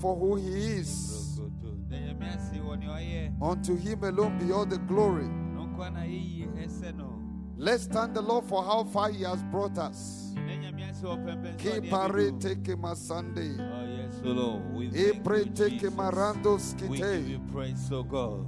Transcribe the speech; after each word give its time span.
for 0.00 0.16
who 0.16 0.36
he 0.36 0.78
is. 0.78 1.40
Unto 3.40 3.76
him 3.76 4.04
alone 4.04 4.38
be 4.38 4.52
all 4.52 4.66
the 4.66 4.78
glory. 4.78 5.28
Let's 7.56 7.86
thank 7.86 8.14
the 8.14 8.22
Lord 8.22 8.44
for 8.44 8.62
how 8.62 8.84
far 8.84 9.10
he 9.10 9.24
has 9.24 9.42
brought 9.44 9.78
us. 9.78 10.34
Keep 11.58 11.90
take 12.40 12.66
him 12.66 12.84
a 12.84 12.94
Sunday. 12.94 13.56
Oh, 13.58 13.84
yes, 14.90 15.54
take 15.54 15.80
him 15.80 15.98
a 15.98 16.10
We 16.88 17.40
praise, 17.52 17.92
O 17.92 18.02
God. 18.02 18.46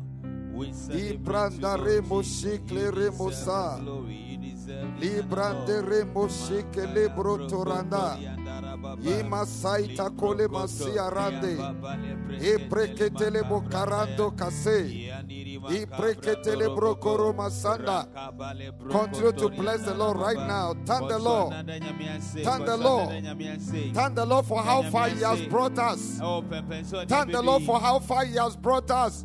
Ibrandaremo 0.52 2.22
shikle 2.22 2.90
remosa. 2.90 3.80
Librande 5.00 5.82
remo 5.88 6.28
shikle. 6.28 7.08
Imasaita 9.02 10.10
kole 10.10 10.48
masia 10.48 11.10
rande. 11.10 11.56
Epreketele 12.40 13.42
bokarando 13.42 14.30
kase. 14.36 15.10
Ipreketele 15.70 16.68
brokoro 16.74 17.32
masanda. 17.32 18.06
Continue 18.90 19.32
to 19.32 19.48
bless 19.48 19.82
the 19.82 19.94
Lord 19.94 20.16
right 20.18 20.36
now. 20.36 20.74
Thank 20.84 21.08
the 21.08 21.18
Lord. 21.18 21.52
Thank 21.52 22.66
the 22.66 22.76
Lord. 22.76 23.08
Thank 23.94 24.14
the 24.14 24.26
Lord 24.26 24.46
for 24.46 24.62
how 24.62 24.82
far 24.82 25.08
He 25.08 25.22
has 25.22 25.40
brought 25.42 25.78
us. 25.78 26.20
Thank 27.08 27.32
the 27.32 27.42
Lord 27.42 27.62
for 27.64 27.80
how 27.80 27.98
far 27.98 28.24
He 28.24 28.36
has 28.36 28.56
brought 28.56 28.90
us. 28.90 29.24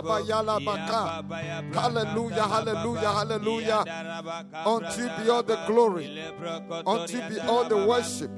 Hallelujah, 1.73 2.47
hallelujah, 2.47 3.11
hallelujah. 3.11 3.83
Unto 4.65 5.03
be 5.17 5.29
all 5.29 5.43
the 5.43 5.57
glory. 5.67 6.05
Unto 6.85 7.17
be 7.29 7.39
all 7.39 7.65
the 7.69 7.77
worship. 7.87 8.31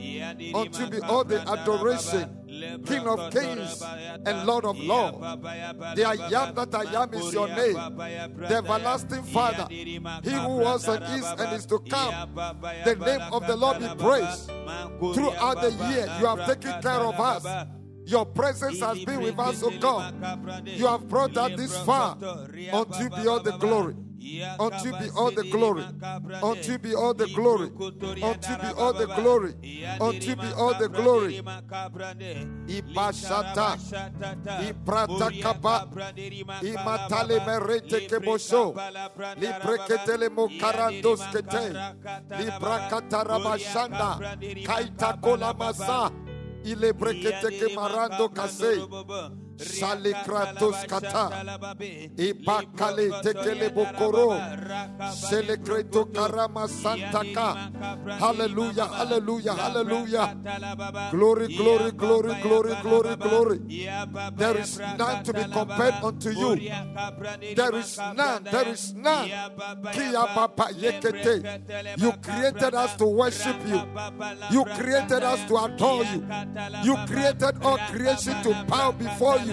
Unto 0.55 0.89
be 0.89 0.99
all 1.01 1.23
the 1.23 1.41
adoration. 1.47 2.39
King 2.85 3.07
of 3.07 3.31
kings 3.31 3.81
and 4.25 4.45
Lord 4.45 4.65
of 4.65 4.77
lords. 4.79 5.17
The 5.95 6.05
I 6.05 6.13
am 6.43 6.55
that 6.55 6.75
I 6.75 7.03
am 7.03 7.13
is 7.13 7.33
your 7.33 7.47
name. 7.47 7.73
The 8.37 8.55
everlasting 8.57 9.23
Father. 9.23 9.67
He 9.69 10.31
who 10.31 10.57
was 10.57 10.87
and 10.87 11.03
is 11.03 11.25
and 11.39 11.53
is 11.53 11.65
to 11.65 11.79
come. 11.79 12.13
The 12.85 12.95
name 12.95 13.33
of 13.33 13.47
the 13.47 13.55
Lord 13.55 13.79
be 13.79 13.87
praised. 13.97 14.51
Throughout 15.15 15.61
the 15.61 15.71
year, 15.89 16.07
you 16.19 16.25
have 16.27 16.45
taken 16.45 16.81
care 16.81 17.01
of 17.01 17.19
us. 17.19 17.43
Your 18.05 18.25
presence 18.25 18.79
has 18.81 18.99
been 19.05 19.21
with 19.21 19.39
us, 19.39 19.63
O 19.63 19.71
God. 19.79 20.13
You 20.65 20.87
have 20.87 21.07
brought 21.07 21.37
us 21.37 21.51
this 21.55 21.85
far. 21.85 22.17
Unto 22.73 23.09
be 23.09 23.27
all 23.27 23.39
the 23.39 23.57
glory. 23.57 23.95
Unto 24.59 24.91
be 24.91 25.09
all 25.15 25.31
the 25.31 25.43
glory. 25.49 25.83
Unto 26.43 26.77
be 26.79 26.95
all 26.95 27.13
the 27.13 27.27
glory. 27.27 27.71
Unto 28.23 28.57
be 28.57 28.73
all 28.73 28.93
the 28.93 29.07
glory. 29.07 29.53
Unto 30.01 30.35
be 30.35 30.51
all 30.57 30.73
the 30.77 30.89
glory. 30.89 31.41
Ibashata. 32.67 33.77
Iprata 34.59 35.41
kaba. 35.41 35.87
Imatale 36.61 37.39
merete 37.45 38.07
kebosho. 38.07 38.73
Libreketele 39.37 40.29
mokarandos 40.29 41.21
kete. 41.31 41.73
Librakata 42.37 43.23
Kaita 44.65 45.21
kola 45.21 45.53
Ilebrekete 46.63 47.49
kemarando 47.59 48.29
kasei. 48.29 48.79
Ke 49.57 49.65
marando 49.65 49.65
kase. 49.65 49.79
Shale 49.79 50.13
kratos 50.25 50.87
kata. 50.87 51.29
Ipakale 52.17 53.09
tekele 53.23 53.69
bokoro. 53.69 54.29
selekreto 55.13 56.05
karama 56.13 56.67
santaka. 56.67 57.71
Hallelujah, 58.19 58.87
hallelujah, 58.87 59.53
hallelujah. 59.53 60.35
Glory, 61.11 61.47
glory, 61.55 61.91
glory, 61.91 62.33
glory, 62.41 62.75
glory, 62.81 63.15
glory. 63.15 63.59
There 64.37 64.57
is 64.57 64.79
none 64.79 65.23
to 65.23 65.33
be 65.33 65.43
compared 65.43 65.93
unto 66.03 66.29
you. 66.29 66.55
There 67.55 67.75
is 67.75 67.97
none, 67.97 68.43
there 68.43 68.67
is 68.69 68.93
none. 68.93 69.29
Kia 69.91 70.23
papa 70.33 70.69
yekete. 70.73 71.99
You 71.99 72.11
created 72.21 72.73
us 72.73 72.95
to 72.97 73.05
worship 73.05 73.55
you. 73.67 73.81
You 74.51 74.65
created 74.65 75.23
us 75.23 75.45
to 75.47 75.57
adore 75.57 76.03
you. 76.05 76.25
You 76.83 76.95
created 77.07 77.63
all 77.63 77.77
creation 77.89 78.41
to 78.43 78.65
bow 78.67 78.91
before 78.91 79.37
you. 79.39 79.52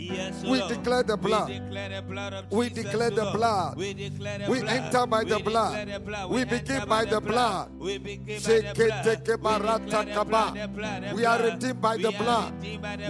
We 0.00 0.60
declare 0.68 1.02
the 1.02 1.16
blood. 1.16 1.50
we 2.50 2.68
declare 2.70 3.10
the 3.10 3.30
blood. 3.32 3.76
We 3.76 3.92
the 3.92 4.10
blood. 4.14 4.48
We 4.48 4.62
enter 4.66 5.06
by 5.06 5.24
the 5.24 5.38
blood. 5.40 5.88
We 6.30 6.44
begin 6.44 6.88
by 6.88 7.04
the 7.04 7.20
blood. 7.20 7.70
We 11.14 11.24
are 11.24 11.42
redeemed 11.42 11.80
by 11.80 11.96
the 11.96 12.12
blood. 12.12 12.54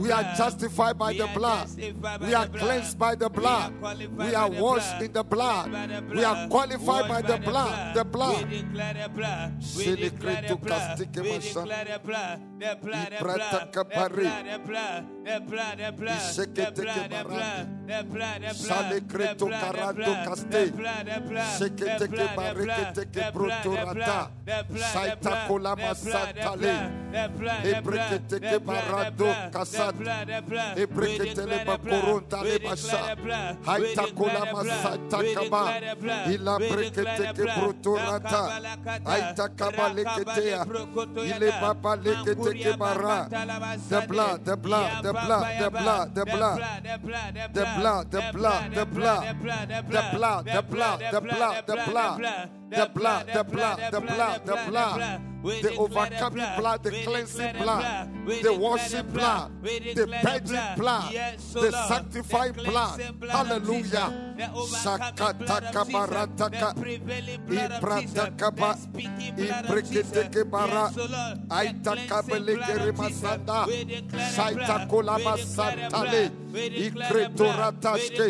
We 0.00 0.10
are 0.10 0.34
justified 0.36 0.98
by 0.98 1.12
the 1.12 1.28
blood. 1.34 1.68
We 2.20 2.34
are 2.34 2.48
cleansed 2.48 2.98
by 2.98 3.14
the 3.14 3.30
blood. 3.30 3.72
We 4.16 4.34
are 4.34 4.50
washed 4.50 5.00
in 5.02 5.12
the 5.12 5.22
blood. 5.24 5.70
We 6.10 6.24
are 6.24 6.48
qualified 6.48 7.08
by 7.08 7.22
the 7.22 7.38
blood. 7.38 7.94
The 7.94 8.04
blood. 8.04 8.44
We 8.50 8.62
declare 8.62 8.94
the 8.94 9.08
blood. 9.08 9.52
We 9.76 9.96
declare 9.96 10.42
the 10.48 10.56
blood. 10.56 10.98
We 10.98 11.38
declare 11.38 11.84
the 11.84 12.00
blood. 12.04 12.40
The 12.60 12.76
blood. 12.82 13.10
The 13.10 13.24
blood. 13.24 13.72
The 13.72 13.84
blood. 13.84 14.44
The 14.44 14.58
blood. 14.66 15.04
The 15.24 15.40
blood. 15.40 15.78
The 15.78 15.92
blood. 15.92 16.79
Salecreto 18.54 19.46
caranto 19.48 20.12
casté. 20.24 20.72
Seketeke 21.58 22.26
The 43.90 44.06
blood, 44.06 44.44
the 44.44 44.56
blood, 44.56 45.02
the 45.02 45.12
blood, 45.12 45.58
the 45.60 45.70
blood, 45.70 46.14
the 46.14 46.24
blood 46.24 46.60
the 46.78 46.98
blood, 46.98 47.34
the 47.34 47.48
blood, 47.52 48.10
the 48.10 48.10
blood, 48.10 48.10
the 48.10 48.32
blood, 48.32 48.72
the 48.74 48.86
blood, 48.86 49.24
the 49.24 49.34
blood, 49.34 49.68
the 49.68 49.82
blood, 49.82 50.44
the 50.46 50.62
blood, 50.62 51.00
The 51.10 51.20
blood, 51.20 51.66
the 51.66 51.76
blood, 51.90 52.50
the 52.70 52.90
blood, 52.94 53.26
the 53.32 53.44
blood. 53.44 53.78
The 53.90 54.00
blood, 54.00 54.46
the 54.46 54.56
blood, 54.68 55.20
the 55.42 55.76
overcoming 55.76 56.46
blood, 56.56 56.82
the 56.82 56.90
cleansing 57.02 57.56
blood, 57.58 58.08
the 58.42 58.52
washing 58.52 59.06
blood, 59.08 59.50
the 59.62 60.06
purging 60.22 60.76
blood, 60.76 61.12
the 61.52 61.70
sanctifying 61.88 62.52
blood. 62.52 63.00
Hallelujah. 63.28 64.36
Sakataka 64.84 65.84
barataka. 65.90 66.74
Ibratakaba. 67.48 68.76
Ibreketeke 69.36 70.44
bara. 70.50 70.90
Aitaka 71.50 72.22
belekere 72.22 72.92
masanda. 72.92 73.66
Saitakola 74.34 75.18
masantale. 75.18 76.30
Ikretorataske. 76.54 78.28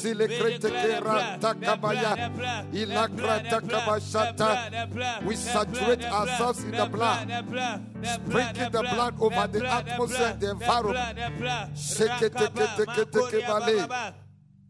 Silekreteke 0.00 1.00
ratakabaya. 1.00 2.30
Ilakrataka 3.60 5.24
We 5.24 5.36
saturate 5.36 6.04
ourselves 6.04 6.64
in 6.64 6.70
the 6.72 6.86
blood. 6.86 7.28
Sprinkle 8.02 8.70
the 8.70 8.82
blood 8.82 9.14
over 9.20 9.46
the 9.48 9.66
atmosphere 9.66 10.26
and 10.26 10.40
the 10.40 10.50
environment. 10.50 11.18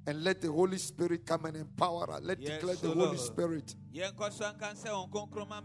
And 0.08 0.24
let 0.24 0.40
the 0.40 0.50
Holy 0.50 0.78
Spirit 0.78 1.26
come 1.26 1.44
and 1.44 1.56
empower 1.58 2.10
us. 2.12 2.22
Let 2.22 2.40
yes, 2.40 2.52
declare 2.52 2.76
the 2.76 2.88
Holy. 2.88 3.18
Spirit. 3.18 3.74
Oh, 4.86 5.08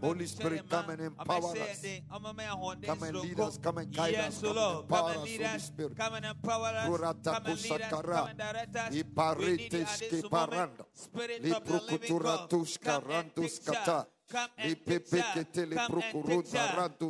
Holy 0.02 0.26
Spirit, 0.26 0.68
come 0.68 0.90
and 0.90 1.00
empower 1.00 1.56
us. 1.56 1.86
Come 2.84 3.02
and 3.04 3.16
lead 3.16 3.40
us. 3.40 3.58
Come 3.58 3.78
and 3.78 3.90
guide 3.96 4.14
us. 4.16 4.40
Come 4.42 4.56
and 4.58 4.80
empower 4.80 5.10
us, 5.10 5.16
Holy 5.16 5.58
Spirit. 5.58 5.96
Come 5.96 6.14
and 6.14 6.26
empower 6.26 6.66
us. 6.66 6.88
Come 7.24 7.46
and 7.46 7.62
lead 7.62 7.80
us. 7.80 7.90
Come 7.90 8.28
and 8.28 8.38
direct 8.38 8.76
us. 8.76 8.94
Spirit 10.94 11.50
of 11.50 11.64
the 11.64 11.80
living 11.88 12.18
God. 12.18 12.50
Come 12.82 13.02
and. 13.10 13.32
Come 14.28 14.48
and. 14.58 14.76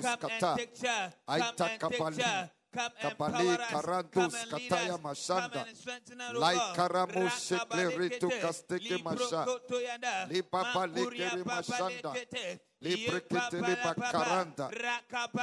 Come 0.01 0.21
and 0.31 0.59
take 0.59 0.75
charge. 0.81 1.13
Come 1.19 1.41
and 1.41 1.57
take. 1.57 1.81
Come 1.81 1.93
and 1.93 2.17
take 2.17 2.51
charge. 2.75 2.95
Kapale 3.01 3.59
karantus 3.71 4.35
kataya 4.51 4.99
mashanda. 4.99 5.65
Lai 6.35 6.59
karamo 6.77 7.29
shekle 7.31 7.85
ritu 7.97 8.29
kasteke 8.43 9.03
masha. 9.03 9.47
Li 10.31 10.43
papa 10.43 10.87
lekere 10.87 11.45
mashanda. 11.45 12.13
Li 12.81 13.07
prekete 13.07 13.59
li 13.67 13.75
bakaranda. 13.85 14.71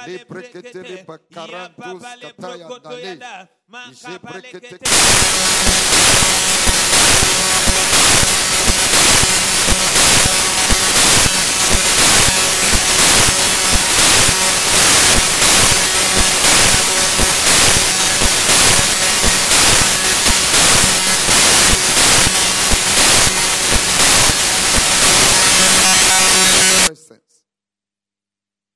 Li 0.06 0.18
prekete 0.24 0.82
li 0.82 0.96
bakarantus 1.04 2.02
kataya 2.20 2.68
dale. 2.82 3.48
Je 3.92 4.18
prekete. 4.18 4.78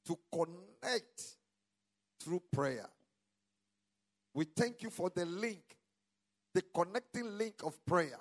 To 0.07 0.19
connect 0.33 1.23
through 2.21 2.43
prayer. 2.53 2.89
We 4.35 4.45
thank 4.45 4.83
you 4.83 4.91
for 4.91 5.11
the 5.15 5.25
link, 5.25 5.77
the 6.53 6.63
connecting 6.75 7.39
link 7.39 7.55
of 7.65 7.85
prayer. 7.85 8.19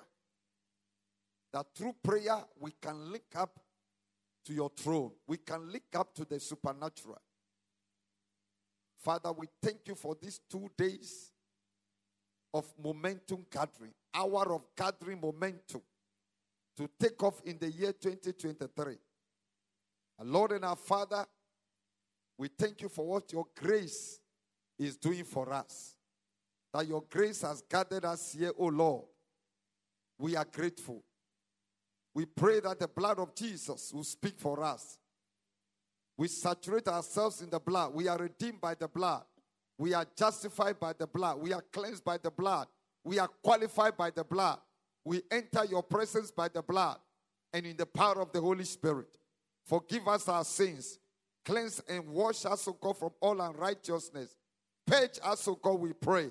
That 1.52 1.66
through 1.74 1.94
prayer 2.02 2.38
we 2.58 2.72
can 2.80 3.10
link 3.12 3.24
up 3.34 3.58
to 4.46 4.52
your 4.52 4.70
throne, 4.76 5.12
we 5.26 5.38
can 5.38 5.70
link 5.70 5.84
up 5.94 6.14
to 6.14 6.24
the 6.24 6.38
supernatural. 6.38 7.20
Father, 8.98 9.32
we 9.32 9.46
thank 9.62 9.80
you 9.86 9.94
for 9.94 10.16
these 10.20 10.40
two 10.50 10.68
days 10.76 11.30
of 12.52 12.64
momentum 12.82 13.44
gathering, 13.50 13.92
hour 14.14 14.54
of 14.54 14.62
gathering 14.76 15.20
momentum 15.20 15.82
to 16.76 16.88
take 16.98 17.22
off 17.22 17.40
in 17.44 17.58
the 17.58 17.70
year 17.70 17.92
2023. 17.92 18.96
Our 20.18 20.24
Lord 20.24 20.52
and 20.52 20.64
our 20.64 20.76
Father, 20.76 21.26
we 22.38 22.48
thank 22.48 22.82
you 22.82 22.88
for 22.88 23.06
what 23.06 23.32
your 23.32 23.46
grace 23.56 24.20
is 24.78 24.96
doing 24.96 25.24
for 25.24 25.52
us. 25.52 25.96
That 26.72 26.86
your 26.86 27.04
grace 27.08 27.42
has 27.42 27.62
gathered 27.62 28.04
us 28.04 28.34
here, 28.38 28.52
O 28.58 28.66
Lord. 28.66 29.04
We 30.18 30.36
are 30.36 30.44
grateful. 30.44 31.02
We 32.14 32.26
pray 32.26 32.60
that 32.60 32.78
the 32.78 32.88
blood 32.88 33.18
of 33.18 33.34
Jesus 33.34 33.92
will 33.92 34.04
speak 34.04 34.38
for 34.38 34.62
us. 34.62 34.98
We 36.16 36.28
saturate 36.28 36.88
ourselves 36.88 37.42
in 37.42 37.50
the 37.50 37.60
blood. 37.60 37.92
We 37.94 38.08
are 38.08 38.16
redeemed 38.16 38.60
by 38.60 38.74
the 38.74 38.88
blood. 38.88 39.24
We 39.78 39.92
are 39.92 40.06
justified 40.16 40.80
by 40.80 40.94
the 40.94 41.06
blood. 41.06 41.40
We 41.40 41.52
are 41.52 41.62
cleansed 41.72 42.04
by 42.04 42.18
the 42.18 42.30
blood. 42.30 42.68
We 43.04 43.18
are 43.18 43.28
qualified 43.42 43.96
by 43.96 44.10
the 44.10 44.24
blood. 44.24 44.58
We 45.04 45.22
enter 45.30 45.64
your 45.66 45.82
presence 45.82 46.30
by 46.30 46.48
the 46.48 46.62
blood 46.62 46.96
and 47.52 47.66
in 47.66 47.76
the 47.76 47.86
power 47.86 48.20
of 48.20 48.32
the 48.32 48.40
Holy 48.40 48.64
Spirit. 48.64 49.18
Forgive 49.66 50.08
us 50.08 50.28
our 50.28 50.44
sins 50.44 50.98
Cleanse 51.46 51.80
and 51.88 52.08
wash 52.08 52.44
us, 52.44 52.66
O 52.66 52.72
God, 52.72 52.98
from 52.98 53.10
all 53.20 53.40
unrighteousness. 53.40 54.36
Purge 54.84 55.20
us, 55.22 55.46
O 55.46 55.54
God, 55.54 55.78
we 55.78 55.92
pray. 55.92 56.28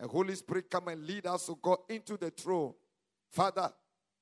And 0.00 0.10
Holy 0.10 0.34
Spirit, 0.34 0.68
come 0.68 0.88
and 0.88 1.06
lead 1.06 1.26
us, 1.26 1.48
O 1.48 1.54
God, 1.54 1.78
into 1.88 2.16
the 2.16 2.30
throne. 2.30 2.74
Father, 3.30 3.72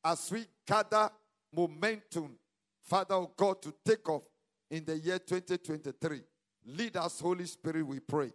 as 0.05 0.31
we 0.31 0.45
gather 0.67 1.11
momentum, 1.55 2.37
Father, 2.83 3.15
O 3.15 3.33
God, 3.35 3.63
to 3.63 3.73
take 3.83 4.07
off 4.11 4.25
in 4.71 4.85
the 4.85 4.99
year 4.99 5.19
2023. 5.19 6.21
Lead 6.67 6.97
us, 6.99 7.19
Holy 7.19 7.47
Spirit, 7.47 7.87
we 7.87 8.01
pray. 8.01 8.31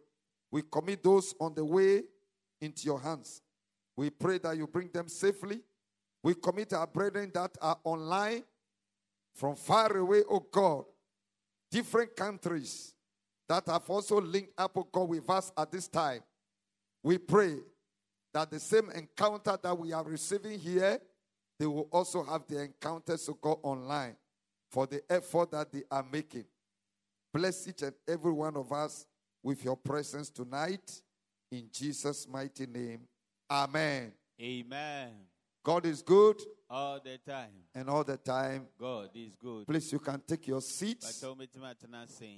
We 0.50 0.64
commit 0.64 1.04
those 1.04 1.36
on 1.40 1.54
the 1.54 1.64
way 1.64 2.02
into 2.60 2.86
your 2.86 3.00
hands. 3.00 3.44
We 3.96 4.10
pray 4.10 4.40
that 4.40 4.58
you 4.58 4.66
bring 4.66 4.90
them 4.92 5.08
safely. 5.08 5.60
We 6.24 6.34
commit 6.34 6.74
our 6.74 6.88
brethren 6.88 7.30
that 7.36 7.56
are 7.62 7.78
online 7.84 8.44
from 9.36 9.56
far 9.56 9.96
away, 9.96 10.24
O 10.28 10.40
God 10.40 10.86
different 11.72 12.16
countries 12.16 12.94
that 13.48 13.66
have 13.68 13.90
also 13.90 14.20
linked 14.22 14.54
up 14.58 14.76
with 14.76 14.92
God 14.92 15.10
with 15.10 15.30
us 15.30 15.52
at 15.58 15.72
this 15.72 15.88
time. 15.88 16.22
We 17.04 17.18
pray 17.18 17.56
that 18.34 18.52
the 18.52 18.60
same 18.60 18.90
encounter 18.92 19.58
that 19.62 19.78
we 19.78 19.94
are 19.94 20.04
receiving 20.04 20.60
here, 20.60 21.00
they 21.60 21.66
will 21.66 21.88
also 21.92 22.24
have 22.24 22.44
the 22.48 22.62
encounters 22.62 23.26
to 23.26 23.38
go 23.42 23.60
online 23.64 24.16
for 24.70 24.88
the 24.88 25.02
effort 25.10 25.52
that 25.52 25.72
they 25.72 25.84
are 25.92 26.06
making. 26.12 26.46
Bless 27.34 27.68
each 27.68 27.82
and 27.82 27.94
every 28.08 28.32
one 28.32 28.56
of 28.56 28.72
us 28.72 29.06
with 29.44 29.64
your 29.64 29.78
presence 29.78 30.30
tonight. 30.30 31.02
In 31.52 31.68
Jesus' 31.72 32.28
mighty 32.28 32.66
name. 32.66 33.02
Amen. 33.52 34.14
Amen. 34.42 35.31
God 35.64 35.86
is 35.86 36.02
good 36.02 36.42
all 36.70 37.00
the 37.04 37.18
time. 37.20 37.52
And 37.76 37.90
all 37.90 38.04
the 38.04 38.18
time. 38.18 38.68
God 38.80 39.10
is 39.14 39.36
good. 39.40 39.68
Please, 39.68 39.92
you 39.92 40.00
can 40.00 40.22
take 40.28 40.48
your 40.48 40.62
seats. 40.62 41.24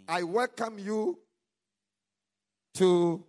I 0.07 0.23
welcome 0.23 0.79
you 0.79 1.19
to 2.73 3.23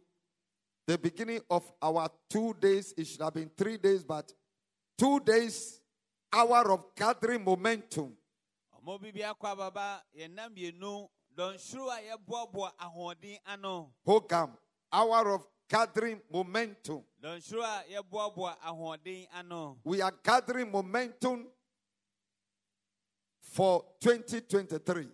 the 0.86 0.98
beginning 0.98 1.40
of 1.48 1.70
our 1.80 2.08
two 2.28 2.54
days. 2.60 2.92
It 2.96 3.06
should 3.06 3.22
have 3.22 3.34
been 3.34 3.50
three 3.56 3.76
days, 3.76 4.02
but 4.02 4.32
two 4.98 5.20
days, 5.20 5.80
hour 6.32 6.72
of 6.72 6.84
gathering 6.96 7.44
momentum. 7.44 8.16
Hogam, 14.06 14.50
hour 14.92 15.34
of 15.34 15.46
gathering 15.68 16.20
momentum. 16.32 17.02
We 19.84 20.00
are 20.02 20.12
gathering 20.22 20.70
momentum 20.70 21.46
for 23.40 23.84
2023. 24.00 25.08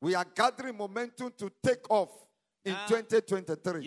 We 0.00 0.14
are 0.14 0.24
gathering 0.34 0.76
momentum 0.76 1.32
to 1.38 1.50
take 1.62 1.90
off 1.90 2.10
in 2.64 2.74
2023. 2.88 3.80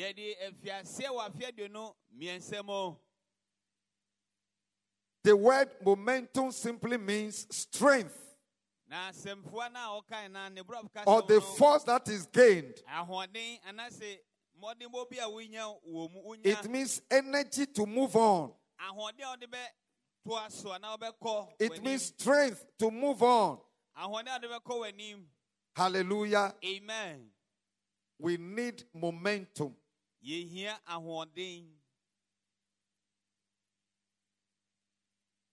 The 5.21 5.35
word 5.35 5.69
momentum 5.85 6.51
simply 6.51 6.97
means 6.97 7.45
strength 7.51 8.28
or 11.05 11.21
the 11.21 11.41
force 11.41 11.83
that 11.83 12.07
is 12.09 12.25
gained. 12.25 12.73
It 16.43 16.69
means 16.69 17.01
energy 17.09 17.65
to 17.67 17.85
move 17.85 18.15
on. 18.15 18.51
It 21.59 21.83
means 21.83 22.05
strength 22.05 22.65
to 22.79 22.91
move 22.91 23.23
on. 23.23 23.59
Hallelujah. 25.75 26.53
Amen. 26.65 27.27
We 28.17 28.37
need 28.37 28.83
momentum. 28.93 29.75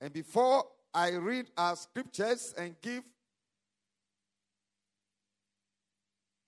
And 0.01 0.13
before 0.13 0.65
I 0.93 1.11
read 1.11 1.51
our 1.57 1.77
scriptures 1.77 2.55
and 2.59 2.75
give 2.81 3.05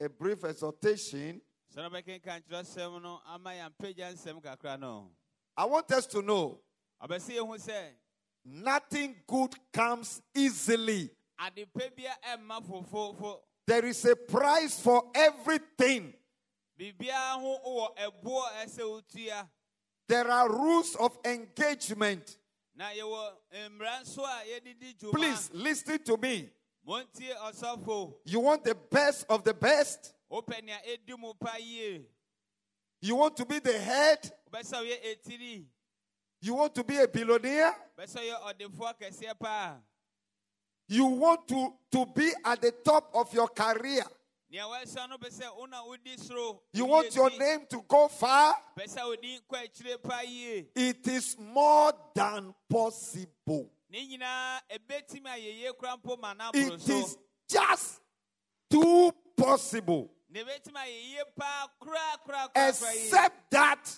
a 0.00 0.08
brief 0.08 0.44
exhortation, 0.44 1.40
sɛ 1.74 1.76
na 1.76 1.90
bɛkenka 1.90 2.40
nkyerɛsɛm 2.42 3.02
no 3.02 3.20
ama 3.26 3.50
yɛmpagya 3.50 4.12
nsɛm 4.14 4.42
kakra 4.42 4.78
no 4.78 5.10
I 5.56 5.64
want 5.64 5.90
us 5.92 6.06
to 6.06 6.22
know 6.22 6.60
ɔbɛsɛ 7.02 7.36
yɛhu 7.36 7.58
sɛ 7.58 7.90
nothing 8.44 9.16
good 9.26 9.54
comes 9.72 10.22
easily. 10.34 11.10
There 13.66 13.84
is 13.84 14.04
a 14.06 14.16
price 14.16 14.80
for 14.80 15.10
everything. 15.14 16.14
biribiara 16.78 17.40
ho 17.40 17.58
wɔ 17.66 17.96
ɛboɔ 17.96 18.42
a 18.62 18.66
ɛsɛ 18.66 18.82
wotua 19.02 19.48
There 20.06 20.30
are 20.30 20.48
rules 20.48 20.94
of 20.96 21.18
engagement. 21.24 22.38
na 22.74 22.90
yɛwɔ 22.90 23.32
eh, 23.52 23.68
mmara 23.68 24.00
nso 24.02 24.22
a 24.24 24.44
yɛde 24.46 24.78
di 24.78 24.94
dwuma 24.94 25.12
Please 25.12 25.50
listen 25.52 25.98
to 26.04 26.16
me. 26.16 26.50
You 28.24 28.40
want 28.40 28.64
the 28.64 28.74
best 28.90 29.26
of 29.28 29.44
the 29.44 29.52
best? 29.52 30.14
wopɛ 30.30 30.62
nea 30.62 30.78
ɛdi 30.86 31.18
mu 31.18 31.32
pa 31.34 31.56
yie 31.58 32.04
You 33.00 33.16
want 33.16 33.36
to 33.36 33.44
be 33.46 33.58
the 33.58 33.78
head? 33.78 34.30
wobɛsɛ 34.50 34.74
woyɛ 34.82 34.96
etiri 35.04 35.66
You 36.40 36.54
want 36.54 36.74
to 36.74 36.84
be 36.84 36.96
a 36.98 37.06
billionaire? 37.08 37.74
wobɛsɛ 37.98 38.16
woyɛ 38.16 38.54
ɔdefoɔ 38.54 38.98
kɛseɛ 39.00 39.38
paa 39.38 39.76
You 40.88 41.04
want 41.06 41.46
to, 41.48 41.74
to 41.92 42.06
be 42.06 42.32
at 42.44 42.60
the 42.62 42.72
top 42.72 43.10
of 43.14 43.32
your 43.34 43.48
career? 43.48 44.04
nea 44.50 44.62
wɔasua 44.62 45.08
no 45.10 45.18
pɛ 45.18 45.30
sɛ 45.30 45.56
wo 45.56 45.66
na 45.66 45.82
wodi 45.84 46.16
soro 46.18 46.60
You 46.72 46.86
want 46.86 47.14
your 47.14 47.30
name 47.30 47.66
to 47.68 47.82
go 47.86 48.08
far? 48.08 48.54
pɛ 48.78 48.84
sɛ 48.86 49.02
wodi 49.04 49.40
kɔ 49.46 49.64
akyire 49.66 50.02
pa 50.02 50.20
yie 50.22 50.68
It 50.74 51.06
is 51.06 51.36
more 51.38 51.92
than 52.14 52.54
possible. 52.68 53.70
Ne 53.90 54.06
nyinaa 54.06 54.60
ɛbɛtumi 54.70 55.26
a 55.26 55.36
yɛyie 55.38 55.76
kora 55.78 55.96
mpo 55.96 56.18
ma 56.20 56.32
no 56.34 56.44
aboro 56.50 56.74
It 56.74 56.88
is 56.88 57.16
just 57.48 58.00
too 58.70 59.12
possible. 59.36 60.10
Except 62.54 63.50
that 63.50 63.96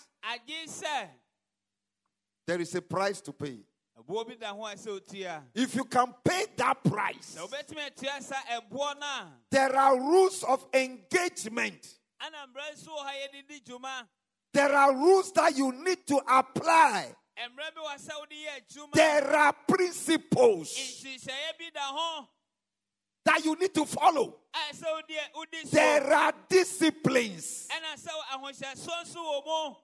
there 2.47 2.61
is 2.61 2.75
a 2.75 2.83
price 2.83 3.21
to 3.21 3.33
pay. 3.33 3.59
ɛboɔ 3.99 4.27
bi 4.29 4.35
da 4.35 4.53
ho 4.55 4.65
a 4.67 4.75
sɛ 4.75 5.01
otua 5.01 5.43
If 5.55 5.75
you 5.75 5.85
can 5.85 6.15
pay 6.25 6.47
that 6.57 6.83
price, 6.85 7.35
na 7.35 7.47
wobɛtumi 7.47 7.87
atua 7.87 8.23
sa 8.23 8.37
ɛboɔ 8.51 8.99
no 9.01 9.07
a 9.07 9.33
there 9.51 9.77
are 9.77 9.99
rules 9.99 10.45
of 10.45 10.65
engagement. 10.73 11.99
ana 12.21 12.47
mmerɛ 12.47 12.75
nso 12.75 12.89
wɔ 12.89 12.99
ha 13.05 13.13
yɛde 13.13 13.49
di 13.49 13.61
dwuma 13.61 14.09
There 14.53 14.75
are 14.75 14.93
rules 14.95 15.31
that 15.33 15.57
you 15.57 15.71
need 15.73 16.05
to 16.09 16.21
apply. 16.27 17.15
Mmerɛ 17.49 17.75
bi 17.75 17.81
wɔ 17.81 17.95
sɛ 17.99 18.19
wode 18.19 18.37
yɛ 18.37 18.51
adwuma 18.61 18.93
There 18.93 19.37
are 19.37 19.53
principles 19.53 20.75
nhyehyɛeɛ 20.77 21.59
bi 21.59 21.71
da 21.73 21.81
ho 21.81 22.29
that 23.25 23.45
you 23.45 23.55
need 23.57 23.75
to 23.75 23.85
follow. 23.87 24.41
a 24.55 24.75
sɛ 24.75 24.85
wodi 24.85 25.17
wodi 25.35 25.63
so 25.65 25.77
There 25.77 26.13
are 26.13 26.33
disciplines. 26.49 27.69
ɛna 27.71 27.95
sɛ 27.97 28.11
ahohyɛsoɔ 28.33 29.05
nso 29.05 29.17
wɔ 29.17 29.45
mu 29.47 29.77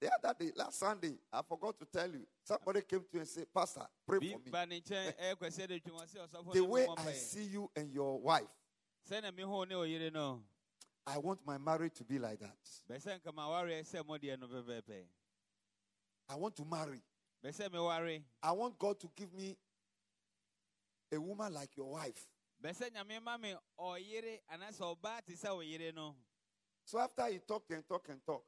The 0.00 0.10
other 0.12 0.34
day, 0.38 0.50
last 0.56 0.78
Sunday, 0.78 1.14
I 1.32 1.40
forgot 1.48 1.78
to 1.78 1.86
tell 1.86 2.10
you. 2.10 2.26
Somebody 2.42 2.82
came 2.82 3.00
to 3.00 3.06
me 3.14 3.20
and 3.20 3.28
said, 3.28 3.46
Pastor, 3.54 3.82
pray 4.06 4.18
for 4.18 4.24
me. 4.24 4.36
ba 4.50 4.66
ne 4.66 4.80
nkyɛn 4.80 5.14
ɛyɛ 5.16 5.36
kwasi 5.38 5.66
de 5.66 5.80
twuma 5.80 6.04
sɛ 6.06 6.28
ɔsɔfo 6.28 6.52
The 6.52 6.64
way 6.64 6.86
I 6.98 7.12
see 7.12 7.44
you 7.44 7.70
and 7.74 7.90
your 7.92 8.18
wife, 8.20 8.42
I 11.06 11.18
want 11.18 11.40
my 11.46 11.58
marriage 11.58 11.94
to 11.94 12.04
be 12.04 12.18
like 12.18 12.40
that. 12.40 12.56
bɛsɛ 12.90 13.20
nka 13.20 13.32
mawareɛ 13.32 13.82
sɛ 13.84 14.02
mɔdeɛ 14.02 14.38
no 14.40 14.46
pɛpɛɛpɛ 14.48 15.06
I 16.28 16.34
want 16.36 16.56
to 16.56 16.64
marry. 16.64 17.02
I 18.42 18.52
want 18.52 18.78
God 18.78 18.98
to 19.00 19.10
give 19.14 19.32
me 19.34 19.58
a 21.12 21.20
woman 21.20 21.52
like 21.52 21.76
your 21.76 21.90
wife. 21.92 22.26
bɛsɛ 22.62 22.90
nyame 22.90 23.22
ma 23.22 23.36
me 23.36 23.54
ɔyere 23.78 24.40
anaasɛ 24.50 24.96
ɔbaa 24.98 25.24
te 25.24 25.34
sɛ 25.34 25.48
ɔyere 25.50 25.94
no 25.94 26.16
So 26.84 26.98
after 26.98 27.26
he 27.26 27.38
talked 27.38 27.70
and 27.70 27.86
talked 27.86 28.08
and 28.08 28.24
talked, 28.24 28.46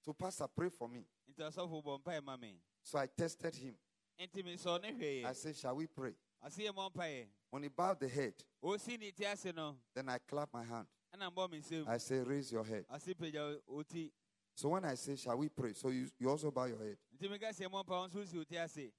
so 0.00 0.12
Pastor, 0.12 0.46
pray 0.48 0.68
for 0.68 0.88
me. 0.88 1.04
nti 1.30 1.48
ɔsɔfo 1.48 1.84
bɔ 1.84 2.02
mpaeɛ 2.02 2.24
ma 2.24 2.36
me 2.36 2.60
So 2.82 2.98
I 2.98 3.06
tested 3.06 3.54
him. 3.54 3.76
I 4.20 5.32
said, 5.32 5.54
Shall 5.56 5.76
we 5.76 5.86
pray? 5.86 6.14
Ɔse 6.44 6.58
yɛ 6.66 6.72
mmɔ 6.72 6.92
mpaeɛ 6.92 7.26
When 7.50 7.62
he 7.62 7.68
bowed 7.68 7.98
the 8.00 8.08
head, 8.08 8.34
oh, 8.62 8.68
ɔsi 8.76 8.98
ne 8.98 9.10
ti 9.10 9.24
ase 9.24 9.52
no 9.54 9.76
then 9.94 10.08
I 10.08 10.18
clap 10.18 10.52
my 10.52 10.64
hand. 10.64 10.86
ɛna 11.14 11.32
mbɔ 11.32 11.50
me 11.50 11.58
nsam 11.60 11.86
I 11.88 11.98
say, 11.98 12.18
Raise 12.20 12.52
your 12.52 12.64
head. 12.64 12.86
ɔse 12.88 13.14
pagya 13.14 13.60
ɔti 13.68 14.10
So 14.54 14.70
when 14.70 14.84
I 14.84 14.94
say, 14.94 15.16
Shall 15.16 15.36
we 15.38 15.48
pray? 15.48 15.72
So 15.72 15.88
you, 15.90 16.08
you 16.18 16.28
also 16.28 16.50
bow 16.50 16.64
your 16.64 16.78
head. 16.78 16.98
nti 17.16 17.28
meka 17.30 17.50
sɛ 17.50 17.66
mmɔ 17.68 17.84
mpaeɛ 17.84 18.10
nso 18.12 18.26
si 18.26 18.36
ɔti 18.36 18.56
ase 18.62 18.92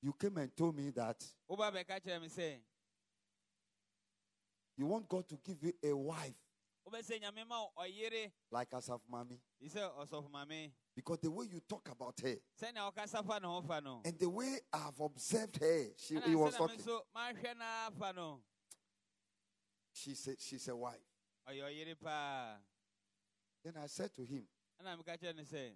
You 0.00 0.12
came 0.12 0.36
and 0.38 0.56
told 0.56 0.76
me 0.76 0.90
that 0.90 1.24
woba 1.50 1.72
bɛka 1.72 2.00
kyerɛ 2.00 2.20
me 2.20 2.28
sɛ 2.28 2.60
you 4.76 4.86
want 4.86 5.08
God 5.08 5.28
to 5.28 5.36
give 5.36 5.62
you 5.62 5.72
a 5.82 5.92
wife 5.96 6.34
wobɛsɛ 6.86 7.20
nyame 7.20 7.46
ma 7.48 7.62
wo 7.64 7.72
ɔyere 7.84 8.30
like 8.50 8.70
Asaf 8.70 9.00
Mami. 9.12 9.38
te 9.60 9.66
sɛ 9.68 9.90
ɔsɔfo 9.98 10.30
mame 10.30 10.72
Because 10.98 11.20
the 11.20 11.30
way 11.30 11.46
you 11.48 11.60
talk 11.68 11.88
about 11.92 12.18
her 12.24 12.34
sɛnea 12.60 12.92
ɔkasa 12.92 13.24
fa 13.24 13.38
ne 13.38 13.46
ho 13.46 13.62
fa 13.62 13.80
no. 13.80 14.00
and 14.04 14.18
the 14.18 14.28
way 14.28 14.58
I've 14.72 14.98
observed 14.98 15.56
her, 15.60 15.84
she 15.96 16.18
he 16.26 16.34
was 16.34 16.56
talking. 16.56 16.76
nso 16.76 17.02
mahwɛ 17.14 17.56
no 17.56 17.64
afa 17.86 18.12
no. 18.16 18.40
She 19.92 20.16
said 20.16 20.34
she's 20.40 20.66
a 20.66 20.74
wife. 20.74 20.98
ɔyɛ 21.48 21.62
ɔyere 21.62 22.00
paa 22.02 22.56
Then 23.62 23.74
I 23.80 23.86
said 23.86 24.12
to 24.16 24.22
him, 24.22 24.42
ɛna 24.82 24.98
meka 24.98 25.16
kyerɛ 25.16 25.36
no 25.36 25.42
sɛ 25.44 25.70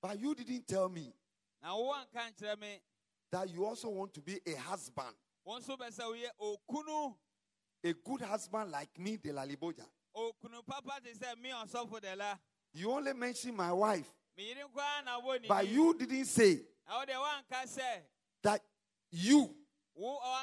But 0.00 0.18
you 0.18 0.34
didn't 0.36 0.66
tell 0.66 0.88
me 0.88 1.12
na 1.62 1.76
wo 1.76 1.92
anka 1.92 2.32
nkyerɛ 2.32 2.58
me. 2.58 2.80
that 3.30 3.50
you 3.50 3.66
also 3.66 3.90
want 3.90 4.14
to 4.14 4.22
be 4.22 4.40
a 4.46 4.54
husband, 4.54 5.14
wo 5.44 5.58
nso 5.60 5.76
bɛ 5.76 5.90
sɛ 5.94 6.04
woyɛ 6.10 6.30
okunu. 6.40 7.14
A 7.84 7.92
good 7.92 8.22
husband 8.22 8.70
like 8.70 8.98
me, 8.98 9.18
De 9.18 9.30
La 9.32 9.44
Liboja. 12.74 12.80
okunu 12.80 12.80
papa 12.80 12.80
te 12.80 12.80
sɛ 12.80 12.80
me 12.80 12.80
ɔsɔfo 12.80 12.80
de 12.80 12.80
la 12.80 12.80
You 12.80 12.90
only 12.92 13.12
mentioned 13.12 13.56
my 13.56 13.72
wife, 13.72 14.12
meyere 14.38 14.64
koraa 14.74 15.04
na 15.04 15.20
wɔ 15.20 15.48
but 15.48 15.68
you 15.68 15.94
didn't 15.94 16.24
say 16.26 16.60
na 16.88 16.98
wode 16.98 17.08
woanka 17.08 17.66
sɛ 17.66 18.02
that 18.42 18.60
you, 19.10 19.54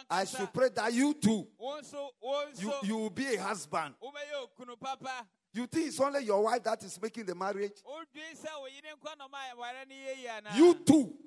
I 0.10 0.26
should 0.26 0.54
pray 0.54 0.70
that 0.70 0.94
you 0.94 1.14
too, 1.16 1.48
wo 1.58 1.80
nso 1.82 2.10
wo 2.22 2.44
you, 2.58 2.74
you 2.84 2.98
will 2.98 3.10
be 3.10 3.36
a 3.36 3.42
husband. 3.42 3.96
wobɛyɛ 4.02 4.48
okunu 4.48 4.80
papa 4.80 5.28
You 5.52 5.66
think 5.66 5.88
it's 5.88 6.00
only 6.00 6.24
your 6.26 6.44
wife 6.44 6.64
that 6.64 6.84
is 6.84 7.02
making 7.02 7.26
the 7.26 7.34
marriage? 7.34 7.82
wodwen 7.84 8.36
sɛ 8.36 8.60
wo 8.60 8.68
yere 8.68 8.96
nkwa 8.96 9.18
na 9.18 9.28
ɔma 9.28 9.58
ware 9.58 9.86
no 9.88 9.96
yɛ 9.96 10.18
yie 10.18 10.28
anaa 10.30 10.56
You 10.56 10.74
too. 10.86 11.18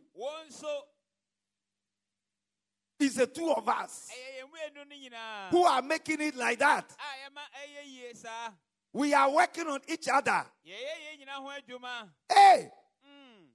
It's 3.00 3.16
the 3.16 3.26
two 3.26 3.50
of 3.50 3.68
us 3.68 4.08
ɛyɛ 4.12 4.38
yɛn 4.38 4.48
mmienu 4.48 4.88
no 4.88 4.96
nyinaa 4.96 5.50
who 5.50 5.64
are 5.64 5.82
making 5.82 6.20
it 6.20 6.36
like 6.36 6.58
that. 6.60 6.94
Ah, 7.00 8.52
a 8.94 8.98
yɛma 8.98 9.04
ɛyɛ 9.04 9.08
yie 9.08 9.08
saa 9.08 9.08
We 9.08 9.14
are 9.14 9.30
working 9.30 9.66
on 9.68 9.80
each 9.88 10.08
other. 10.08 10.46
yɛyɛ 10.66 10.94
yɛn 11.02 11.18
nyinaa 11.20 11.40
ho 11.42 11.48
adwuma 11.50 12.10
Hey, 12.30 12.70
Mm, 13.06 13.46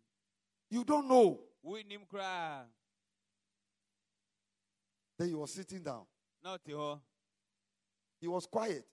you 0.70 0.84
don't 0.84 1.08
know. 1.08 1.39
Then 5.17 5.27
he 5.29 5.34
was 5.34 5.51
sitting 5.53 5.84
down. 5.84 6.06
He 8.20 8.27
was 8.27 8.46
quiet. 8.46 8.86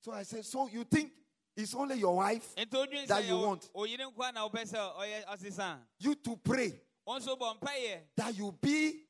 So 0.00 0.12
I 0.12 0.22
said, 0.22 0.44
So 0.44 0.68
you 0.68 0.84
think 0.84 1.12
it's 1.56 1.74
only 1.74 1.96
your 1.96 2.16
wife? 2.16 2.54
That 2.56 3.24
you 3.26 3.38
want. 3.38 3.68
oyere 3.74 4.04
nkwa 4.10 4.32
na 4.34 4.48
wopɛ 4.48 4.64
sɛ 4.64 4.96
ɔyɛ 4.96 5.24
ɔsesa 5.26 5.78
You 5.98 6.14
to 6.16 6.36
pray 6.36 6.80
wo 7.06 7.18
nso 7.18 7.36
bɔ 7.38 7.58
mpayɛ 7.58 8.00
that 8.16 8.34
you 8.36 8.52
be 8.60 9.04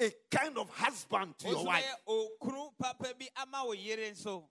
a 0.00 0.10
kind 0.30 0.56
of 0.58 0.68
husband 0.70 1.34
to 1.38 1.48
your 1.48 1.64
wife. 1.64 1.84
bɛyɛ 1.84 2.28
okunu 2.40 2.70
papa 2.78 3.14
bi 3.18 3.28
ama 3.36 3.64
wo 3.66 3.72
yere 3.72 4.10
nso 4.12 4.44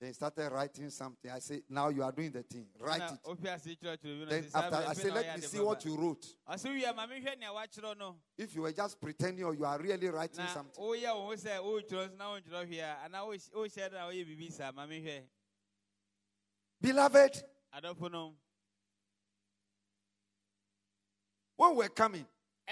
Then 0.00 0.08
he 0.08 0.14
started 0.14 0.50
writing 0.50 0.90
something. 0.90 1.30
I 1.30 1.38
said, 1.38 1.62
Now 1.68 1.88
you 1.88 2.02
are 2.02 2.10
doing 2.10 2.32
the 2.32 2.42
thing. 2.42 2.66
Write 2.80 3.02
it. 3.02 3.18
ofi 3.24 3.46
ase 3.46 3.76
kyerɛkyerɛ 3.76 4.02
bi 4.02 4.24
na 4.24 4.30
Then 4.30 4.46
after 4.52 4.76
I 4.88 4.92
said, 4.94 5.14
Let 5.14 5.36
me 5.36 5.42
see 5.42 5.60
what 5.60 5.84
you 5.84 5.96
wrote. 5.96 6.26
ɔse 6.50 6.64
wie 6.64 6.92
ma 6.96 7.06
mehwɛ 7.06 7.38
nea 7.38 7.50
wakyerɛ 7.52 7.96
no 7.98 8.16
If 8.36 8.54
you 8.56 8.62
were 8.62 8.72
just 8.72 9.00
pretending 9.00 9.44
or 9.44 9.54
you 9.54 9.64
are 9.64 9.78
really 9.78 10.08
writing 10.08 10.38
na 10.44 10.46
something. 10.48 10.82
woyɛ 10.82 11.14
wo 11.14 11.26
ho 11.26 11.34
sɛ 11.36 11.58
woretwerɛ 11.62 12.08
so 12.10 12.16
na 12.16 12.24
wonkyerɛ 12.34 12.66
hwee 12.68 12.80
a 12.80 12.96
anaa 13.08 13.26
wohy- 13.28 13.50
wohyɛ 13.54 13.90
da 13.92 13.98
na 13.98 14.08
woyɛ 14.10 14.26
biribi 14.26 14.52
saa 14.52 14.72
ma 14.72 14.86
mehwɛ 14.86 15.22
Beloved, 16.80 17.44
adɔfo 17.76 18.10
no 18.10 18.34
when 21.56 21.76
we're 21.76 21.88
coming, 21.90 22.26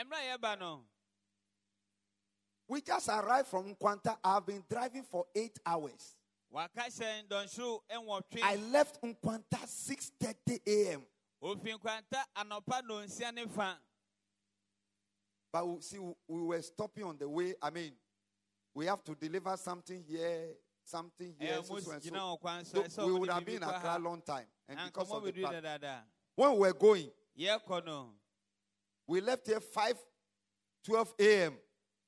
mmerɛ 0.05 0.35
a 0.35 0.39
yɛba 0.39 0.59
no 0.59 0.85
we 2.71 2.81
just 2.81 3.09
arrived 3.09 3.49
from 3.49 3.75
Nkwanta. 3.75 4.17
I've 4.23 4.47
been 4.47 4.63
driving 4.71 5.03
for 5.03 5.27
eight 5.35 5.59
hours. 5.67 6.15
waka 6.51 6.83
hyɛn 6.83 7.27
dɔnhwere 7.29 8.43
I 8.43 8.57
left 8.57 9.03
Nkwanta 9.03 9.67
6:30 9.67 10.61
a.m. 10.67 11.03
ofi 11.43 11.77
nkwanta 11.77 12.25
anɔpa 12.37 12.83
nonsia 12.83 13.35
ne 13.35 13.47
fa 13.47 13.77
But 15.53 15.67
we, 15.67 15.81
see, 15.81 15.99
we 15.99 16.43
were 16.43 16.63
stopping 16.63 17.03
on 17.03 17.19
the 17.19 17.29
way. 17.29 17.55
I 17.61 17.71
mean, 17.71 17.93
we 18.73 18.87
have 18.87 19.03
to 19.03 19.17
deliver 19.17 19.57
something 19.57 20.05
here, 20.07 20.51
something 20.85 21.35
here. 21.41 21.55
Eh, 21.59 21.63
so, 21.63 21.79
so, 21.79 21.91
and 21.91 22.03
so. 22.67 22.83
so 22.85 22.89
So 22.89 23.07
we 23.07 23.15
would 23.15 23.31
have 23.31 23.45
been 23.45 23.57
in 23.57 23.63
Accra 23.65 23.97
a 23.97 23.99
long 23.99 24.23
time. 24.23 24.45
And 24.69 24.79
because 24.87 25.11
of 25.11 25.25
the 25.25 25.33
plan. 25.33 26.05
When 26.37 26.53
we 26.53 26.59
were 26.59 26.73
going, 26.73 27.11
we 29.11 29.21
left 29.21 29.45
here 29.49 29.59
5 29.61 29.95
12 30.87 31.15
a.m. 31.19 31.59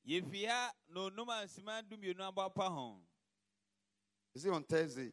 yɛfi 0.08 0.46
ha 0.46 0.70
na 0.88 1.00
onum 1.00 1.28
a 1.28 1.44
nsima 1.44 1.82
dumienu 1.82 2.20
abɔ 2.32 2.54
pa 2.54 2.68
ho 2.70 2.96
Is 4.34 4.46
it 4.46 4.52
on 4.52 4.62
Thursday? 4.62 5.12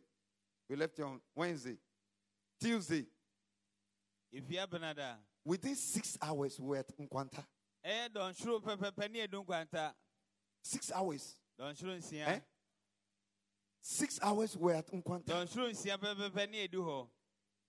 We 0.69 0.75
left 0.75 0.96
here 0.96 1.05
on 1.08 1.19
Wednesday. 1.36 1.77
Tuesday. 2.62 3.05
yɛfi 4.34 4.58
ha 4.60 4.67
benada 4.67 5.17
Within 5.43 5.75
six 5.75 6.15
hours, 6.22 6.60
we 6.60 6.67
were 6.67 6.77
at 6.77 6.96
Nkwanta. 6.98 7.43
ɛyɛ 7.84 8.10
dɔnhworo 8.10 8.62
pɛpɛpɛ 8.63 9.12
ne 9.12 9.27
edu 9.27 9.43
nkwanta 9.43 9.93
Six 10.62 10.91
hours. 10.91 11.36
dɔnhworo 11.60 11.98
nsia 11.98 12.27
Eh? 12.27 12.39
Six 13.81 14.19
hours 14.22 14.55
we 14.55 14.65
were 14.74 14.77
at 14.77 14.88
Nkwanta. 14.91 15.25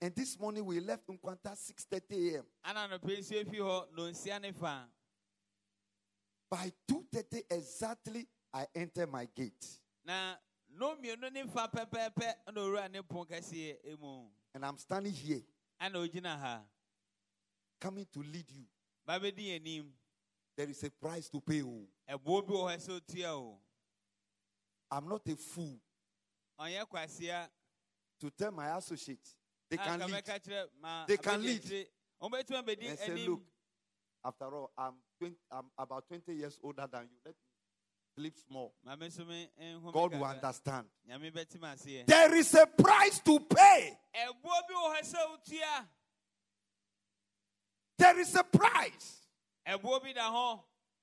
And 0.02 0.14
this 0.14 0.38
morning 0.38 0.64
we 0.64 0.80
left 0.80 1.06
Nkwanta 1.08 1.52
6:30 1.54 2.34
a.m. 2.34 2.44
ana 2.64 2.88
nɔpɛ 2.88 3.18
nsuo 3.18 3.50
fi 3.50 3.56
hɔ 3.58 3.92
nonsia 3.94 4.40
ne 4.40 4.52
fa 4.52 4.88
By 6.50 6.72
2:30 6.88 7.42
exactly, 7.50 8.26
I 8.52 8.66
enter 8.74 9.06
my 9.06 9.26
gate. 9.26 9.66
na 10.04 10.36
no 10.70 10.96
mmienu 10.96 11.30
ne 11.32 11.44
fa 11.46 11.68
pɛpɛɛpɛ 11.68 12.34
ɛna 12.48 12.56
owura 12.56 12.90
ne 12.90 13.02
pon 13.02 13.26
And 14.54 14.64
I'm 14.64 14.78
standing 14.78 15.12
here, 15.12 15.42
ana 15.78 15.98
ogyina 15.98 16.38
ha 16.40 16.62
coming 17.78 18.06
to 18.12 18.20
lead 18.20 18.50
you. 18.50 18.64
There 20.56 20.68
is 20.68 20.82
a 20.84 20.90
price 20.90 21.28
to 21.28 21.40
pay. 21.40 21.62
oh. 21.62 21.86
ɛboɔ 22.08 22.46
bi 22.46 22.52
wɔ 22.54 22.74
hɔ 22.74 22.76
sɛ 22.78 23.00
otua 23.00 23.32
o 23.36 23.58
I'm 24.90 25.08
not 25.08 25.28
a 25.28 25.36
fool 25.36 25.78
to 28.18 28.30
tell 28.30 28.50
my 28.50 28.76
associates 28.76 29.36
they 29.70 29.76
ah, 29.78 29.84
can 29.84 30.00
nka 30.00 30.06
lead. 30.06 31.06
They 31.06 31.16
can 31.16 31.42
lead. 31.42 31.86
And 32.22 32.98
say, 32.98 33.26
look, 33.26 33.40
after 34.24 34.44
all, 34.46 34.70
I'm, 34.76 34.94
20, 35.18 35.34
I'm 35.52 35.64
about 35.78 36.06
20 36.08 36.34
years 36.34 36.58
older 36.62 36.86
than 36.90 37.02
you. 37.02 37.16
Let 37.24 37.34
me 37.34 37.40
sleep 38.16 38.34
small. 38.48 38.74
ma 38.84 38.96
me 38.96 39.06
nso 39.06 39.26
me 39.26 39.48
eh, 39.58 39.72
nhu 39.72 39.84
me 39.84 39.92
God 39.92 40.12
will 40.12 40.26
eh, 40.26 40.30
understand. 40.30 40.86
nyame 41.08 41.30
bɛtim 41.32 41.62
aseɛ 41.62 42.00
eh. 42.00 42.04
There 42.06 42.34
is 42.34 42.54
a 42.54 42.66
price 42.66 43.20
to 43.20 43.38
pay. 43.40 43.96
ɛboɔ 44.14 44.58
bi 44.68 44.74
wɔ 44.74 44.96
hɔ 44.96 45.00
sɛ 45.02 45.18
wotua 45.30 45.86
There 47.96 48.18
is 48.18 48.34
a 48.34 48.44
price. 48.44 49.20
ɛboɔ 49.66 50.02
bi 50.02 50.12
da 50.12 50.30
hɔ 50.30 50.60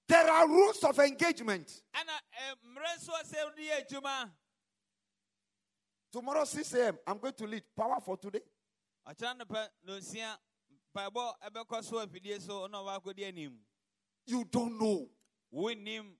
There 0.08 0.30
are 0.30 0.48
rules 0.48 0.84
of 0.84 1.00
engagement. 1.00 1.82
ɛna 1.96 2.20
eh, 2.34 2.56
mmerɛ 2.66 2.98
nso 2.98 3.14
a 3.20 3.24
sɛ 3.24 3.46
wode 3.46 3.58
yɛ 3.58 3.88
adwuma 3.88 4.32
Tomorrow, 6.12 6.46
6 6.46 6.74
a.m., 6.74 6.98
I'm 7.06 7.18
going 7.18 7.34
to 7.34 7.46
lead 7.46 7.64
power 7.76 8.00
for 8.00 8.18
today. 8.18 8.42
Ɔkyerɛ 9.08 9.38
nopɛ 9.40 9.70
nonsia 9.88 10.38
mpaebɔ 10.96 11.34
ɛbɛkɔ 11.46 11.84
so 11.84 12.06
afidie 12.06 12.42
so 12.42 12.68
na 12.68 12.80
ɔwaakɔdi 12.84 13.28
anim 13.28 13.58
You 14.26 14.44
don't 14.46 14.78
know. 14.80 15.10
wonnim 15.54 16.16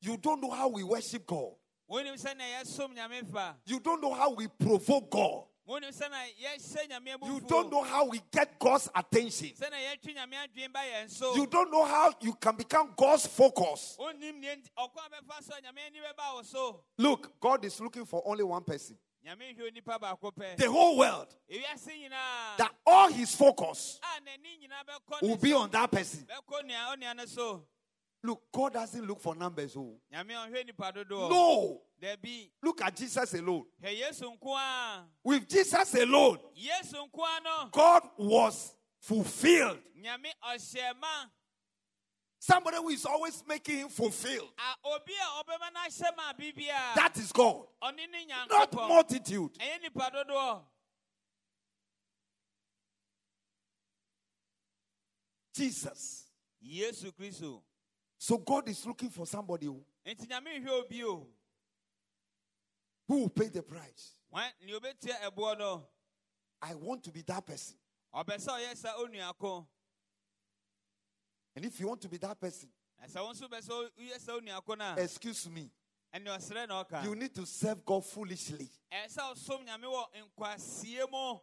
You 0.00 0.16
don't 0.16 0.40
know 0.40 0.50
how 0.50 0.68
we 0.68 0.82
worship 0.82 1.26
God. 1.26 1.54
wonnim 1.90 2.14
sɛnea 2.16 2.60
yɛsom 2.62 2.94
nyame 2.96 3.30
fa 3.30 3.56
You 3.66 3.80
don't 3.80 4.00
know 4.00 4.14
how 4.14 4.30
we 4.30 4.48
provoke 4.48 5.10
God. 5.10 5.44
wonnim 5.68 5.90
sɛnea 5.92 6.32
yɛhyɛ 6.42 6.88
nyame 6.90 7.26
You 7.26 7.40
don't 7.40 7.70
know 7.70 7.82
how 7.82 8.06
we 8.06 8.22
get 8.30 8.58
God's 8.58 8.88
attention. 8.94 9.48
sɛnea 9.50 9.92
yɛtwe 9.98 10.16
nyame 10.16 10.34
adwen 10.48 10.72
ba 10.72 10.78
yɛn 10.80 11.10
so 11.10 11.34
You 11.36 11.46
don't 11.46 11.70
know 11.70 11.84
how 11.84 12.14
you 12.22 12.32
can 12.34 12.56
become 12.56 12.94
God's 12.96 13.26
focus. 13.26 13.96
wonnim 14.00 14.40
nea 14.40 14.56
nti- 14.56 14.70
ɔkwan 14.78 15.06
a 15.06 15.22
bɛfa 15.22 15.42
so 15.44 15.54
a 15.54 15.60
nyame 15.60 15.86
ani 15.86 15.98
bɛba 15.98 16.34
wo 16.36 16.42
so 16.42 16.84
Look, 16.96 17.38
God 17.38 17.62
is 17.66 17.78
looking 17.80 18.06
for 18.06 18.22
only 18.24 18.44
one 18.44 18.64
person. 18.64 18.96
Nyame 19.24 19.54
nhwɛ 19.54 19.68
onipa 19.70 19.98
baako 20.00 20.32
pɛ 20.32 20.56
The 20.56 20.70
whole 20.70 20.96
world. 20.98 21.34
That 22.58 22.72
all 22.86 23.10
his 23.12 23.34
focus 23.34 23.98
a 24.02 24.20
n'ani 24.20 24.66
nyinaa 24.68 24.84
bɛkɔ 24.86 25.22
will 25.22 25.36
be 25.36 25.52
on 25.52 25.70
that 25.70 25.90
person. 25.90 26.26
bɛkɔ 26.26 26.64
nea 26.64 26.94
ɔnea 26.96 27.16
no 27.16 27.26
so 27.26 27.66
Look, 28.22 28.42
God 28.52 28.74
doesn't 28.74 29.06
look 29.06 29.18
for 29.18 29.34
numbers. 29.34 29.74
Oh. 29.76 29.98
nyame 30.12 30.30
ɔhwɛ 30.32 30.66
nipa 30.66 30.92
dodoɔ 30.92 31.30
No. 31.30 31.82
Look 32.62 32.80
at 32.82 32.96
Jesus 32.96 33.34
alone. 33.34 33.64
hwɛ 33.82 33.98
yesu 33.98 34.38
nko 34.38 35.04
With 35.24 35.48
Jesus 35.48 35.94
alone, 35.94 36.38
yesu 36.56 36.94
nko 37.10 37.22
a 37.22 37.68
God 37.70 38.02
was 38.18 38.74
fulfilled. 39.00 39.78
Nyame 42.40 42.56
ɔhyɛ 42.56 42.64
ma 42.64 42.64
Somebody 42.70 42.76
who 42.78 42.88
is 42.90 43.06
always 43.06 43.42
making 43.46 43.78
him 43.78 43.88
fulfilled. 43.88 44.50
a 44.58 44.88
obi 44.88 45.12
a 45.14 45.42
ɔbɛma 45.42 45.72
no 45.72 45.80
ahyɛ 45.80 46.16
ma 46.16 46.32
biribia 46.32 46.94
That 46.94 47.16
is 47.18 47.32
God. 47.32 47.66
Not 47.82 48.72
multitude. 48.74 49.54
ɛyɛ 49.58 49.82
nipa 49.82 50.10
dodoɔ 50.10 50.62
Jesus. 55.54 56.24
yesu 56.62 57.12
kristo 57.12 57.62
So 58.18 58.36
God 58.38 58.68
is 58.68 58.84
looking 58.86 59.10
for 59.10 59.26
somebody 59.26 59.66
who 59.66 59.82
nti 60.06 60.26
nyame 60.26 60.58
nhwɛ 60.64 60.70
obi 60.84 61.04
o 61.04 61.26
who 63.08 63.22
will 63.22 63.28
pay 63.30 63.48
the 63.48 63.62
price. 63.62 64.14
Wɔn- 64.32 64.52
nea 64.64 64.78
obetua 64.78 65.20
ɛboɔ 65.30 65.58
no 65.58 65.86
I 66.62 66.74
want 66.74 67.02
to 67.04 67.10
be 67.10 67.22
that 67.22 67.44
person. 67.46 67.76
And 71.56 71.64
if 71.64 71.80
you 71.80 71.88
want 71.88 72.00
to 72.02 72.08
be 72.08 72.16
that 72.18 72.40
person, 72.40 72.68
na 73.00 73.06
sɛ 73.06 73.20
wo 73.24 73.32
nso 73.32 73.48
bɛ 73.48 73.60
sɛ 73.60 73.90
woyɛ 73.98 74.18
sɛ 74.18 74.40
onua 74.40 74.64
ko 74.64 74.74
no 74.74 74.84
a 74.84 75.02
excuse 75.02 75.48
me, 75.48 75.70
ɛne 76.14 76.26
ɔserɛ 76.26 76.68
na 76.68 77.02
you 77.02 77.14
need 77.14 77.34
to 77.34 77.46
serve 77.46 77.84
God 77.84 78.04
foolishly. 78.04 78.70
ɛyɛ 78.92 79.06
sɛ 79.08 79.32
ɔsom 79.34 79.66
nyame 79.66 79.84
wɔ 79.84 80.04
nkwasie 80.36 81.10
mu. 81.10 81.38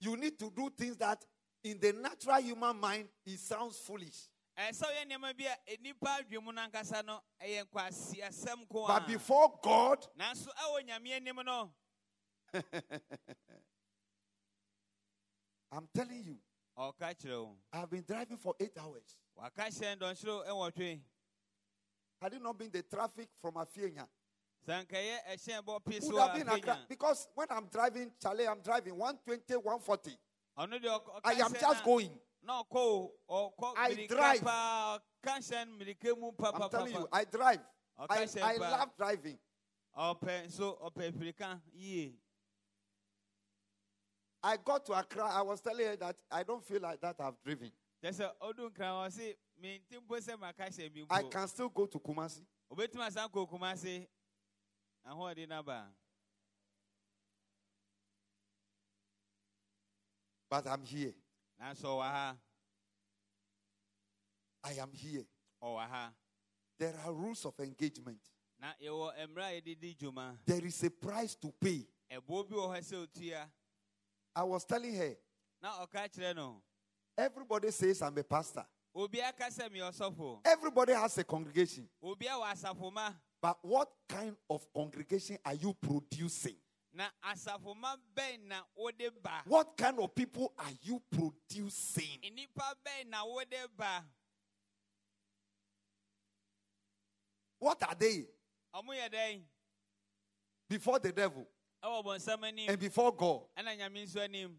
You 0.00 0.16
need 0.16 0.38
to 0.38 0.50
do 0.50 0.70
things 0.70 0.96
that 0.96 1.24
in 1.62 1.78
the 1.78 1.92
natural 1.92 2.40
human 2.40 2.76
mind 2.78 3.08
it 3.26 3.38
sounds 3.38 3.78
foolish. 3.78 4.28
ɛyɛ 4.58 4.70
sɛ 4.70 4.84
ɔyɛ 4.84 5.04
nneɛma 5.10 5.36
bi 5.36 5.44
a 5.44 5.56
nnipa 5.76 6.18
adwe 6.20 6.42
mu 6.42 6.52
no 6.52 6.62
ankasa 6.62 7.04
no 7.04 7.20
ɛyɛ 7.40 7.64
nkwasiasɛm 7.68 8.68
ko 8.68 8.86
But 8.86 9.06
before 9.06 9.58
God, 9.62 10.06
nanso 10.18 10.48
ɛwɔ 10.48 10.86
nyame 10.88 11.10
anim 11.16 11.36
no. 11.44 11.74
I'm 15.72 15.88
telling 15.94 16.22
you, 16.24 16.36
wo 16.76 17.56
I've 17.72 17.90
been 17.90 18.04
driving 18.06 18.36
for 18.36 18.54
eight 18.60 18.72
hours. 18.78 19.16
waka 19.36 19.62
hyɛn 19.62 19.98
dɔnhwere 19.98 20.46
ɛwɔtwe 20.48 21.00
Had 22.20 22.34
it 22.34 22.42
not 22.42 22.56
been 22.56 22.70
the 22.70 22.82
traffic 22.82 23.28
from 23.40 23.54
Afienya, 23.54 24.06
sɛ 24.66 24.86
ɛhyɛn 24.86 25.62
bɔ 25.64 25.84
pii 25.84 26.00
so 26.00 26.12
would 26.12 26.20
have 26.20 26.34
been 26.34 26.48
Accra. 26.48 26.78
Because 26.88 27.28
when 27.34 27.48
I'm 27.50 27.66
driving, 27.66 28.12
Charlie, 28.20 28.46
I'm 28.46 28.60
driving 28.60 28.96
120, 28.96 29.56
140. 29.56 30.16
ɔno 30.58 30.80
deɛ 30.80 31.00
ɔka 31.00 31.20
I 31.24 31.32
am 31.34 31.52
just 31.52 31.84
going. 31.84 32.10
na 32.42 32.62
ɔkɔ 32.62 33.10
o 33.28 33.52
ɔkɔ 33.58 33.72
I 33.76 34.06
drive. 34.06 34.40
ɔka 34.40 35.00
hyɛn 35.24 35.78
mirika 35.78 36.18
mu 36.18 36.32
I'm 36.40 36.70
telling 36.70 36.92
you, 36.92 37.08
I 37.12 37.24
drive. 37.24 37.60
I, 37.98 38.26
I 38.42 38.56
love 38.56 38.96
driving. 38.96 39.38
I 44.42 44.56
got 44.56 44.84
to 44.86 44.92
Accra. 44.92 45.24
I 45.30 45.42
was 45.42 45.60
telling 45.60 45.86
her 45.86 45.96
that 45.96 46.16
I 46.30 46.42
don't 46.42 46.64
feel 46.64 46.80
like 46.80 47.00
that 47.00 47.16
I've 47.20 47.40
driven. 47.44 47.70
kyɛ 48.02 48.10
sɛ 48.12 48.30
ɔdu 48.42 48.70
nkran 48.70 49.06
ɔse 49.06 49.34
menti 49.60 49.96
mpo 49.96 50.18
sɛ 50.20 50.38
maka 50.38 50.64
hyɛn 50.64 50.92
bi 51.08 51.16
I 51.16 51.22
can 51.22 51.46
still 51.46 51.68
go 51.68 51.86
to 51.86 51.98
Kumasi. 52.00 52.44
obetumi 52.70 53.06
asan 53.06 53.28
kɔ 53.28 53.46
okuma 53.48 53.72
ase 53.72 54.08
ahoɔden 55.06 55.48
naba 55.48 55.86
But 60.50 60.66
I'm 60.66 60.84
here. 60.84 61.14
nanso 61.60 61.84
ɔwɔ 61.84 62.02
ha 62.02 62.36
I 64.64 64.72
am 64.74 64.92
here. 64.92 65.24
There 66.78 66.94
are 67.04 67.12
rules 67.12 67.44
of 67.44 67.58
engagement. 67.60 68.18
na 68.58 68.72
yɛwɔ 68.82 69.28
mmerɛ 69.28 69.44
a 69.44 69.60
yɛde 69.60 69.80
di 69.80 69.94
dwuma 69.94 70.36
There 70.44 70.64
is 70.66 70.82
a 70.82 70.90
price 70.90 71.36
to 71.36 71.52
pay. 71.52 71.86
I 74.34 74.42
was 74.44 74.64
telling 74.64 74.94
her, 74.96 75.16
na 75.62 75.84
ɔka 75.86 76.08
kyerɛ 76.12 76.34
no 76.36 76.62
everybody 77.16 77.70
says 77.70 78.00
I'm 78.02 78.16
a 78.16 78.24
pastor. 78.24 78.64
obiara 78.96 79.36
ka 79.36 79.44
sɛ 79.48 79.68
meyɛ 79.70 79.90
ɔsɔfo 79.92 80.40
Everybody 80.44 80.92
has 80.92 81.16
a 81.18 81.24
congregation. 81.24 81.88
obiara 82.02 82.40
wɔ 82.40 82.52
asafoma 82.52 83.14
But 83.40 83.58
what 83.62 83.90
kind 84.08 84.36
of 84.48 84.64
congregation 84.72 85.38
are 85.44 85.54
you 85.54 85.74
producing? 85.74 86.56
na 86.94 87.08
asafoma 87.24 87.96
bɛn 88.14 88.48
na 88.48 88.62
wode 88.76 89.10
ba 89.22 89.42
What 89.46 89.76
kind 89.76 89.98
of 89.98 90.14
people 90.14 90.52
are 90.58 90.72
you 90.82 91.00
producing? 91.10 92.20
nnipa 92.22 92.74
bɛn 92.84 93.08
na 93.10 93.24
What 97.58 97.82
are 97.88 97.94
they 97.94 98.26
ɔmo 98.74 98.88
yɛ 98.94 99.08
dɛn 99.10 99.42
before 100.68 100.98
the 100.98 101.12
devil 101.12 101.46
ɛwɔ 101.46 101.46
bɔnsɛm 101.46 101.50
anim 101.50 101.51
and 101.82 102.78
before 102.78 103.12
God? 103.14 103.42
ɛna 103.58 103.76
nyame 103.78 104.04
nso 104.06 104.20
anim 104.22 104.58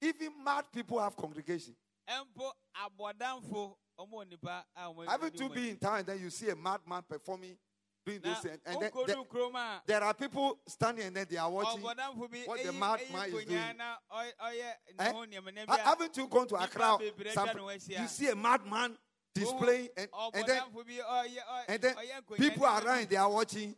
Even 0.00 0.32
mad 0.42 0.64
people 0.72 0.98
have 0.98 1.14
congregation. 1.16 1.74
ɛmpo 2.08 2.50
abɔdamfo 2.76 3.76
ɔmo 3.98 4.12
wɔ 4.12 4.30
nipa 4.30 4.64
a 4.76 4.80
ɔmo 4.82 5.06
Haven't 5.06 5.38
you 5.40 5.48
been 5.48 5.68
in 5.70 5.76
town 5.76 5.98
and 5.98 6.06
then 6.06 6.20
you 6.20 6.30
see 6.30 6.48
a 6.48 6.56
madman 6.56 7.02
performing 7.08 7.56
doing 8.04 8.20
those 8.20 8.38
things. 8.38 8.58
And 8.66 8.82
then 8.82 8.90
wokɔdu 8.90 9.06
there, 9.06 10.02
a 10.02 10.04
are 10.04 10.14
people 10.14 10.58
standing 10.66 11.06
and 11.06 11.14
then 11.16 11.26
they 11.30 11.36
are 11.36 11.48
watching. 11.50 11.82
what 11.82 11.96
the 11.96 12.72
madman 12.72 13.28
is 13.28 13.44
doing. 13.44 13.76
na 13.76 13.96
ɔy- 14.12 14.32
ɔyɛ 14.42 14.74
ne 14.98 15.04
Eh? 15.04 15.12
ho 15.12 15.18
nneɛma 15.26 15.58
Ha- 15.58 15.66
bi 15.66 15.74
a 15.76 15.84
Haven't 15.84 16.16
you 16.16 16.26
gone 16.26 16.48
to 16.48 16.54
Nipa 16.54 16.64
Accra? 16.64 16.98
Some- 17.32 17.48
atwa 17.48 17.54
ne 17.54 17.60
ho 17.60 17.66
ahyia. 17.66 18.00
you 18.00 18.08
see 18.08 18.28
a 18.28 18.34
madman 18.34 18.98
displaying, 19.34 19.88
and, 19.96 20.08
and 20.34 20.46
then 20.46 20.62
and 21.68 21.80
then 21.82 21.92
people 22.36 22.64
around 22.66 23.08
they 23.08 23.16
are 23.16 23.30
watching. 23.30 23.74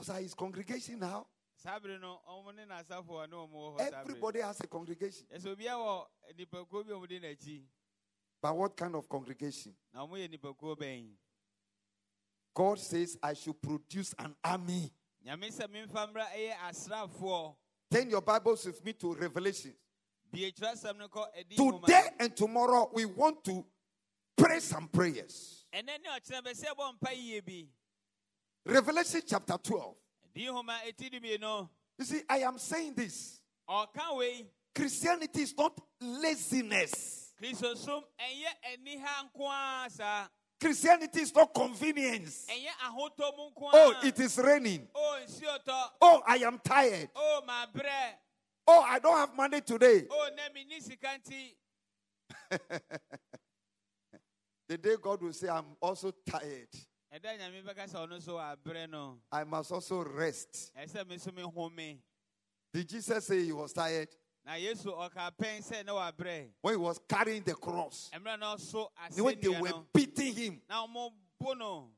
Na 0.00 0.02
nkurɔfoɔ 0.02 0.02
atwa 0.02 0.02
ne 0.02 0.02
ho 0.02 0.02
ahyia 0.02 0.02
a 0.02 0.02
wɔhwɛ 0.02 0.02
no 0.02 0.02
Those 0.02 0.08
are 0.10 0.20
his 0.20 0.34
congregation 0.34 0.98
now. 0.98 1.26
saa 1.56 1.78
bere 1.78 1.98
no 1.98 2.20
ɔmo 2.28 2.54
ne 2.54 2.64
n'asafoɔ 2.64 3.28
ne 3.30 3.36
ɔmo 3.36 3.52
wɔ 3.52 3.74
hɔ 3.74 3.78
saa 3.78 3.90
bere 3.90 4.00
Everybody 4.02 4.40
has 4.40 4.60
a 4.60 4.66
congregation. 4.66 5.26
ɛsɛ 5.34 5.56
obiara 5.56 5.78
wɔ 5.78 6.06
nipakuo 6.38 6.84
bi 6.86 6.92
a 6.92 6.96
ɔmo 6.96 7.08
di 7.08 7.20
n'akyi 7.20 7.62
But 8.42 8.56
what 8.56 8.76
kind 8.76 8.94
of 8.94 9.08
congregation? 9.08 9.74
na 9.92 10.06
ɔmo 10.06 10.12
yɛ 10.12 10.28
nipakuo 10.38 10.76
bɛn 10.76 11.16
God 12.54 12.78
says, 12.78 13.18
I 13.22 13.34
should 13.34 13.60
produce 13.60 14.14
an 14.18 14.34
army. 14.42 14.90
nyame 15.26 15.50
sɛ 15.50 15.66
memfa 15.68 16.12
mmra 16.12 16.26
ɛyɛ 16.30 16.56
asraafoɔ 16.68 17.56
Turn 17.90 18.10
your 18.10 18.20
Bibles 18.22 18.66
with 18.66 18.84
me 18.84 18.92
to 18.94 19.14
Revelation. 19.14 19.74
bie 20.30 20.50
twerɛsɛm 20.52 20.96
no 20.98 21.08
kɔ 21.08 21.26
adi 21.38 21.56
nwoma 21.56 21.80
Today 21.86 22.08
and 22.20 22.36
tomorrow, 22.36 22.90
we 22.92 23.04
want 23.06 23.42
to 23.44 23.64
pray 24.36 24.60
some 24.60 24.88
prayers. 24.88 25.64
Revelation 28.66 29.20
chapter 29.24 29.56
12. 29.58 29.94
adi 30.34 30.46
nwoma 30.46 30.74
ɛti 30.84 31.10
di 31.10 31.20
mmienu 31.20 31.68
You 31.98 32.04
see, 32.04 32.22
I 32.28 32.38
am 32.38 32.58
saying 32.58 32.94
this. 32.94 33.40
Christianity 34.74 35.42
is 35.42 35.54
not 35.56 35.80
laziness. 36.00 37.32
kristosom 37.40 38.02
ɛnyɛ 38.18 38.50
aniha 38.74 39.30
nko 39.30 39.46
a 39.48 39.90
saa 39.90 40.28
Christianity 40.60 41.20
is 41.20 41.34
not 41.34 41.54
convenience. 41.54 42.46
ɛnyɛ 42.50 42.70
ahotɔ 42.86 43.36
mu 43.36 43.50
nko 43.50 43.70
Oh, 43.72 44.00
it 44.02 44.18
is 44.18 44.36
raining. 44.38 44.88
Oh, 44.94 45.16
o 45.20 45.24
nsuo 45.24 45.64
tɔ 45.64 45.90
Oh, 46.02 46.22
I 46.26 46.36
am 46.38 46.58
tired. 46.58 47.08
Oh, 47.14 47.40
o 47.42 47.46
mabrɛ 47.46 48.14
Oh, 48.66 48.80
I 48.82 48.98
don't 48.98 49.16
have 49.16 49.34
money 49.36 49.60
today. 49.60 50.08
Oh, 50.10 50.28
o 50.28 50.34
na 50.34 50.42
menni 50.52 50.82
sika 50.82 51.18
nti 51.18 51.54
The 54.68 54.76
day 54.78 54.96
God 55.00 55.22
will 55.22 55.32
say, 55.32 55.48
I'm 55.48 55.76
also 55.80 56.12
tired. 56.28 56.66
Ɛda 57.12 57.38
nyame 57.38 57.62
bɛka 57.62 57.86
sɛ 57.88 58.06
ɔno 58.06 58.18
nso 58.18 58.34
wabrɛ 58.34 58.90
no. 58.90 59.18
I 59.30 59.44
must 59.44 59.72
also 59.72 60.02
rest. 60.04 60.72
ɛsɛ 60.76 61.06
me 61.08 61.18
so 61.18 61.30
Did 62.72 62.88
Jesus 62.88 63.26
say 63.26 63.44
he 63.44 63.52
was 63.52 63.72
tired? 63.72 64.08
na 64.44 64.52
yesu 64.52 64.86
ɔka 64.86 65.32
pɛn 65.36 65.62
sɛ 65.62 65.84
ne 65.84 66.48
When 66.60 66.74
he 66.74 66.78
was 66.78 67.00
carrying 67.08 67.42
the 67.42 67.54
cross, 67.54 68.10
ɛmmerɛ 68.12 68.38
na 68.38 68.56
ɔso 68.56 68.88
when 69.18 69.40
they 69.40 69.48
were 69.48 69.84
beating 69.92 70.34
him. 70.34 70.62
na 70.68 70.86
ɔmo 70.86 71.12
bo 71.40 71.54
no. 71.54 71.90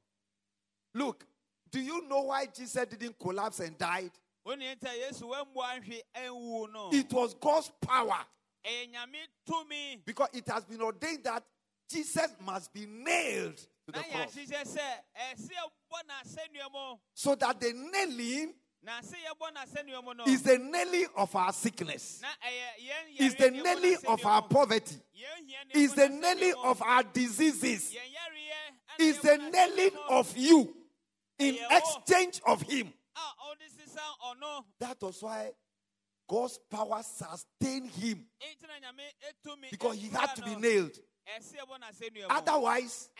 Look, 0.94 1.26
do 1.70 1.80
you 1.80 2.02
know 2.08 2.22
why 2.22 2.46
Jesus 2.46 2.86
didn't 2.86 3.18
collapse 3.18 3.60
and 3.60 3.76
died? 3.76 4.12
wone 4.44 4.60
nta 4.60 4.88
yesu 4.88 5.28
wammu 5.28 5.56
ahwe 5.56 6.02
anwu 6.14 6.72
no. 6.72 6.90
It 6.92 7.12
was 7.12 7.34
God's 7.34 7.70
power. 7.80 8.24
Ɛyɛ 8.64 8.92
nyame 8.92 9.26
tumi. 9.46 10.04
Because 10.04 10.28
it 10.32 10.48
has 10.48 10.64
been 10.64 10.80
ordained 10.80 11.24
that 11.24 11.44
Jesus 11.90 12.34
must 12.44 12.72
be 12.72 12.86
nailed 12.86 13.60
to 13.88 13.92
the 13.92 14.04
cross. 14.04 14.34
yɛahyehyɛ 14.34 14.64
sɛ 14.64 14.86
ɛsɛ 15.32 15.50
yɛbɔ 15.50 15.98
n'asɛnnua 16.08 16.72
mu. 16.72 16.98
So 17.14 17.34
that 17.34 17.60
the 17.60 17.72
nailing 17.72 18.54
na 18.82 19.00
sɛ 19.00 19.14
yɛbɔ 19.26 19.52
n'asɛnnua 19.54 20.04
mu 20.04 20.14
no 20.14 20.24
is 20.24 20.42
the 20.42 20.58
nailing 20.58 21.06
of 21.16 21.34
our 21.34 21.52
sickness, 21.52 22.20
na 22.20 22.28
ɛyɛ 22.28 22.88
yɛn 22.88 23.20
is 23.20 23.34
the 23.34 23.50
nailing 23.50 23.98
of 24.06 24.24
our 24.26 24.42
poverty, 24.42 24.96
Yɛn 24.96 25.46
hia 25.46 25.64
ne 25.74 25.80
is 25.82 25.94
the 25.94 26.08
nailing 26.08 26.54
of 26.62 26.82
our 26.82 27.02
diseases, 27.02 27.92
Yɛn 27.92 28.12
yareɛ 28.14 28.98
ɛna 28.98 29.00
is 29.00 29.18
the 29.20 29.36
nailing 29.38 29.96
of 30.10 30.36
you 30.36 30.74
in 31.38 31.58
exchange 31.70 32.40
of 32.46 32.62
him. 32.62 32.92
a 33.16 33.20
ɔde 33.20 33.68
sisa 33.70 34.02
ɔno. 34.26 34.64
That 34.80 35.00
was 35.02 35.22
why 35.22 35.50
God's 36.28 36.58
power 36.70 37.02
sustained 37.02 37.90
him. 37.90 38.26
Enti 38.42 38.66
na 38.68 38.86
nyame 38.90 39.06
etumi 39.24 39.70
because 39.70 39.96
he 39.96 40.08
had 40.08 40.36
to 40.36 40.42
be 40.42 40.56
nailed. 40.56 40.98
Ɛsɛ 41.36 41.56
yɛbɔ 41.58 41.78
n'asɛnnua 41.80 42.28
mu 42.28 42.34
Otherwise, 42.34 43.10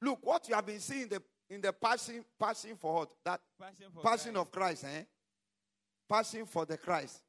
look 0.00 0.24
what 0.24 0.48
you 0.48 0.54
have 0.54 0.66
been 0.66 0.80
seeing 0.80 1.02
in 1.02 1.08
the 1.08 1.22
in 1.50 1.60
the 1.60 1.72
passion 1.72 2.24
passion 2.38 2.76
for 2.76 2.94
what 2.94 3.10
that 3.24 3.40
passing, 3.58 3.86
for 3.92 4.02
passion 4.02 4.32
Christ. 4.34 4.46
of 4.46 4.52
Christ, 4.52 4.84
eh? 4.84 5.02
Passing 6.08 6.46
for 6.46 6.64
the 6.66 6.78
Christ. 6.78 7.20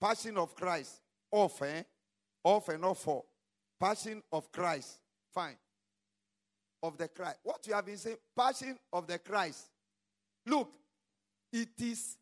passing 0.00 0.36
of 0.36 0.54
Christ. 0.54 1.00
Off, 1.30 1.60
eh? 1.62 1.82
Off 2.44 2.68
and 2.68 2.84
off 2.84 2.98
for. 3.02 3.24
Passion 3.80 4.22
of 4.32 4.50
Christ. 4.52 5.00
Fine. 5.34 5.56
Of 6.82 6.96
the 6.96 7.08
Christ. 7.08 7.38
What 7.42 7.66
you 7.66 7.74
have 7.74 7.84
been 7.84 7.96
saying, 7.96 8.16
passing 8.36 8.78
of 8.92 9.06
the 9.06 9.18
Christ. 9.18 9.66
Look, 10.46 10.70
it 11.52 11.68
is 11.78 12.16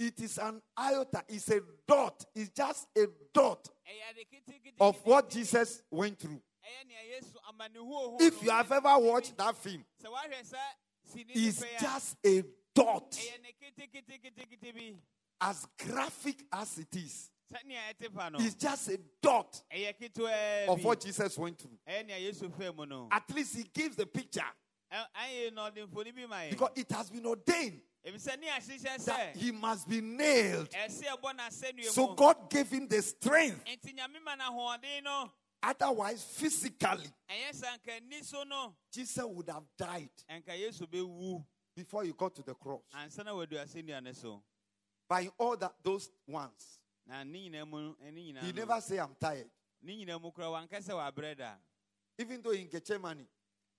it 0.00 0.18
is 0.20 0.38
an 0.38 0.60
iota, 0.78 1.22
it's 1.28 1.50
a 1.50 1.60
dot, 1.86 2.24
it's 2.34 2.50
just 2.50 2.88
a 2.96 3.06
dot 3.34 3.68
Ɛyɛ 3.86 4.10
ade 4.10 4.26
kitikiti 4.32 4.74
of 4.80 4.96
what. 5.04 5.28
Jesus 5.30 5.82
went 5.90 6.18
through. 6.18 6.40
ɛyɛ 6.64 6.88
nea 6.88 7.20
yesu 7.20 7.36
amannehuo 7.50 8.10
ho 8.12 8.16
If 8.20 8.42
you 8.42 8.50
have 8.50 8.72
ever 8.72 8.98
watched 8.98 9.36
that 9.36 9.56
film, 9.56 9.84
sɛ 10.02 10.06
woahwɛ 10.10 10.40
sɛ 10.50 10.58
sini 11.12 11.34
ne 11.36 11.46
it's 11.48 11.64
just 11.80 12.16
a 12.24 12.42
dot. 12.74 13.18
As 15.42 15.66
graphic 15.78 16.44
as 16.52 16.78
it 16.78 16.94
is, 16.96 17.30
sɛnea 17.52 17.78
ɛte 17.94 18.12
fa 18.14 18.30
no 18.30 18.38
it's 18.40 18.54
just 18.54 18.88
a 18.88 18.98
dot 19.22 19.62
of 20.68 20.84
what 20.84 21.00
Jesus 21.00 21.36
went 21.38 21.58
through. 21.58 21.78
ɛyɛ 21.88 22.06
nea 22.06 22.32
yesu 22.32 22.48
fɛ 22.50 22.74
mu 22.74 22.86
no 22.86 23.08
At 23.10 23.30
least 23.34 23.56
he 23.56 23.64
gives 23.64 23.96
the 23.96 24.06
picture. 24.06 24.40
Ɛ- 24.92 25.06
ɛyɛ 25.14 25.52
na 25.54 25.70
ɔde 25.70 25.86
mfoni 25.86 26.14
bi 26.14 26.26
ma 26.26 26.36
yɛ 26.36 26.50
because 26.50 26.70
it 26.76 26.90
has 26.92 27.10
been 27.10 27.26
ordained. 27.26 27.80
ebisɛ 27.80 27.80
ne 27.80 27.88
ahyehyɛ 27.88 27.89
that 28.02 29.36
he 29.36 29.52
must 29.52 29.88
be 29.88 30.00
nailed. 30.00 30.70
ɛsɛ 30.70 31.04
ɛbɔ 31.16 31.36
n'asɛnnua 31.36 31.84
So 31.90 32.14
God 32.14 32.48
gave 32.50 32.70
him 32.70 32.88
the 32.88 33.02
strength. 33.02 33.64
nti 33.64 33.94
nyame 33.94 34.22
ma 34.24 34.36
n'ahoɔden 34.36 35.04
no. 35.04 35.30
Otherwise, 35.62 36.24
physically, 36.24 37.10
ɛnyɛ 37.28 37.52
sɛ 37.52 37.64
anka 37.64 38.00
ni 38.08 38.22
so 38.22 38.42
no 38.44 38.74
Jesus 38.90 39.24
would 39.24 39.48
have 39.48 39.64
died 39.76 40.08
ɛnka 40.30 40.58
yesu 40.58 40.86
bɛwu 40.86 41.44
before 41.76 42.04
he 42.04 42.12
got 42.12 42.34
to 42.34 42.42
the 42.42 42.54
cross. 42.54 42.82
ansa 42.94 43.24
na 43.24 43.32
wadu 43.32 43.52
asɛnnua 43.52 44.02
no 44.02 44.12
so 44.12 44.42
By 45.08 45.28
all 45.38 45.56
that 45.56 45.74
those 45.82 46.08
ones, 46.26 46.78
na 47.06 47.24
ne 47.24 47.50
nyinaa 47.50 47.68
mu 47.68 47.94
eh, 48.06 48.10
ne 48.10 48.34
he 48.40 48.52
never 48.52 48.80
say 48.80 48.98
I'm 48.98 49.14
tired. 49.20 49.50
ne 49.82 50.04
nyinaa 50.04 50.20
mu 50.20 50.30
kora 50.30 50.46
wanka 50.46 50.80
sɛ 50.80 51.56
Even 52.18 52.42
though 52.42 52.50
in 52.50 52.68
Gethsemane, 52.68 53.26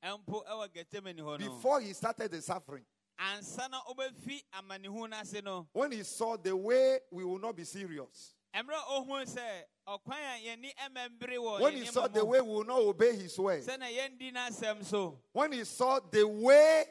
ɛmpo 0.03 0.45
ɛwɔ 0.45 0.67
gɛtɛmani 0.69 1.37
before 1.39 1.81
he 1.81 1.93
started 1.93 2.29
the 2.31 2.41
suffering, 2.41 2.85
ansa 3.19 3.69
na 3.69 3.79
ɔbɛfi 3.89 4.41
amannehu 4.53 5.09
no 5.09 5.17
ase 5.17 5.41
no. 5.43 5.67
When 5.73 5.91
he 5.91 6.03
saw 6.03 6.37
the 6.37 6.55
way 6.55 6.99
we 7.11 7.23
will 7.23 7.39
not 7.39 7.55
be 7.55 7.63
serious, 7.63 8.33
ɛmmerɛ 8.55 8.79
ɔhu 8.89 9.25
sɛ 9.25 9.63
ɔkwan 9.87 10.17
a 10.17 10.45
yɛni 10.45 10.71
ɛmɛmbere 10.75 11.37
wɔ 11.37 11.61
when 11.61 11.73
he 11.75 11.85
saw 11.85 12.07
the 12.07 12.23
way 12.23 12.41
we 12.41 12.49
will 12.49 12.63
not 12.63 12.79
obey 12.79 13.15
his 13.15 13.37
word, 13.37 13.63
sɛna 13.63 13.91
yɛndi 13.91 14.33
n'asɛm 14.33 14.83
so. 14.83 15.19
When 15.31 15.51
he 15.51 15.63
saw 15.63 15.99
the 15.99 16.27
way 16.27 16.85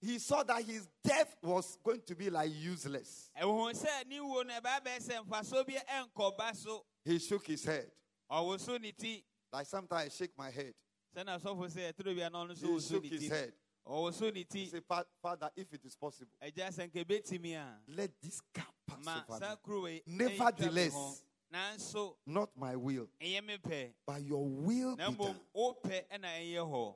he 0.00 0.18
saw 0.18 0.42
that 0.42 0.62
his 0.62 0.86
death 1.02 1.34
was 1.42 1.78
going 1.82 2.02
to 2.02 2.14
be 2.14 2.28
like 2.30 2.52
useless, 2.54 3.30
ɛhu 3.40 3.72
sɛ 3.72 4.06
ne 4.06 4.18
wuo 4.18 4.44
no 4.46 4.52
ɛbaa 4.60 4.80
bɛɛ 4.84 5.00
sɛ 5.00 5.26
mfasoɔ 5.26 5.66
bi 5.66 5.74
ɛnkɔba 5.74 6.56
so. 6.56 6.84
He 7.04 7.18
shook 7.18 7.46
his 7.46 7.64
head. 7.64 7.90
ɔwo 8.30 8.58
so 8.60 8.76
ne 8.78 8.92
ti. 8.92 9.24
Like 9.52 9.66
sometimes 9.66 10.06
I 10.06 10.08
shake 10.08 10.36
my 10.36 10.50
head. 10.50 10.74
sɛna 11.16 11.40
asɔfo 11.40 11.70
sɛ 11.70 11.92
ɛtoro 11.92 12.14
bia 12.14 12.28
na 12.30 12.44
ɔno 12.44 12.56
so 12.56 12.66
He 12.66 12.80
shook 12.80 13.04
his 13.04 13.28
head. 13.28 13.52
So 14.12 14.30
ne 14.30 14.44
ti 14.44 14.70
Father, 15.22 15.50
if 15.56 15.72
it 15.72 15.84
is 15.84 15.94
possible, 15.96 16.30
agya 16.42 16.68
sɛ 16.70 16.88
nka 16.90 17.04
ɛbɛtumi 17.04 17.54
a 17.56 17.78
let 17.88 18.10
this 18.20 18.40
cup 18.52 18.74
pass 18.86 19.04
ma 19.04 19.22
over 19.28 19.84
me. 19.84 20.02
Nevertheless, 20.06 20.92
ɛntwa 20.94 20.94
me 20.94 21.00
ho. 21.00 21.14
nanso 21.52 22.16
Not 22.26 22.50
my 22.56 22.76
will, 22.76 23.08
pɛ 23.20 23.92
but 24.06 24.22
your 24.22 24.44
will 24.48 24.96
be 24.96 25.02
na 25.02 25.10
done. 25.10 25.40
ɛnyɛ 26.30 26.70
hɔ 26.70 26.94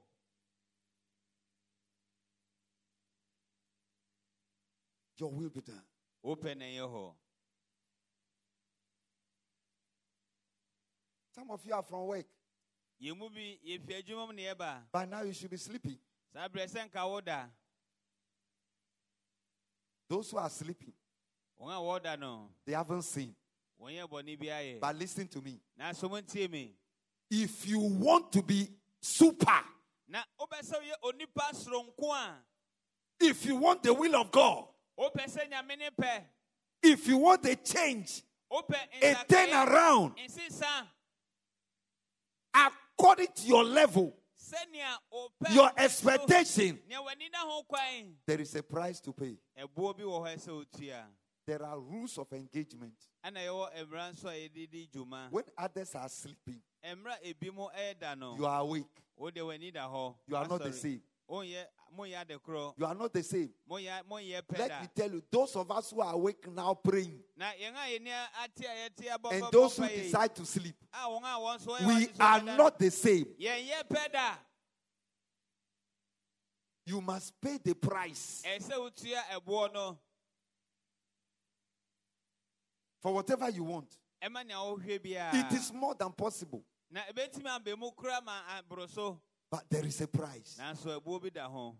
Your 5.18 5.30
will 5.30 5.50
be 5.50 5.60
done. 5.60 5.82
na 6.58 6.64
ɛnyɛ 6.64 6.88
hɔ 6.88 7.14
Some 11.34 11.50
of 11.50 11.64
you 11.64 11.72
are 11.74 11.82
from 11.82 12.06
work. 12.06 12.26
yɛn 13.00 13.16
mu 13.16 13.28
bi 13.28 13.58
yɛfi 13.64 14.02
adwuma 14.02 14.26
mu 14.26 14.32
ne 14.32 14.44
yɛba 14.44 14.90
By 14.90 15.04
now 15.04 15.22
you 15.22 15.32
should 15.32 15.50
be 15.50 15.56
sleeping. 15.56 15.98
Saa 16.38 16.48
berɛ 16.48 16.66
sɛ 16.68 17.50
Those 20.08 20.30
who 20.30 20.38
are 20.38 20.48
sleeping, 20.48 20.92
wɔn 21.60 21.70
a 21.70 21.80
wɔda 21.80 22.18
no 22.18 22.50
they 22.64 22.72
haven't 22.72 23.02
seen. 23.02 23.34
But 24.80 24.96
listen 24.96 25.28
to 25.28 25.40
me. 25.40 25.60
nanso 25.78 26.08
montie 26.08 26.48
me 26.50 26.74
If 27.30 27.68
you 27.68 27.80
want 27.80 28.32
to 28.32 28.42
be 28.42 28.68
super, 29.00 29.64
na 30.08 30.22
wopɛ 30.40 30.62
sɛ 30.62 30.80
woyɛ 30.80 30.94
onipa 31.02 31.52
soronko 31.52 32.14
a 32.14 32.36
if 33.20 33.44
you 33.44 33.56
want 33.56 33.82
the 33.82 33.92
will 33.92 34.14
of 34.14 34.30
God, 34.30 34.64
wopɛ 34.98 35.26
sɛ 35.26 35.50
nyame 35.50 35.76
ne 35.76 35.90
pɛ 35.90 36.22
if 36.84 37.08
you 37.08 37.18
want 37.18 37.44
a 37.46 37.56
change, 37.56 38.22
a 39.02 39.14
turn 39.28 39.50
around 39.50 40.14
according 42.54 43.26
to 43.34 43.46
your 43.46 43.64
level, 43.64 44.14
your 45.50 45.70
expectation, 45.76 46.78
nea 46.88 46.98
w'ani 47.00 47.30
da 47.32 47.38
ho 47.40 47.62
kwan 47.62 48.14
there 48.26 48.40
is 48.40 48.54
a 48.54 48.62
price 48.62 49.00
to 49.00 49.12
pay. 49.12 49.36
ɛboɔ 49.58 49.96
bi 49.96 50.02
wɔ 50.04 50.26
hɔ 50.26 50.36
sɛ 50.36 50.64
otua. 50.64 51.04
There 51.46 51.62
are 51.64 51.78
rules 51.80 52.18
of 52.18 52.30
engagement. 52.32 52.94
ɛna 53.24 53.38
yɛwɔ 53.46 53.86
mmara 53.86 54.12
nso 54.12 54.28
a 54.28 54.48
yɛde 54.48 54.70
di 54.70 54.88
dwuma 54.92 55.30
When 55.30 55.44
others 55.56 55.94
are 55.94 56.08
sleeping, 56.08 56.60
mmara 56.84 57.16
ebi 57.24 57.52
mu 57.54 57.68
ɛɛda 57.68 58.18
no. 58.18 58.36
you 58.36 58.46
are 58.46 58.60
awake. 58.60 59.02
wode 59.16 59.34
w'ani 59.36 59.72
da 59.72 59.88
hɔ 59.88 60.14
You 60.26 60.36
are 60.36 60.46
not 60.46 60.62
the 60.62 60.72
same. 60.72 61.02
Oh, 61.30 61.42
Wonyɛ 61.96 61.96
monyɛ 61.96 62.24
adekorɔ 62.26 62.74
You 62.78 62.86
are 62.86 62.94
not 62.94 63.12
the 63.12 63.22
same. 63.22 63.52
monyɛ 63.68 64.02
monyɛ 64.04 64.42
pɛ 64.42 64.58
Let 64.58 64.82
me 64.82 64.88
tell 64.94 65.10
you, 65.12 65.22
those 65.30 65.56
of 65.56 65.70
us 65.70 65.90
who 65.90 66.00
are 66.00 66.14
awake 66.14 66.46
now 66.48 66.74
praying, 66.74 67.22
na 67.36 67.46
yɛn 67.52 67.74
a 67.74 67.98
yɛni 67.98 68.28
ate 68.44 68.64
a 68.66 68.88
yɛte 68.90 69.16
abɔ 69.16 69.32
and 69.32 69.52
those 69.52 69.76
who 69.76 69.82
pa 69.82 69.88
yɛ 69.88 69.96
yi, 69.96 70.02
decide 70.02 70.34
to 70.36 70.44
sleep, 70.46 70.76
a 70.92 70.96
wɔn 71.08 71.22
a 71.22 71.38
wɔn 71.38 71.58
nso 71.58 71.78
wɔyɛ 71.78 71.86
we 71.86 72.08
are 72.20 72.42
not 72.42 72.78
the 72.78 72.90
same. 72.90 73.24
yɛnyɛ 73.40 73.88
pɛ 73.88 74.12
da. 74.12 74.34
You 76.86 77.00
must 77.02 77.38
pay 77.40 77.58
the 77.58 77.74
price 77.74 78.42
ɛsɛ 78.46 78.72
wotua 78.72 79.22
ɛboɔ 79.32 79.72
no 79.74 79.98
for 83.00 83.12
whatever 83.12 83.48
you 83.50 83.64
want. 83.64 83.96
ɛma 84.22 84.44
nea 84.46 84.56
wohwɛ 84.56 84.98
biara 84.98 85.34
It 85.34 85.52
is 85.52 85.72
more 85.72 85.94
than 85.94 86.12
possible, 86.12 86.64
na 89.50 89.56
ebetumi 89.56 89.56
abɛ 89.56 89.56
mu 89.56 89.56
kura 89.56 89.56
ma 89.56 89.56
aboro 89.56 89.56
so 89.56 89.56
but 89.56 89.70
there 89.70 89.86
is 89.86 90.00
a 90.00 90.06
price. 90.08 90.56
nanso 90.58 91.00
ɛboɔ 91.00 91.22
bi 91.22 91.30
da 91.30 91.48
ho 91.48 91.76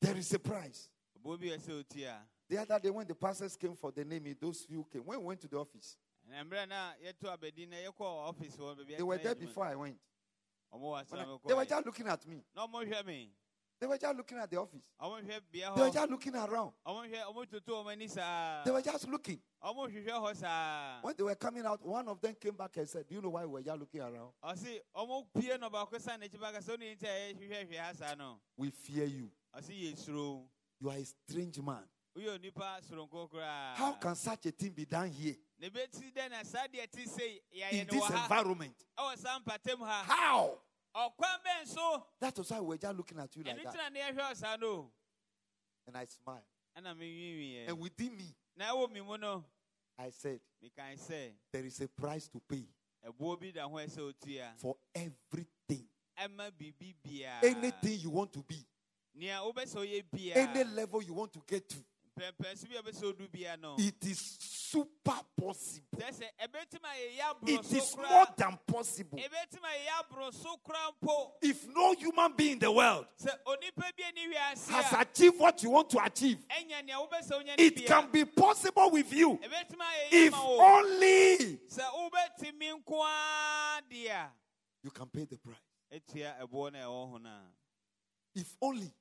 There 0.00 0.16
is 0.18 0.32
a 0.34 0.38
price. 0.38 0.88
ɛboɔ 1.18 1.40
bi 1.40 1.46
ɛsɛ 1.46 1.84
otua 1.84 2.18
The 2.46 2.58
other 2.58 2.78
day, 2.78 2.90
when 2.90 3.06
the 3.06 3.14
pastors 3.14 3.56
came 3.56 3.74
for 3.74 3.90
the 3.90 4.04
name, 4.04 4.36
those 4.38 4.64
few 4.64 4.84
came. 4.92 5.00
When 5.06 5.18
we 5.18 5.24
went 5.24 5.40
to 5.40 5.48
the 5.48 5.56
office, 5.56 5.96
na 6.28 6.44
mmerɛ 6.44 6.68
na 6.68 6.92
yɛto 7.02 7.34
abɛdi 7.36 7.66
na 7.68 7.76
yɛkɔ 7.76 8.34
ɔfisi 8.34 8.58
hɔ 8.58 8.76
baabi 8.76 8.96
they 8.96 9.02
were 9.02 9.18
there 9.18 9.34
before 9.34 9.64
I 9.66 9.74
went. 9.74 9.98
I- 10.72 11.38
they 11.46 11.54
were 11.54 11.64
just 11.64 11.86
looking 11.86 12.06
at 12.08 12.26
me. 12.26 12.42
na 12.54 12.66
ɔmo 12.66 12.84
hwɛ 12.84 13.06
me 13.06 13.32
They 13.80 13.86
were 13.88 13.98
just 13.98 14.16
looking 14.16 14.38
at 14.38 14.50
the 14.50 14.56
office. 14.58 14.90
ɔmo 15.00 15.22
hwɛ 15.22 15.40
bea 15.50 15.74
They 15.74 15.80
were 15.82 15.90
just 15.90 16.10
looking 16.10 16.34
around. 16.36 16.72
ɔmo 16.86 17.08
hwɛ 17.08 17.22
ɔmo 17.24 17.50
toto 17.50 17.82
ɔmo 17.84 17.92
ani 17.92 18.08
saa 18.08 18.62
They 18.64 18.70
were 18.72 18.82
just 18.82 19.08
looking. 19.08 19.40
Ɔmo 19.64 19.88
hwehwɛ 19.90 20.10
hɔ 20.10 20.36
saa 20.36 21.00
When 21.02 21.14
they 21.16 21.22
were 21.22 21.34
coming 21.34 21.64
out, 21.64 21.80
one 21.84 22.06
of 22.08 22.20
them 22.20 22.34
came 22.38 22.54
back 22.54 22.76
and 22.76 22.88
said, 22.88 23.06
Do 23.08 23.14
you 23.14 23.22
know 23.22 23.30
why 23.30 23.44
we 23.46 23.52
were 23.52 23.62
just 23.62 23.78
looking 23.80 24.00
around? 24.02 24.32
ɔsi 24.44 24.78
ɔmo 24.94 25.26
pie 25.34 25.56
na 25.58 25.68
ɔbaako 25.70 26.00
san 26.00 26.20
n'akyi 26.20 26.38
baka 26.40 26.58
sɛ 26.58 26.76
ɔne 26.76 26.96
nti 26.98 27.04
a 27.04 27.34
yɛhwehwɛ 27.34 27.68
hwɛ 27.70 27.78
ha 27.78 27.92
saa 27.94 28.34
We 28.56 28.70
fear 28.70 29.04
you. 29.06 29.30
ɔsi 29.56 29.70
yɛ 29.92 29.96
suro 29.98 30.46
You 30.80 30.90
are 30.90 30.96
a 30.98 31.04
strange 31.04 31.58
man. 31.60 31.82
woyɛ 32.16 32.38
onipa 32.38 32.80
soronko 32.86 33.30
koraa 33.30 33.74
How 33.74 33.92
can 33.94 34.14
such 34.14 34.46
a 34.46 34.50
thing 34.50 34.72
be 34.72 34.84
done 34.84 35.10
here 35.10 35.36
na 35.58 35.68
ebeti 35.68 36.12
dɛ 36.12 36.30
na 36.30 36.42
saa 36.42 36.66
deɛ 36.66 36.90
ti 36.90 37.06
se 37.06 37.40
in 37.70 37.86
this 37.86 38.10
environment? 38.10 38.76
ɛwɔ 38.98 39.16
saa 39.18 39.38
mpatam 39.38 39.78
ha 39.78 40.04
How? 40.06 40.58
That 42.20 42.38
was 42.38 42.50
why 42.50 42.60
we 42.60 42.66
were 42.68 42.76
just 42.78 42.96
looking 42.96 43.18
at 43.18 43.34
you 43.34 43.42
like 43.42 43.56
that. 43.64 43.74
ntina 43.74 43.92
ne 43.92 44.00
yɛhwɛ 44.00 44.30
ɔsaa 44.32 44.60
no 44.60 44.92
And 45.86 45.96
I 45.96 46.04
smiled. 46.04 46.42
menwiinwiiɛ 46.76 47.68
And 47.68 47.78
within 47.80 48.16
me, 48.16 48.34
na 49.98 50.04
ɛwɔ 50.04 50.40
mi 50.62 50.70
I 50.78 50.96
said, 50.96 51.32
There 51.52 51.64
is 51.64 51.80
a 51.80 51.88
price 51.88 52.28
to 52.28 52.40
pay 52.40 52.66
ɛboɔ 53.06 53.40
bi 53.40 53.50
da 53.52 53.68
ho 53.68 53.76
ɛsɛ 53.76 53.98
otua 54.12 54.52
for 54.56 54.76
everything. 54.94 55.86
ɛma 56.18 56.50
biribi 56.50 56.94
biara 57.04 57.42
Anything 57.44 58.00
you 58.00 58.10
want 58.10 58.32
to 58.32 58.42
be, 58.42 58.66
nea 59.14 59.40
wobɛsɛ 59.40 60.02
ɔyɛ 60.12 60.36
any 60.36 60.64
level 60.64 61.02
you 61.02 61.12
want 61.14 61.32
to 61.32 61.42
get 61.46 61.68
to, 61.68 61.84
pɛmpɛnso 62.18 62.68
bi 62.68 62.76
a 62.76 62.82
wobɛsɛ 62.82 63.04
odu 63.04 63.28
biara 63.28 63.60
no. 63.60 63.76
It 63.78 64.04
is 64.06 64.36
super 64.38 65.20
possible. 65.36 65.98
sɛ 65.98 66.10
sɛ 66.10 66.26
ɛbɛtumi 66.40 66.88
ayɛ 66.88 67.18
yɛ 67.18 67.22
aboro 67.30 67.48
It 67.58 67.72
is 67.72 67.96
more 67.96 68.26
than 68.36 68.58
possible. 68.66 69.18
ɛbɛtumi 69.18 69.66
ayɛ 69.66 69.86
yɛ 69.86 70.02
aboro 70.02 70.32
so 70.32 70.56
koraa 70.66 70.92
mpo. 71.02 71.32
If 71.42 71.66
no 71.68 71.94
human 71.94 72.32
being 72.36 72.52
in 72.52 72.58
the 72.60 72.70
world 72.72 73.06
sɛ 73.20 73.30
onipa 73.46 73.90
bi 73.96 74.04
ani 74.06 74.34
wiase 74.34 74.68
has 74.68 74.92
achieved 74.92 75.38
what 75.38 75.62
you 75.62 75.70
want 75.70 75.90
to 75.90 76.02
achieve, 76.04 76.38
ɛnya 76.48 76.84
nea 76.84 76.96
wobɛsɛ 76.96 77.30
wonya 77.32 77.58
ne 77.58 77.64
it 77.66 77.86
can 77.86 78.10
be 78.10 78.24
possible 78.24 78.90
with 78.90 79.12
you. 79.12 79.36
Ɛbɛtumi 79.38 79.80
ayɛ 79.80 80.10
yɛ 80.10 80.26
if 80.26 80.34
only 80.34 81.56
sɛ 81.68 81.82
wobɛtumi 81.92 82.82
nko 82.82 83.04
ara 83.04 83.82
deɛ 83.90 84.10
a 84.10 84.32
you 84.82 84.90
can 84.90 85.06
pay 85.08 85.24
the 85.24 85.38
price. 85.38 85.56
ɛtua 85.92 86.40
ɛboɔ 86.40 86.72
no 86.72 86.78
a 86.78 86.82
ɛwɔ 86.82 87.10
ho 87.10 87.18
no 87.18 87.28
a 87.30 87.42
If 88.36 88.56
only 88.60 88.92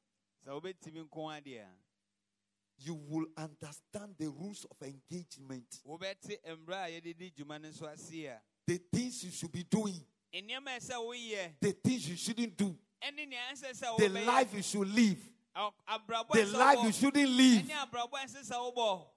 you 2.85 2.95
will 2.95 3.25
understand 3.37 4.15
the 4.17 4.29
rules 4.29 4.65
of 4.69 4.77
engagement, 4.87 5.79
wobɛte 5.87 6.37
mmerɛ 6.45 6.85
a 6.85 7.01
yɛde 7.01 7.17
di 7.17 7.31
dwuma 7.31 7.61
no 7.61 7.69
nso 7.69 7.87
ase 7.91 8.25
a 8.25 8.41
the 8.65 8.77
things 8.91 9.23
you 9.23 9.31
should 9.31 9.51
be 9.51 9.63
doing, 9.63 10.05
nneɛma 10.33 10.75
a 10.75 10.79
ɛsɛ 10.79 10.95
woyɛ 10.95 11.59
the 11.59 11.71
things 11.73 12.09
you 12.09 12.15
shouldn't 12.15 12.55
do, 12.57 12.77
ɛne 13.01 13.27
nea 13.27 13.39
ɛnsɛ 13.53 13.71
sɛ 13.73 13.97
the 13.97 14.09
life 14.09 14.53
you 14.53 14.61
should 14.63 14.87
live, 14.89 15.29
Ɔ- 15.55 15.73
abrabɔ 15.87 16.31
a 16.35 16.45
the 16.45 16.57
life 16.57 16.83
you 16.83 16.91
shouldn't 16.91 17.29
live. 17.29 17.61
ɛne 17.63 17.89
abrabɔ 17.89 18.13
a 18.13 18.25
ɛnsɛ 18.27 18.43
sɛ 18.49 18.75
wobɔ. 18.75 19.07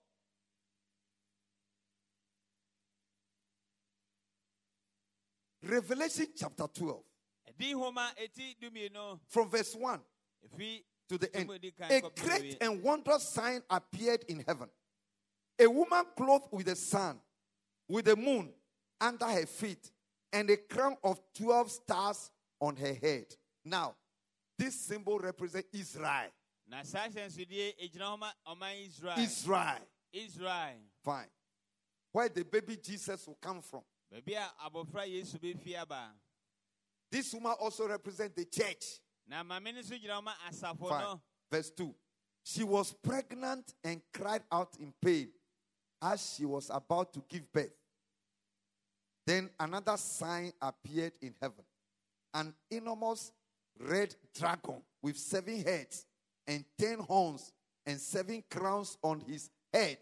Revelation 5.62 6.26
chapter 6.36 6.66
12, 6.68 7.02
ɛdi 7.50 7.72
nhoma 7.74 8.10
eti 8.22 8.56
dumienu. 8.60 9.18
From 9.28 9.48
verse 9.48 9.74
1 9.74 10.00
efi 10.44 10.82
to 11.08 11.18
the 11.18 11.34
end. 11.34 11.50
A 11.90 12.02
great 12.20 12.58
and 12.60 12.82
wondrous 12.82 13.28
sign 13.28 13.62
appeared 13.70 14.24
in 14.28 14.44
heaven. 14.46 14.68
A 15.58 15.66
woman 15.66 16.04
clothed 16.16 16.48
with 16.52 16.66
the 16.66 16.76
sun, 16.76 17.18
with 17.88 18.04
the 18.04 18.16
moon 18.16 18.52
under 19.00 19.26
her 19.26 19.46
feet, 19.46 19.90
and 20.32 20.50
a 20.50 20.56
crown 20.56 20.96
of 21.02 21.20
12 21.38 21.70
stars 21.70 22.30
on 22.60 22.76
her 22.76 22.94
head. 22.94 23.26
Now, 23.64 23.94
this 24.58 24.74
symbol 24.74 25.18
represents 25.18 25.68
Israel. 25.72 26.30
na 26.66 26.82
saa 26.82 27.08
hyɛnsodeɛ 27.08 27.78
egyina 27.78 28.06
hɔ 28.10 28.18
ma 28.18 28.32
ɔman 28.46 28.86
israel 28.86 29.18
Israel. 29.18 29.86
israel 30.12 30.80
Fine. 31.04 31.30
Where 32.12 32.28
the 32.28 32.44
baby 32.44 32.76
Jesus 32.76 33.26
will 33.26 33.38
come 33.40 33.62
from. 33.62 33.82
baabi 34.12 34.34
a 34.34 34.52
abɔfra 34.68 35.06
yesu 35.06 35.38
bɛfi 35.38 36.12
This 37.10 37.32
woman 37.34 37.52
also 37.60 37.86
represents 37.86 38.34
the 38.34 38.44
church. 38.46 39.00
Na 39.26 39.42
maame 39.44 39.72
no 39.74 39.80
nso 39.80 39.98
gyina 39.98 40.18
hɔ 40.18 40.22
ma 40.24 40.34
asafo 40.48 40.88
Fine. 40.88 41.00
no 41.02 41.20
Verse 41.50 41.70
2. 41.70 41.94
She 42.42 42.64
was 42.64 42.92
pregnant 42.92 43.74
and 43.82 44.00
cried 44.12 44.42
out 44.50 44.76
in 44.80 44.92
pain 45.00 45.28
as 46.02 46.34
she 46.34 46.44
was 46.44 46.70
about 46.70 47.12
to 47.12 47.22
give 47.28 47.50
birth. 47.52 47.72
Then 49.26 49.50
another 49.58 49.96
sign 49.96 50.52
appeared 50.60 51.12
in 51.20 51.34
heaven 51.40 51.64
an 52.34 52.54
enormous 52.70 53.32
red 53.80 54.14
dragon 54.34 54.82
with 55.02 55.16
seven 55.18 55.62
heads 55.64 56.04
and 56.46 56.64
ten 56.78 56.98
horns 56.98 57.52
and 57.84 57.98
seven 58.00 58.42
crowns 58.50 58.96
on 59.02 59.20
his 59.20 59.50
head. 59.72 59.98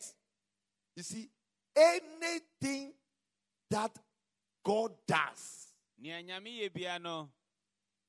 You 0.97 1.03
see, 1.03 1.31
anything 1.77 2.93
that 3.71 3.97
God 4.65 4.93
does, 5.07 5.69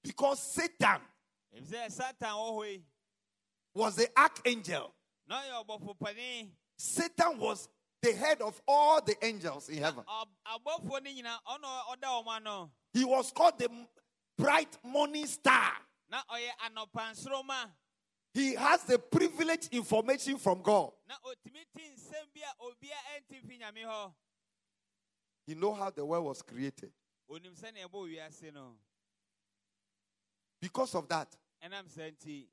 because 0.06 0.40
Satan 0.42 1.02
ɛfisɛ 1.56 1.92
satan 1.92 2.30
wɔ 2.36 2.52
hɔ 2.52 2.72
yi 2.72 2.84
was 3.74 3.96
the 3.96 4.08
archangel. 4.20 4.94
na 5.28 5.42
ɔyɛ 5.42 5.66
ɔbɔfo 5.66 6.00
panin 6.00 6.52
Satan 6.78 7.38
was 7.40 7.70
the 8.02 8.14
head 8.14 8.42
of 8.42 8.62
all 8.68 9.02
the 9.02 9.16
angels 9.26 9.70
in 9.70 9.78
heaven. 9.82 10.04
Ɔ- 10.04 10.28
abɔfoɔ 10.46 11.04
no 11.04 11.10
nyinaa 11.12 11.40
ɔna 11.48 11.84
ɔda 11.96 12.24
wɔn 12.26 12.36
ano 12.38 12.72
He 12.94 13.04
was 13.06 13.32
called 13.32 13.58
the 13.58 13.70
bright 14.38 14.78
morning 14.84 15.26
star. 15.26 15.74
na 16.10 16.22
ɔyɛ 16.32 16.50
anɔpansoroma 16.70 17.72
He 18.34 18.54
has 18.56 18.84
the 18.84 19.00
privileged 19.00 19.74
information 19.74 20.38
from 20.38 20.62
God. 20.62 20.92
na 21.08 21.16
ɔtumi 21.26 21.66
ti 21.76 21.84
nsɛm 21.96 22.34
bi 22.34 22.42
a 22.42 22.64
obia 22.64 22.96
ɛnti 23.16 23.42
fi 23.48 23.58
nyame 23.58 23.84
hɔ 23.86 24.14
He 25.48 25.56
know 25.56 25.74
how 25.74 25.90
the 25.90 26.06
world 26.06 26.26
was 26.26 26.42
created. 26.42 26.92
onim 27.30 27.56
sɛnea 27.58 27.88
ɛbɔ 27.90 28.10
wiase 28.14 28.54
no 28.54 28.78
Because 30.66 30.96
of 30.96 31.08
that, 31.10 31.28
ɛnam 31.64 31.88
saa 31.88 32.10
nti 32.10 32.48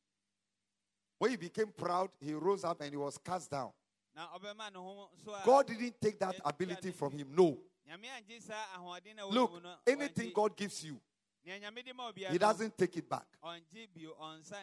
when 1.19 1.31
he 1.31 1.37
became 1.39 1.69
proud, 1.69 2.11
he 2.21 2.35
rose 2.35 2.63
up 2.63 2.79
and 2.83 2.91
he 2.91 2.97
was 2.97 3.17
cast 3.17 3.51
down. 3.51 3.71
na 4.15 4.27
ɔbɛma 4.37 4.71
ne 4.71 4.79
ho 4.79 5.09
so 5.25 5.33
a 5.33 5.41
God 5.47 5.67
didn't 5.67 5.99
take 5.99 6.19
that 6.19 6.39
ability 6.45 6.91
from 6.91 7.13
him. 7.17 7.35
No. 7.35 7.59
nyame 7.89 8.05
angye 8.15 8.43
saa 8.43 8.67
ahoɔden 8.77 9.17
na 9.17 9.23
ɛwɔ 9.23 9.33
Look, 9.33 9.51
ne 9.53 9.57
mu 9.57 9.63
no 9.63 9.75
anything 9.87 10.31
God 10.35 10.55
gives 10.55 10.85
you, 10.85 11.01
nea 11.43 11.59
nyame 11.59 11.83
de 11.83 11.95
ma 11.95 12.13
obia 12.13 12.29
he 12.31 12.37
doesn't 12.37 12.77
take 12.77 12.95
it 12.99 13.09
back 13.09 13.25
ɔngye 13.43 13.89
bio 13.95 14.15
ɔnsa 14.21 14.57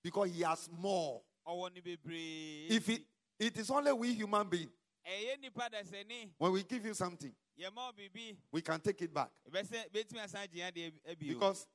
because 0.00 0.30
he 0.30 0.42
has 0.42 0.70
more. 0.78 1.22
ɔwɔ 1.44 1.74
no 1.74 1.80
bebree 1.80 2.68
If 2.70 2.88
it, 2.88 3.02
it 3.40 3.58
is 3.58 3.68
only 3.68 3.92
we 3.92 4.14
human 4.14 4.48
beings, 4.48 4.70
ɛyɛ 5.04 5.40
nipa 5.40 5.68
dasani 5.72 6.30
when 6.38 6.52
we 6.52 6.62
give 6.62 6.86
you 6.86 6.94
something, 6.94 7.34
yɛma 7.58 7.74
wo 7.74 7.92
biribi 7.98 8.36
we 8.52 8.62
can 8.62 8.78
take 8.78 9.02
it 9.02 9.12
back. 9.12 9.30
ɛbɛsɛ 9.50 9.90
bɛtumi 9.90 10.22
asan 10.22 10.46
gye 10.52 10.60
adeɛ 10.70 10.92
abio 11.10 11.34
Because 11.34 11.66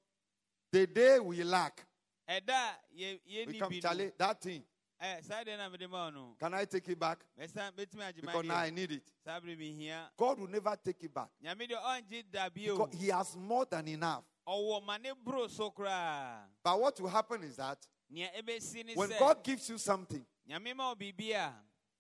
the 0.72 0.88
day 0.88 1.20
we 1.20 1.44
lack, 1.44 1.86
ɛda 2.30 2.50
a 2.50 2.76
we 2.96 3.20
yɛnni 3.28 3.60
come, 3.60 3.70
bi 3.70 3.76
no 3.76 3.82
Charlie, 3.82 4.12
that 4.18 4.42
thing, 4.42 4.64
ɛ 5.02 5.24
saa 5.24 5.44
deɛ 5.44 5.58
na 5.58 5.70
mede 5.70 5.90
ma 5.90 6.06
wo 6.06 6.10
no. 6.10 6.36
Can 6.40 6.54
I 6.54 6.66
take 6.66 6.88
it 6.90 7.00
back? 7.00 7.20
Because 7.38 8.46
now 8.46 8.56
I 8.58 8.70
need 8.70 8.92
it. 8.92 9.04
saa 9.26 9.40
bere 9.40 9.56
mehia 9.56 10.10
God 10.18 10.40
will 10.40 10.48
never 10.48 10.76
take 10.84 11.04
it 11.04 11.14
back. 11.14 11.30
nyame 11.44 11.68
deɛ 11.68 11.82
ɔngye 11.82 12.24
da 12.32 12.50
bio 12.50 12.78
Because 12.78 13.00
He 13.02 13.08
has 13.08 13.36
more 13.36 13.66
than 13.66 13.88
enough. 13.88 14.24
ɔwɔ 14.48 14.86
ma 14.86 14.98
ne 14.98 15.12
boro 15.24 15.48
so 15.48 15.72
koraa 15.72 16.44
But 16.64 16.80
what 16.80 17.00
will 17.00 17.10
happen 17.10 17.44
is 17.44 17.56
that 17.56 17.86
nea 18.10 18.30
ɛbɛsi 18.42 18.86
ne 18.86 18.94
when 18.96 19.10
God 19.18 19.44
gives 19.44 19.70
you 19.70 19.78
something 19.78 20.26
nyame 20.50 20.76
ma 20.76 20.90
wo 20.90 20.96
biribi 20.96 21.32
a 21.32 21.54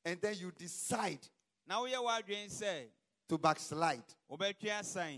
and 0.05 0.21
then 0.21 0.35
you 0.37 0.51
decide 0.51 1.19
na 1.67 1.79
woyɛ 1.81 1.95
w'adwene 1.97 2.49
sɛ 2.49 2.87
to 3.29 3.37
backslide, 3.37 4.03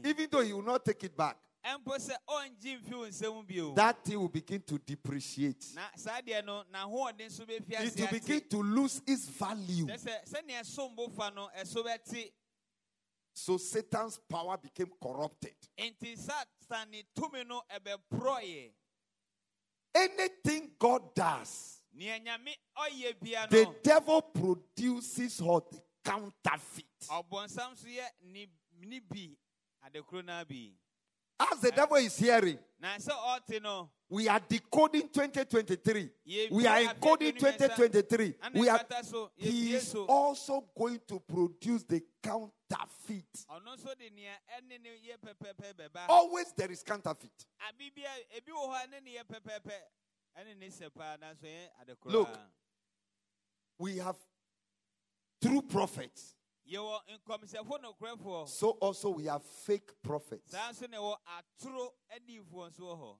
even 0.03 0.27
though 0.29 0.41
He 0.41 0.51
will 0.51 0.61
not 0.61 0.83
take 0.83 1.01
it 1.05 1.15
back, 1.15 1.37
ɛmpo 1.65 1.95
sɛ 1.99 2.15
ɔngye 2.27 2.81
mfi 2.81 2.93
wo 2.95 3.07
nsɛm 3.07 3.47
bio 3.47 3.73
that 3.75 4.03
thing 4.03 4.19
will 4.19 4.29
begin 4.29 4.61
to 4.61 4.77
depreciate. 4.79 5.73
na 5.75 5.83
saa 5.95 6.21
deɛ 6.21 6.43
no 6.45 6.63
n'ahoɔden 6.73 7.29
so 7.31 7.43
It 7.47 7.99
will 7.99 8.07
begin 8.19 8.41
to 8.49 8.63
lose 8.63 9.01
its 9.05 9.25
value. 9.29 9.85
kyɛ 9.85 9.97
sɛ 9.99 10.25
sɛnea 10.27 10.61
ɛsom 10.61 10.95
bo 10.95 11.07
fa 11.09 11.29
no 11.33 11.49
ɛso 11.57 11.83
bɛte 11.85 12.31
So 13.33 13.57
Satan's 13.57 14.17
power 14.17 14.57
became 14.57 14.91
corrupted. 15.01 15.55
enti 15.77 16.17
satan 16.17 16.89
ne 16.91 17.03
tumi 17.15 17.47
no 17.47 17.61
ɛbɛporɔeɛ 17.69 18.71
Anything 19.93 20.71
God 20.79 21.13
does, 21.13 21.81
nea 21.93 22.17
nyame 22.19 22.55
ɔyɛ 22.77 23.19
bia 23.21 23.47
the 23.49 23.75
devil 23.83 24.21
produces 24.21 25.41
what? 25.41 25.71
Counterfeit. 26.03 26.85
As 31.51 31.59
the 31.59 31.71
devil 31.71 31.97
is 31.97 32.17
hearing, 32.17 32.59
na 32.79 32.97
sɛ 32.97 33.11
ɔte 33.11 33.61
no 33.61 33.89
we 34.11 34.27
are 34.27 34.41
decoding 34.41 35.07
2023. 35.07 36.09
We 36.51 36.67
are 36.67 36.79
encoding 36.81 37.39
2023. 37.39 38.33
We 38.55 38.67
are 38.67 38.81
he 39.37 39.73
is 39.73 39.95
also 39.95 40.65
going 40.77 40.99
to 41.07 41.21
produce 41.21 41.83
the 41.83 42.03
counterfeit. 42.21 43.45
Always 46.09 46.51
there 46.57 46.71
is 46.71 46.83
counterfeit. 46.83 47.45
Look. 52.05 52.29
We 53.79 53.97
have 53.97 54.17
true 55.41 55.61
prophets. 55.61 56.35
Yɛwɔ 56.71 56.99
nkɔmsɛfo 57.27 57.81
nokorɛfoɔ 57.81 58.47
So 58.47 58.71
also 58.71 59.09
we 59.11 59.25
have 59.25 59.43
fake 59.43 59.91
prophets. 60.01 60.51
saa 60.51 60.71
nso 60.71 60.87
na 60.89 60.97
ɛwɔ 60.97 61.15
atoro 61.37 61.89
adiifoɔ 62.15 62.69
nso 62.71 62.79
wɔ 62.79 62.97
hɔ 62.99 63.17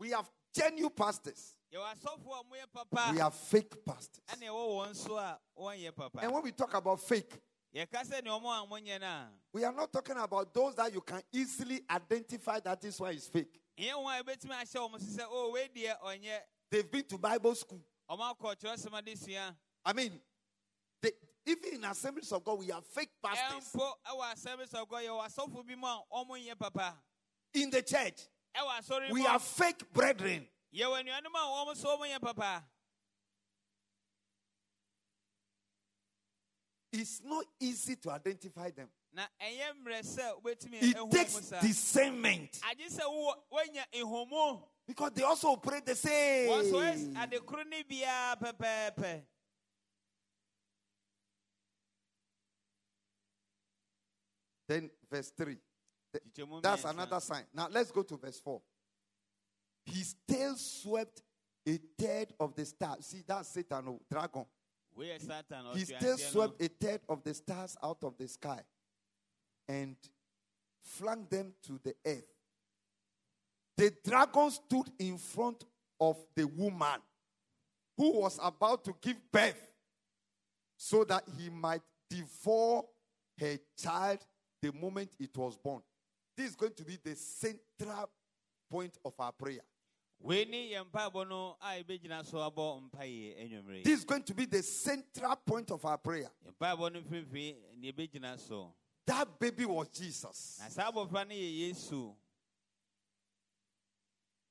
We 0.00 0.10
have 0.10 0.30
genuine 0.54 0.90
pastors. 0.94 1.56
yɛwɔ 1.72 1.94
asɔfoɔ 1.94 2.40
a 2.40 2.44
wɔyɛ 2.44 2.72
papa 2.72 3.10
We 3.12 3.18
have 3.18 3.34
fake 3.34 3.84
pastors. 3.84 4.22
ɛna 4.28 4.48
ɛwɔ 4.48 4.68
wɔn 4.76 4.90
nso 4.90 5.16
a 5.18 5.38
wɔnyɛ 5.58 5.94
papa 5.96 6.18
And 6.22 6.32
when 6.32 6.42
we 6.42 6.52
talk 6.52 6.74
about 6.74 7.00
fake, 7.00 7.40
yɛka 7.74 8.04
sɛ 8.04 8.22
ne 8.24 8.30
ɔmo 8.30 8.44
a 8.44 8.66
wɔnyɛ 8.66 9.00
no 9.00 9.06
a 9.06 9.30
we 9.52 9.64
are 9.64 9.72
not 9.72 9.92
talking 9.92 10.16
about 10.16 10.52
those 10.52 10.74
that 10.76 10.92
you 10.92 11.00
can 11.00 11.22
easily 11.32 11.80
identify 11.90 12.60
that 12.60 12.80
this 12.80 13.00
one 13.00 13.14
is 13.14 13.26
fake. 13.28 13.58
ɛnyɛ 13.78 13.92
wɔn 13.94 14.20
a 14.20 14.24
ɛbɛtumi 14.24 14.50
ahyɛ 14.62 14.90
wɔn 14.90 15.00
so 15.00 15.22
sɛ 15.22 15.26
o 15.30 15.50
wei 15.52 15.68
deɛ 15.68 15.98
ɔnyɛ 16.00 16.40
They've 16.70 16.90
been 16.90 17.04
to 17.04 17.16
Bible 17.18 17.54
school. 17.54 17.82
ɔmo 18.10 18.36
akɔ 18.36 18.56
kyerɛsɛm 18.56 18.98
ade 18.98 19.16
sua 19.18 19.56
I 19.84 19.92
mean, 19.94 20.20
even 21.48 21.74
in 21.74 21.84
assemblies 21.84 22.30
of 22.32 22.44
God, 22.44 22.58
we 22.58 22.66
have 22.66 22.84
fake 22.84 23.10
pastors 23.22 23.72
ɛmpo 23.72 23.92
ɛwɔ 24.06 24.34
asɛm 24.34 24.68
sɛ 24.68 24.86
ɔgɔ 24.86 25.06
yɛwɔ 25.06 25.26
asɔfo 25.26 25.66
bi 25.66 25.74
mu 25.74 25.86
a 25.86 26.02
ɔmo 26.14 26.46
nyɛ 26.46 26.58
papa 26.58 26.94
in 27.54 27.70
the 27.70 27.82
church. 27.82 28.20
We 29.10 29.22
have 29.22 29.42
fake 29.42 29.90
brethren. 29.92 30.46
yɛwɔ 30.74 31.02
anuanom 31.02 31.34
a 31.34 31.38
wɔn 31.38 31.74
nso 31.74 31.98
ɔmo 31.98 32.06
nyɛ 32.06 32.20
papa 32.20 32.64
It's 36.90 37.20
not 37.22 37.44
easy 37.60 37.96
to 37.96 38.10
identify 38.10 38.70
them. 38.70 38.88
na 39.12 39.26
ɛnyɛ 39.40 39.72
mmerɛ 39.82 40.02
sɛ 40.02 40.42
wobɛtumi 40.42 40.82
It 40.82 41.10
takes 41.10 41.50
discernment 41.62 42.60
agye 42.62 42.88
sɛ 42.90 43.04
wowɔ 43.04 43.34
woanya 43.50 44.62
because 44.86 45.12
they 45.12 45.22
also 45.22 45.48
operate 45.48 45.84
the 45.84 45.94
same. 45.94 46.48
Then 54.68 54.90
verse 55.10 55.32
3. 55.36 55.56
Kyikyɛmu 56.14 56.62
That's 56.62 56.84
another 56.84 57.20
sign. 57.20 57.44
Now 57.54 57.68
let's 57.70 57.90
go 57.90 58.02
to 58.02 58.16
verse 58.16 58.38
4. 58.38 58.60
His 59.86 60.14
tail 60.28 60.54
swept 60.56 61.22
a 61.66 61.78
third 61.98 62.32
of 62.38 62.54
the 62.54 62.64
stars. 62.66 63.06
See, 63.06 63.22
that's 63.26 63.48
Satan, 63.48 63.84
oh, 63.88 64.00
dragon. 64.10 64.44
satan 65.18 65.64
ɔtwe 65.72 65.98
tail 65.98 66.18
swept 66.18 66.62
a 66.62 66.68
third 66.68 67.00
of 67.08 67.22
the 67.24 67.34
stars 67.34 67.76
out 67.82 68.02
of 68.02 68.16
the 68.18 68.28
sky 68.28 68.60
and 69.68 69.96
flung 70.82 71.26
them 71.30 71.54
to 71.62 71.78
the 71.82 71.94
earth. 72.06 72.26
The 73.76 73.94
dragon 74.04 74.50
stood 74.50 74.90
in 74.98 75.18
front 75.18 75.64
of 76.00 76.16
the 76.34 76.46
woman 76.46 77.00
who 77.96 78.20
was 78.20 78.38
about 78.42 78.84
to 78.84 78.94
give 79.00 79.16
birth 79.30 79.70
so 80.76 81.04
that 81.04 81.24
he 81.36 81.48
might 81.50 81.82
devour 82.08 82.84
her 83.38 83.58
child 83.76 84.24
the 84.60 84.72
moment 84.72 85.10
it 85.18 85.36
was 85.36 85.56
born. 85.56 85.82
This 86.36 86.50
is 86.50 86.56
going 86.56 86.74
to 86.74 86.84
be 86.84 86.98
the 87.02 87.14
central 87.16 88.10
point 88.70 88.96
of 89.04 89.14
our 89.18 89.32
prayer. 89.32 89.60
wei 90.20 90.44
ne 90.44 90.72
yɛn 90.74 90.84
mpaebɔ 90.90 91.28
no 91.28 91.56
a 91.60 91.82
yɛbɛgyina 91.82 92.24
so 92.26 92.38
abɔ 92.38 92.90
mpaeɛ 92.90 93.38
anwummere 93.38 93.84
This 93.84 94.00
is 94.00 94.04
going 94.04 94.22
to 94.24 94.34
be 94.34 94.46
the 94.46 94.62
central 94.64 95.36
point 95.36 95.70
of 95.70 95.84
our 95.84 95.96
prayer. 95.98 96.30
yɛn 96.44 96.54
mpaebɔ 96.60 96.92
no 96.92 97.00
mfimfini 97.02 97.56
ne 97.76 97.92
yɛbɛgyina 97.92 98.38
so 98.38 98.74
That 99.06 99.38
baby 99.38 99.64
was 99.64 99.88
Jesus. 99.88 100.58
na 100.60 100.68
saa 100.68 100.90
abɔfra 100.90 101.26
no 101.28 101.34
yɛ 101.34 101.58
yesu 101.68 102.14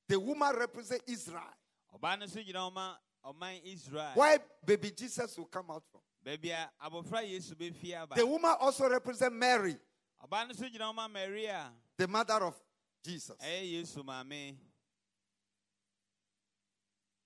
The 0.08 0.18
woman 0.18 0.56
represents 0.56 1.04
Israel. 1.06 1.54
ɔbaa 1.94 2.18
no 2.18 2.26
nso 2.26 2.42
gyina 2.44 2.70
ɔma 2.72 2.96
ɔman 3.26 3.60
israel 3.64 4.12
Where 4.14 4.38
baby 4.64 4.90
Jesus 4.90 5.36
will 5.36 5.46
come 5.46 5.70
out 5.70 5.84
from. 5.90 6.00
baabi 6.24 6.50
a 6.50 6.70
abɔfra 6.82 7.22
yesu 7.28 7.54
bɛfie 7.54 7.94
aba 7.94 8.14
The 8.16 8.26
woman 8.26 8.54
also 8.58 8.88
represents 8.88 9.34
Mary, 9.36 9.76
ɔbaa 10.24 10.48
no 10.48 10.54
nso 10.54 10.70
gyina 10.72 10.92
ɔma 10.92 11.10
maria. 11.10 11.72
The 11.96 12.08
mother 12.08 12.34
of 12.44 12.54
Jesus. 13.04 13.36
ɛyɛ 13.40 13.72
yesu 13.72 14.04
maame 14.04 14.56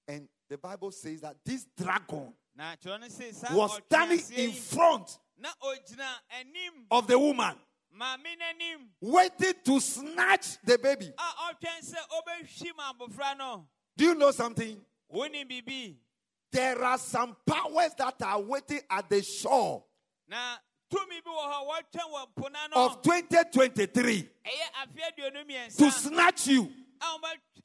And 0.08 0.28
the 0.48 0.58
Bible 0.58 0.90
says 0.90 1.20
that 1.20 1.36
this 1.44 1.66
dragon 1.76 2.34
na 2.54 2.76
kyerɛ 2.76 3.00
no 3.00 3.08
se 3.08 3.32
saa 3.32 3.54
was 3.54 3.80
standing 3.86 4.20
in 4.36 4.52
front 4.52 5.18
na 5.38 5.48
ogyina 5.62 6.08
anim 6.38 6.86
of 6.90 7.06
the 7.06 7.18
woman, 7.18 7.56
waiting 9.00 9.54
to 9.64 9.80
snatch 9.80 10.58
the 10.64 10.78
baby. 10.78 11.12
a 11.16 11.54
ɔtwɛn 11.54 11.80
sɛ 11.82 11.98
ɔbɛhwim 12.18 12.76
abɔfra 12.92 13.38
no 13.38 13.68
Do 13.96 14.04
you 14.04 14.14
know 14.14 14.30
something? 14.30 14.84
There 16.50 16.84
are 16.84 16.98
some 16.98 17.36
powers 17.46 17.94
that 17.98 18.22
are 18.22 18.40
waiting 18.40 18.80
at 18.90 19.08
the 19.08 19.22
shore 19.22 19.84
na 20.92 20.98
tumi 20.98 21.20
bi 21.24 21.30
wɔ 21.30 21.44
hɔ 21.44 21.56
a 21.60 21.64
wɔtwɛn 21.68 22.12
wɔ 22.12 22.26
mpona 22.34 22.72
of 22.74 23.02
2023 23.02 24.28
ɛyɛ 24.44 24.66
afe 24.82 25.00
aduonu 25.12 25.44
mmiɛnsa. 25.46 25.76
To 25.78 25.90
snatch 25.90 26.46
you, 26.48 26.72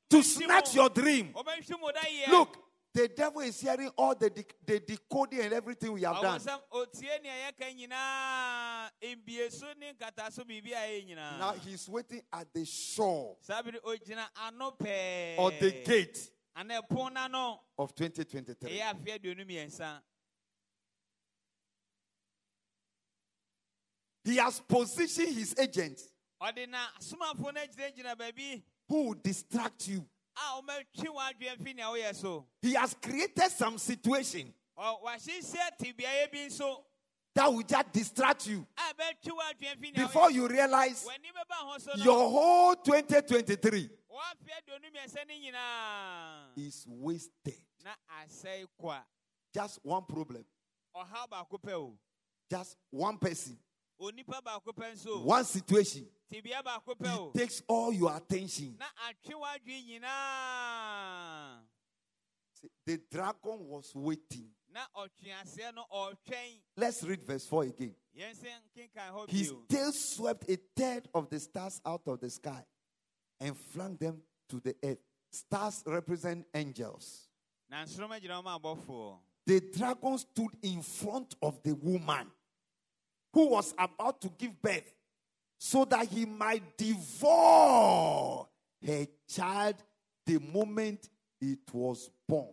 to 0.10 0.24
snatch 0.24 0.76
your 0.76 0.90
dream. 0.90 1.34
wɔbɛhwim 1.34 1.82
wo 1.82 1.92
dayɛ. 1.92 2.28
Look, 2.30 2.58
the 2.94 3.08
devil 3.10 3.42
is 3.42 3.60
hearing 3.62 3.92
all 3.96 4.16
the, 4.16 4.30
de- 4.30 4.46
the 4.66 4.80
decoding 4.80 5.42
and 5.42 5.54
everything 5.54 5.92
we 5.94 6.02
have 6.04 6.22
done. 6.22 6.40
sɛ 6.40 6.60
otie 6.72 7.22
nea 7.22 7.52
yɛka 7.52 7.76
nyinaa. 7.76 8.90
Mbieso 9.04 9.78
ne 9.78 9.94
nkataso 9.94 10.44
biribi 10.46 10.72
a 10.74 11.02
ɛyɛ 11.06 11.16
Now 11.40 11.54
he's 11.54 11.88
waiting 11.90 12.22
at 12.34 12.52
the 12.54 12.66
shore 12.66 13.38
saa 13.42 13.62
bere 13.62 13.80
ogyina 13.84 14.28
ano 14.48 14.72
pɛɛ. 14.72 15.38
or 15.38 15.52
the 15.52 15.72
gate 15.86 16.32
ana 16.56 16.82
ɛpon 16.82 17.14
n'ano. 17.14 17.60
of 17.78 17.94
2023. 17.94 18.82
He 24.28 24.36
has 24.38 24.60
positioned 24.60 25.34
his 25.36 25.56
agents 25.58 26.10
ɔde 26.42 26.68
na 26.70 26.80
asomafoɔ 27.00 27.54
no 27.54 27.62
agyinagyina 27.62 28.16
baabi 28.18 28.62
who 28.90 29.04
will 29.08 29.14
distract 29.16 29.88
you. 29.88 30.06
a 30.36 30.62
wɔmatwi 30.62 31.08
w'adwene 31.08 31.64
fi 31.64 31.74
nea 31.74 31.86
woyɛ 31.86 32.14
so. 32.16 32.46
He 32.62 32.74
has 32.74 32.94
created 33.02 33.50
some 33.52 33.78
situation 33.78 34.54
Ɔ- 34.78 35.02
wahyehyɛ 35.02 35.78
tebeaeɛ 35.82 36.32
bi 36.32 36.38
nso 36.48 36.84
that 37.36 37.54
will 37.54 37.64
just 37.64 37.92
distract 37.94 38.48
you. 38.48 38.68
a 38.78 38.94
bɛtwi 38.94 39.32
w'adwene 39.32 39.80
fi 39.80 39.92
nea 39.92 40.06
before 40.06 40.30
you 40.30 40.46
realize 40.48 41.00
so 41.00 41.10
w'ani 41.10 41.32
bɛba 41.32 41.56
ho 41.56 41.78
so 41.80 41.92
no 41.96 42.04
your 42.04 42.30
whole 42.30 42.76
2023 42.76 43.90
wɔafe 44.12 44.52
aduonu 44.60 44.92
mmiɛnsa 44.92 45.26
no 45.26 45.34
nyinaa. 45.34 46.58
is 46.68 46.86
wasted. 46.86 47.62
na 47.84 47.92
asɛe 48.22 48.68
kwa. 48.78 49.00
Just 49.54 49.80
one 49.84 50.04
problem, 50.04 50.44
ɔhaw 50.96 51.30
baako 51.30 51.58
pɛ 51.62 51.72
o. 51.72 51.98
Just 52.52 52.76
one 52.92 53.18
person, 53.18 53.58
onipa 54.00 54.42
baako 54.44 54.72
pɛ 54.74 54.94
nso 54.94 55.08
o 55.08 55.22
one 55.24 55.44
situation. 55.44 56.08
tibia 56.30 56.62
baako 56.64 56.96
pɛ 56.98 57.18
o 57.18 57.32
It 57.34 57.40
takes 57.40 57.62
all 57.68 57.92
your 57.94 58.16
attention. 58.16 58.76
na 58.78 58.86
atwe 59.10 59.34
w'adwene 59.40 60.00
nyinaa 60.00 61.60
See, 62.54 62.70
the 62.86 62.98
dragon 63.12 63.68
was 63.68 63.92
waiting. 63.96 64.50
na 64.74 64.82
ɔtweaseɛ 64.96 65.74
no 65.76 65.86
ɔretwɛn 65.94 66.60
Let's 66.76 67.04
read 67.04 67.24
verse 67.24 67.46
4 67.48 67.64
again. 67.64 67.96
yɛn 68.16 68.36
sɛ 68.36 68.50
nkenkan 68.76 69.12
hɔ 69.14 69.30
He 69.30 69.44
still 69.46 69.92
swept 69.92 70.50
a 70.50 70.58
third 70.76 71.08
of 71.14 71.30
the 71.30 71.40
stars 71.40 71.80
out 71.86 72.08
of 72.08 72.20
the 72.20 72.30
sky 72.30 72.64
and 73.40 73.58
flung 73.58 73.96
them 73.98 74.22
to 74.50 74.60
the 74.60 74.76
earth. 74.84 75.00
Stars 75.32 75.84
represent 75.86 76.46
angels. 76.54 77.28
na 77.70 77.84
nsoroma 77.84 78.20
gyina 78.22 78.42
wɔn 78.44 78.60
abɔfoɔ 78.62 79.20
The 79.46 79.62
dragon 79.62 80.18
stood 80.18 80.58
in 80.62 80.82
front 80.82 81.36
of 81.42 81.62
the 81.64 81.74
woman 81.74 82.30
who 83.38 83.50
was 83.50 83.72
about 83.78 84.20
to 84.20 84.30
give 84.30 84.60
birth 84.60 84.92
so 85.60 85.86
that 85.86 86.08
he 86.08 86.26
might 86.26 86.76
devour 86.76 88.48
her 88.84 89.06
child 89.30 89.76
the 90.26 90.40
moment 90.40 91.08
it 91.40 91.60
was 91.72 92.10
born. 92.28 92.50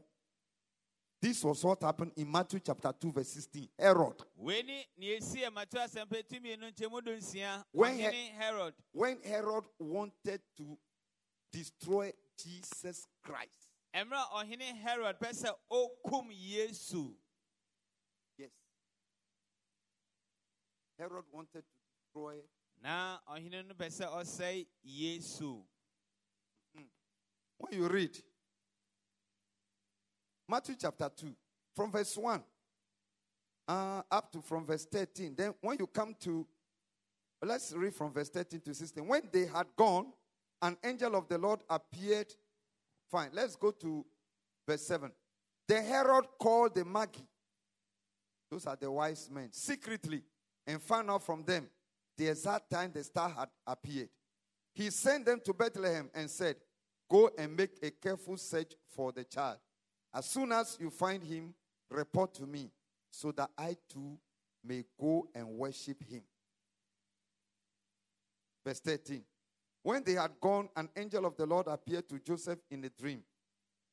This 1.22 1.43
was 1.43 1.64
what 1.64 1.82
happened 1.82 2.12
in 2.16 2.30
Matthew 2.30 2.61
chapter 2.61 2.93
2, 3.01 3.12
verse 3.12 3.28
16. 3.28 3.66
Herod, 3.78 4.12
wei 4.37 4.61
ni 4.61 4.85
nea 4.99 5.16
esi 5.18 5.41
yɛ 5.41 5.49
matu 5.51 5.78
asɛmpa 5.80 6.22
tumi 6.28 6.59
no 6.61 6.66
nkyɛmu 6.66 7.03
do 7.03 7.16
nsia. 7.16 7.64
When 7.72 7.99
herod. 7.99 8.74
when 8.93 9.16
Herod 9.24 9.64
wanted 9.78 10.43
to 10.59 10.76
destroy 11.51 12.12
Jesus 12.37 13.07
Christ, 13.22 13.70
mmerɛ 13.97 14.20
a 14.20 14.45
ɔhene 14.45 14.76
herod 14.82 15.16
pɛ 15.18 15.30
sɛ 15.32 15.51
okum 15.72 16.28
yesu 16.30 17.14
yes, 18.37 18.51
Herod 20.99 21.24
wanted 21.32 21.62
to 21.62 21.76
destroy 21.97 22.36
na 22.82 23.18
ɔhene 23.28 23.66
no 23.66 23.74
pɛ 23.74 23.86
sɛ 23.90 24.07
ɔsɛe 24.07 24.66
yesu 24.82 25.64
When 27.57 27.72
you 27.72 27.88
read 27.88 28.16
Matthew 30.49 30.76
chapter 30.78 31.09
2, 31.09 31.34
from 31.74 31.90
verse 31.90 32.16
1 32.16 32.42
uh, 33.68 34.03
up 34.11 34.30
to 34.32 34.42
from 34.42 34.66
verse 34.66 34.84
13, 34.84 35.34
then 35.34 35.55
when 35.61 35.78
you 35.78 35.86
come 35.86 36.14
to, 36.20 36.47
let's 37.42 37.72
read 37.72 37.95
from 37.95 38.12
verse 38.12 38.28
13 38.28 38.61
to 38.61 38.74
16. 38.74 39.07
When 39.07 39.22
they 39.32 39.47
had 39.47 39.66
gone, 39.76 40.12
an 40.61 40.76
angel 40.84 41.16
of 41.16 41.28
the 41.28 41.38
Lord 41.38 41.61
appeared. 41.70 42.34
Fine, 43.11 43.30
let's 43.32 43.57
go 43.57 43.70
to 43.70 44.05
verse 44.68 44.86
7. 44.86 45.11
The 45.66 45.80
Herod 45.80 46.26
called 46.38 46.74
the 46.74 46.84
Magi, 46.84 47.20
those 48.51 48.66
are 48.66 48.76
the 48.76 48.90
wise 48.90 49.30
men, 49.30 49.49
secretly 49.53 50.22
and 50.66 50.82
found 50.82 51.10
out 51.10 51.22
from 51.22 51.44
them 51.44 51.68
the 52.16 52.28
exact 52.28 52.70
time 52.70 52.90
the 52.92 53.02
star 53.02 53.28
had 53.28 53.48
appeared. 53.66 54.08
He 54.74 54.90
sent 54.90 55.26
them 55.26 55.40
to 55.44 55.52
Bethlehem 55.52 56.10
and 56.14 56.30
said, 56.30 56.56
Go 57.10 57.30
and 57.36 57.56
make 57.56 57.78
a 57.82 57.90
careful 57.90 58.36
search 58.36 58.72
for 58.94 59.12
the 59.12 59.24
child. 59.24 59.58
As 60.12 60.26
soon 60.26 60.52
as 60.52 60.76
you 60.80 60.90
find 60.90 61.22
him, 61.22 61.54
report 61.90 62.34
to 62.34 62.46
me, 62.46 62.70
so 63.10 63.30
that 63.32 63.50
I 63.56 63.76
too 63.92 64.18
may 64.64 64.84
go 64.98 65.28
and 65.34 65.48
worship 65.48 66.02
him. 66.02 66.22
Verse 68.64 68.80
13. 68.80 69.22
When 69.82 70.02
they 70.02 70.14
had 70.14 70.32
gone, 70.40 70.70
an 70.76 70.88
angel 70.96 71.26
of 71.26 71.36
the 71.36 71.44
Lord 71.44 71.66
appeared 71.66 72.08
to 72.08 72.18
Joseph 72.18 72.58
in 72.70 72.82
a 72.84 72.88
dream. 72.88 73.22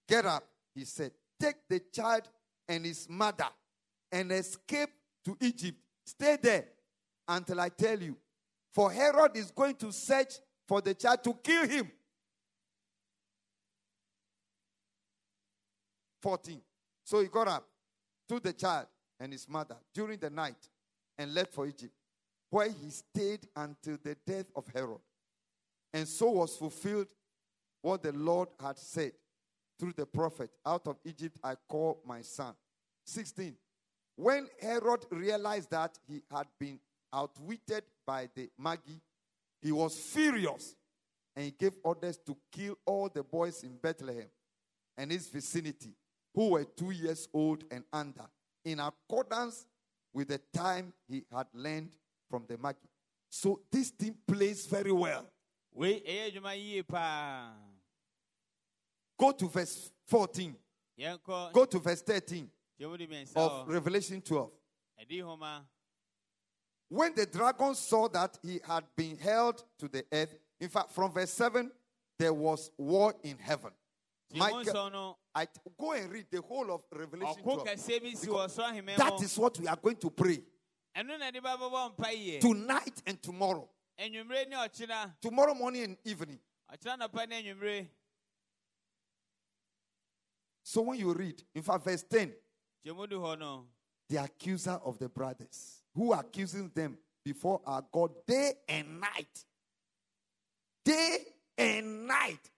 Get 0.08 0.26
up, 0.26 0.44
he 0.74 0.86
said, 0.86 1.12
take 1.40 1.56
the 1.68 1.82
child 1.92 2.30
and 2.68 2.86
his 2.86 3.10
mother 3.10 3.50
and 4.12 4.32
escape 4.32 4.90
to 5.26 5.36
Egypt. 5.42 5.78
Stay 6.06 6.38
there 6.42 6.66
until 7.28 7.60
I 7.60 7.70
tell 7.70 8.00
you. 8.00 8.18
For 8.74 8.92
Herod 8.92 9.36
is 9.36 9.52
going 9.52 9.76
to 9.76 9.92
search 9.92 10.36
for 10.68 10.82
the 10.82 10.94
child 10.94 11.24
to 11.24 11.34
kill 11.44 11.68
him. 11.68 11.92
14. 16.22 16.62
So 17.04 17.20
he 17.20 17.28
got 17.28 17.48
up, 17.48 17.68
took 18.30 18.44
the 18.44 18.54
child 18.54 18.88
and 19.20 19.32
his 19.32 19.48
mother 19.50 19.76
during 19.94 20.20
the 20.20 20.30
night, 20.30 20.70
and 21.18 21.34
left 21.34 21.54
for 21.54 21.68
Egypt, 21.68 21.94
where 22.50 22.70
he 22.70 22.90
stayed 22.90 23.48
until 23.56 23.98
the 24.04 24.16
death 24.26 24.46
of 24.56 24.66
Herod. 24.74 25.00
And 25.94 26.08
so 26.08 26.30
was 26.32 26.56
fulfilled 26.56 27.08
what 27.82 28.02
the 28.02 28.14
Lord 28.14 28.50
had 28.60 28.78
said 28.78 29.12
through 29.80 29.94
the 29.94 30.06
prophet 30.06 30.52
Out 30.66 30.88
of 30.88 30.98
Egypt 31.04 31.38
I 31.44 31.56
call 31.68 32.02
my 32.06 32.22
son. 32.22 32.54
16. 33.06 33.56
When 34.22 34.48
Herod 34.62 35.08
realized 35.10 35.72
that 35.72 35.98
he 36.08 36.22
had 36.32 36.46
been 36.60 36.80
outwitted 37.12 37.86
by 38.06 38.30
the 38.36 38.52
Magi, 38.56 39.00
he 39.64 39.72
was 39.72 39.98
furious 39.98 40.76
and 41.36 41.46
he 41.46 41.50
gave 41.50 41.74
orders 41.84 42.20
to 42.28 42.38
kill 42.52 42.78
all 42.86 43.10
the 43.12 43.24
boys 43.24 43.64
in 43.64 43.78
Bethlehem 43.82 44.28
and 44.96 45.12
its 45.12 45.28
vicinity 45.28 45.96
who 46.36 46.50
were 46.50 46.64
two 46.66 46.92
years 46.92 47.28
old 47.34 47.64
and 47.72 47.84
under, 47.92 48.28
in 48.64 48.80
accordance 48.80 49.66
with 50.14 50.28
the 50.28 50.40
time 50.54 50.94
he 51.08 51.24
had 51.36 51.48
learned 51.56 51.90
from 52.30 52.46
the 52.48 52.60
Magi. 52.60 52.78
So 53.28 53.62
this 53.72 53.90
thing 53.90 54.16
plays 54.28 54.68
very 54.68 54.92
well. 54.92 55.26
wei 55.74 56.00
ɛyɛ 56.00 56.32
adwuma 56.32 56.54
yie 56.56 56.84
paa 56.84 57.54
Go 59.18 59.32
to 59.32 59.48
verse 59.48 59.90
14. 60.06 60.56
yɛnkɔ 61.00 61.54
Go 61.54 61.66
to 61.66 61.80
verse 61.80 62.04
13 62.04 62.12
nkyɛmu 62.12 62.46
de 62.46 62.50
mmiɛnsa 62.52 62.61
of 63.36 63.68
Revelation 63.68 64.22
12. 64.22 64.52
When 66.90 67.16
the 67.16 67.26
dragon 67.26 67.76
saw 67.76 68.08
that 68.10 68.38
he 68.42 68.60
had 68.68 68.84
been 68.96 69.18
held 69.18 69.64
to 69.80 69.88
the 69.88 70.04
earth, 70.12 70.36
in 70.60 70.70
fact, 70.70 70.92
from 70.92 71.12
verse 71.12 71.32
7, 71.32 71.72
there 72.20 72.34
was 72.34 72.70
war 72.78 73.16
in 73.24 73.38
heaven. 73.38 73.72
Michael, 74.34 75.18
I 75.34 75.48
go 75.80 75.94
and 75.94 76.12
read 76.12 76.26
the 76.32 76.42
whole 76.42 76.72
of 76.72 76.82
Revelation 76.92 77.42
12. 77.44 77.66
kɛseɛ 77.66 78.02
bi 78.02 78.14
si 78.14 78.28
wɔ 78.28 78.50
soro 78.50 78.70
ahemɛ 78.72 78.96
That 78.98 79.22
is 79.22 79.38
what 79.38 79.60
we 79.60 79.68
are 79.68 79.76
going 79.76 79.96
to 79.98 80.10
pray 80.10 80.42
ɛno 80.96 81.20
na 81.20 81.32
ɛde 81.32 81.42
bɛbɛbɔ 81.42 81.96
mpa 81.96 82.12
yie 82.14 82.40
tonight 82.40 83.02
and 83.06 83.22
tomorrow. 83.22 83.70
anwummere 84.00 84.48
ne 84.50 84.56
ɔkyena 84.56 85.14
Tomorrow 85.22 85.54
morning 85.54 85.84
and 85.84 85.98
evening. 86.06 86.40
ɔkyena 86.72 87.08
nɔpa 87.08 87.28
ne 87.30 87.44
anwummere 87.44 87.88
So 90.64 90.82
when 90.82 91.00
you 91.00 91.14
read, 91.14 91.42
in 91.56 91.64
fact, 91.64 91.84
verse 91.84 92.04
10, 92.04 92.34
nkyɛmu 92.86 93.10
du 93.10 93.20
hɔ 93.20 93.40
no 93.40 93.68
the 94.12 94.18
accuser 94.18 94.78
of 94.84 95.00
the 95.00 95.08
brothers, 95.08 95.82
who 95.96 96.12
accusing 96.12 96.70
them 96.76 96.98
before 97.24 97.62
our 97.66 97.84
God 97.92 98.12
day 98.28 98.52
and 98.68 99.00
night. 99.00 99.46
Day 100.84 101.18
and 101.58 102.08
night. 102.08 102.50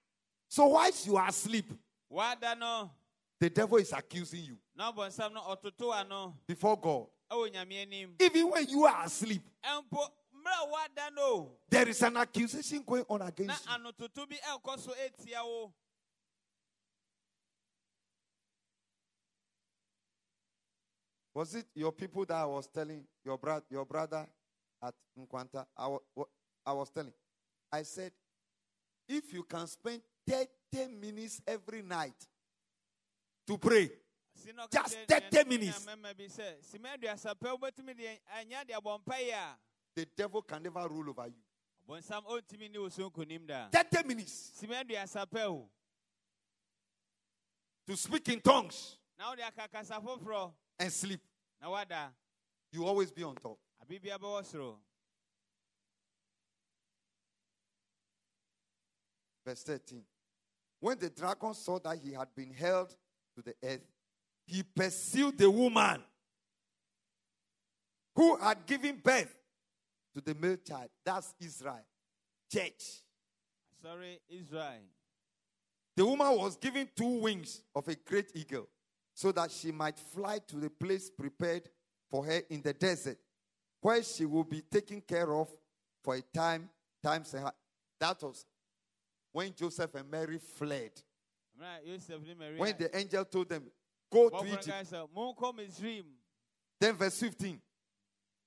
So 0.49 0.65
whilst 0.67 1.05
you 1.05 1.15
are 1.17 1.27
asleep, 1.27 1.71
the 2.09 3.49
devil 3.53 3.77
is 3.77 3.93
accusing 3.93 4.41
you. 4.41 4.57
Na 4.75 4.91
ɔbɔnsam 4.91 5.33
no 5.33 5.41
ɔtoto 5.41 5.93
ano 5.93 6.35
before 6.47 6.75
God. 6.79 7.05
ɛwɔ 7.31 7.53
nyame 7.53 7.81
anim 7.83 8.15
Even 8.19 8.49
when 8.49 8.67
you 8.67 8.85
are 8.85 9.05
asleep, 9.05 9.43
ɛmpo 9.63 10.09
mmerɛ 10.33 10.63
a 10.63 10.69
wada 10.69 11.11
no. 11.15 11.51
There 11.69 11.87
is 11.87 12.01
an 12.01 12.17
accusation 12.17 12.81
going 12.83 13.05
on 13.07 13.21
against 13.21 13.67
you. 13.67 13.71
Was 21.33 21.55
it 21.55 21.65
your 21.73 21.91
people 21.91 22.25
that 22.25 22.35
I 22.37 22.45
was 22.45 22.67
telling 22.67 23.03
your 23.25 23.37
brother, 23.37 23.65
your 23.69 23.85
brother 23.85 24.27
at 24.81 24.93
Nkwanta? 25.19 25.65
I 25.75 25.87
wa- 25.87 25.99
wa- 26.15 26.25
I 26.65 26.73
was 26.73 26.89
telling. 26.91 27.13
I 27.71 27.81
said, 27.83 28.11
if 29.07 29.33
you 29.33 29.43
can 29.43 29.65
spend 29.67 30.01
30 30.27 30.47
minutes 31.01 31.41
every 31.47 31.81
night 31.81 32.15
to 33.47 33.57
pray, 33.57 33.89
Just 34.71 34.95
kyerɛ 35.07 35.31
30 35.31 35.49
minutes. 35.49 35.85
the 39.95 40.05
devil 40.15 40.41
can 40.41 40.61
never 40.63 40.87
rule 40.87 41.09
over 41.09 41.27
you. 41.27 41.33
ɔbɔnsam 41.87 42.23
ɔntumi 42.25 42.71
ne 42.71 42.77
wo 42.79 42.89
so 42.89 43.09
nkonim 43.09 43.45
da 43.47 43.67
30 43.69 44.03
minutes 44.07 44.51
to 47.87 47.95
speak 47.97 48.29
in 48.29 48.39
tongues 48.39 48.97
na 50.79 50.85
wode 50.85 50.85
aka 50.85 50.85
kasa 50.85 50.85
foforɔ 50.85 50.85
and 50.85 50.91
sleep. 50.91 51.21
You 52.71 52.85
always 52.85 53.11
be 53.11 53.23
on 53.23 53.35
top. 53.35 53.57
Verse 59.45 59.63
13. 59.63 60.03
When 60.79 60.97
the 60.99 61.09
dragon 61.09 61.53
saw 61.53 61.79
that 61.79 61.97
he 62.03 62.13
had 62.13 62.27
been 62.35 62.51
held 62.51 62.89
to 63.35 63.41
the 63.41 63.53
earth, 63.63 63.85
he 64.45 64.63
pursued 64.63 65.37
the 65.37 65.49
woman 65.49 66.01
who 68.15 68.37
had 68.37 68.65
given 68.65 68.97
birth 68.97 69.33
to 70.13 70.21
the 70.21 70.35
male 70.35 70.57
child. 70.57 70.89
That's 71.05 71.33
Israel. 71.39 71.85
Church. 72.51 73.03
sorry 73.81 74.19
israel 74.29 74.81
The 75.95 76.05
woman 76.05 76.37
was 76.37 76.55
given 76.55 76.87
two 76.95 77.19
wings 77.21 77.63
of 77.73 77.87
a 77.87 77.95
great 77.95 78.31
eagle 78.35 78.67
so 79.13 79.31
that 79.31 79.51
she 79.51 79.71
might 79.71 79.97
fly 79.99 80.39
to 80.47 80.57
the 80.57 80.69
place 80.69 81.09
prepared 81.09 81.69
for 82.09 82.25
her 82.25 82.41
in 82.49 82.61
the 82.61 82.73
desert, 82.73 83.17
where 83.81 84.01
she 84.03 84.25
will 84.25 84.43
be 84.43 84.61
taken 84.61 85.01
care 85.01 85.33
of 85.33 85.47
for 86.03 86.15
a 86.15 86.21
time, 86.21 86.69
times 87.01 87.33
and 87.33 87.43
a 87.43 87.45
half. 87.45 87.55
That 87.99 88.21
was 88.21 88.45
when 89.31 89.53
Joseph 89.53 89.95
and 89.95 90.09
Mary 90.09 90.37
fled 90.37 90.91
Mmerɛ 91.59 91.83
a 91.83 91.87
Yosef 91.87 92.21
ne 92.21 92.33
Maria. 92.33 92.59
when 92.59 92.75
the 92.77 92.97
angel 92.97 93.25
told 93.25 93.49
them, 93.49 93.63
Go 94.11 94.29
to 94.29 94.45
Egypt. 94.45 94.67
kae 94.67 94.83
sɛ, 94.83 95.09
"Monkɔ 95.09 95.55
Misraim." 95.55 96.05
Then, 96.79 96.95
verse 96.95 97.19
15. 97.19 97.61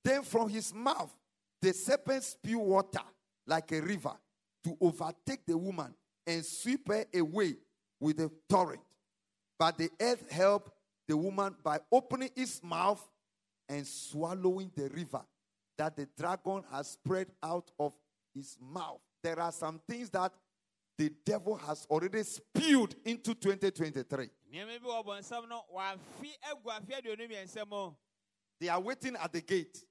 Then 0.02 0.22
from 0.22 0.48
his 0.48 0.72
mouth 0.72 1.16
the 1.60 1.72
serpent 1.72 2.22
spew 2.22 2.58
water 2.58 3.02
like 3.46 3.72
a 3.72 3.80
river 3.80 4.16
to 4.62 4.76
overtake 4.80 5.44
the 5.46 5.56
woman 5.56 5.94
and 6.26 6.44
sweep 6.44 6.86
her 6.88 7.04
away 7.14 7.56
with 7.98 8.20
a 8.20 8.30
torrent. 8.48 8.82
But 9.58 9.78
the 9.78 9.90
earth 10.00 10.30
helped 10.30 10.70
the 11.08 11.16
woman 11.16 11.56
by 11.62 11.80
opening 11.90 12.30
its 12.36 12.62
mouth 12.62 13.02
and 13.68 13.86
swallowing 13.86 14.70
the 14.74 14.88
river 14.90 15.22
that 15.78 15.96
the 15.96 16.08
dragon 16.16 16.62
has 16.70 16.88
spread 16.90 17.28
out 17.42 17.70
of 17.78 17.94
his 18.34 18.56
mouth. 18.60 19.00
There 19.22 19.38
are 19.40 19.52
some 19.52 19.80
things 19.88 20.10
that 20.10 20.32
the 20.98 21.12
devil 21.24 21.56
has 21.56 21.86
already 21.90 22.22
spewed 22.22 22.94
into 23.04 23.34
2023. 23.34 24.30
Nneɛma 24.52 24.80
bi 24.82 24.88
wɔ 24.88 25.04
bɔnsam 25.04 25.48
no, 25.48 25.62
wafi 25.74 26.32
agu 26.50 26.70
afe 26.70 27.02
aduonu 27.02 27.28
mmiɛnsa 27.28 27.68
mu. 27.68 27.92
They 28.58 28.68
are 28.68 28.80
waiting 28.80 29.16
at 29.16 29.32
the 29.32 29.40
gate. 29.42 29.84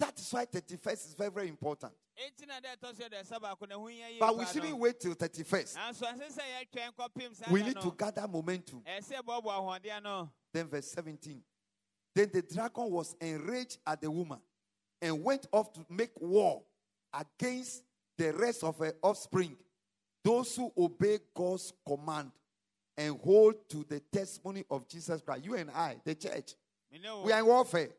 Ɛtwɛn 0.00 0.06
wɔ 0.06 0.06
pon 0.06 0.06
ano. 0.06 0.12
That 0.12 0.18
is 0.18 0.32
why 0.32 0.46
31st 0.46 1.06
is 1.06 1.14
very, 1.14 1.30
very 1.30 1.48
important. 1.48 1.92
Enti 2.18 2.46
na 2.46 2.60
dɛ 2.60 2.76
ɛtɔ 2.76 2.96
so 2.96 3.04
aduasa 3.04 3.40
baako 3.40 3.68
na 3.68 3.76
ɛho 3.76 3.90
hia 3.90 4.08
yie 4.10 4.18
But 4.20 4.36
we 4.36 4.44
shouldn't 4.46 4.76
wait 4.76 5.00
till 5.00 5.14
31st. 5.14 5.76
Nanso 5.76 6.02
ɛnsɛ 6.02 6.32
sɛ 6.32 6.42
yɛtwɛn 6.42 6.94
kɔpem 6.94 7.34
saa 7.34 7.52
We 7.52 7.62
need 7.62 7.80
to 7.80 7.90
gather 7.92 8.26
momentum. 8.26 8.82
Ɛsɛ 8.82 9.22
yɛboaboa 9.22 9.82
ahoɔden 9.82 9.96
ano. 9.96 10.32
Then, 10.52 10.66
verse 10.66 10.90
17. 10.90 11.42
Then 12.14 12.30
the 12.32 12.42
dragon 12.42 12.90
was 12.90 13.14
enraged 13.20 13.78
at 13.86 14.00
the 14.00 14.10
woman 14.10 14.40
and 15.00 15.22
went 15.22 15.46
off 15.52 15.72
to 15.74 15.86
make 15.88 16.10
war 16.20 16.62
against 17.12 17.84
the 18.16 18.32
rest 18.32 18.64
of 18.64 18.76
her 18.78 18.94
offspring, 19.02 19.56
those 20.24 20.56
who 20.56 20.72
obey 20.76 21.18
God's 21.34 21.72
command 21.86 22.32
and 22.96 23.16
hold 23.20 23.68
to 23.68 23.84
the 23.88 24.00
testimony 24.00 24.64
of 24.68 24.88
Jesus 24.88 25.20
Christ. 25.20 25.44
You 25.44 25.54
and 25.54 25.70
I, 25.70 25.96
the 26.04 26.16
church, 26.16 26.54
Me 26.90 26.98
ne 26.98 27.08
wo, 27.08 27.22
we 27.22 27.32
are 27.32 27.38
in 27.38 27.46
warfare. 27.46 27.90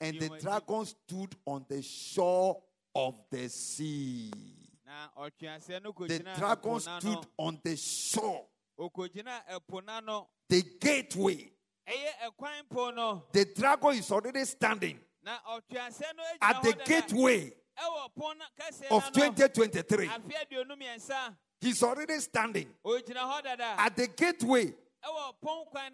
And 0.00 0.18
the 0.18 0.28
dragon 0.40 0.86
stood 0.86 1.36
on 1.46 1.64
the 1.68 1.82
shore 1.82 2.62
of 2.94 3.14
the 3.30 3.48
sea. 3.48 4.30
Na 4.86 5.08
ɔtweaseɛ 5.24 5.82
no 5.82 5.92
The 6.06 6.18
dragon 6.36 6.80
stood 6.80 7.26
on 7.38 7.60
the 7.62 7.76
shore, 7.76 8.46
Ɔkɔgyina 8.78 9.42
ɛpo 9.52 9.84
n'ano. 9.84 10.26
the 10.48 10.62
gateway. 10.80 11.52
Ɛyɛ 11.86 12.30
ɛkwan 12.30 12.68
po 12.70 12.90
no. 12.90 13.24
The 13.32 13.44
dragon 13.44 13.94
is 13.94 14.10
already 14.10 14.44
standing 14.44 14.98
Na 15.22 15.38
ɔtweaseɛ 15.48 16.16
no 16.16 16.22
at 16.40 16.62
the 16.62 16.72
gateway 16.84 17.52
Ɛwɔ 17.78 18.14
pon 18.14 18.38
no 18.38 18.44
kɛseɛ 18.58 18.90
of 18.90 19.12
2023. 19.12 20.06
Afe 20.08 20.32
aduonu 20.32 20.76
mmiɛnsa. 20.76 21.36
He's 21.60 21.82
already 21.82 22.18
standing 22.20 22.74
Ogyina 22.84 23.16
hɔ 23.16 23.42
dada. 23.42 23.74
at 23.78 23.96
the 23.96 24.06
gateway 24.08 24.66
Ɛwɔ 24.66 24.72
pon 24.72 24.74
kwan 24.74 24.88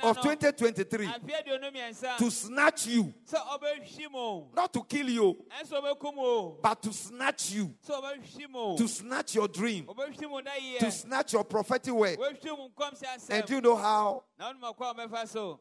of 0.02 0.16
2023 0.20 1.06
Afe 1.06 1.34
aduonu 1.34 1.70
mmiɛnsa. 1.70 2.16
to 2.18 2.30
snatch 2.30 2.86
you, 2.86 3.12
Sɛ 3.24 3.38
ɔbɛhwim 3.38 4.14
o. 4.14 4.50
not 4.54 4.72
to 4.72 4.82
kill 4.84 5.08
you, 5.08 5.34
Ɛnso 5.60 5.80
ɔbɛkum 5.80 6.14
o. 6.16 6.58
but 6.62 6.82
to 6.82 6.92
snatch 6.92 7.50
you, 7.50 7.66
Sɛ 7.86 8.00
ɔbɛhwim 8.02 8.54
o. 8.54 8.76
to 8.76 8.88
snatch 8.88 9.34
your 9.34 9.48
dream, 9.48 9.86
Ɔbɛhwim 9.86 10.30
o 10.32 10.40
na 10.40 10.54
yie. 10.54 10.78
to 10.78 10.90
snatch 10.90 11.32
your 11.32 11.44
prophetic 11.44 11.92
word. 11.92 12.18
And 12.18 13.46
do 13.46 13.54
you 13.54 13.60
know 13.60 13.76
how 13.76 14.24
Na 14.38 14.52
ɔnom 14.52 14.74
akɔ 14.74 14.90
a 14.90 14.94
ɔbɛfa 15.08 15.28
so. 15.28 15.60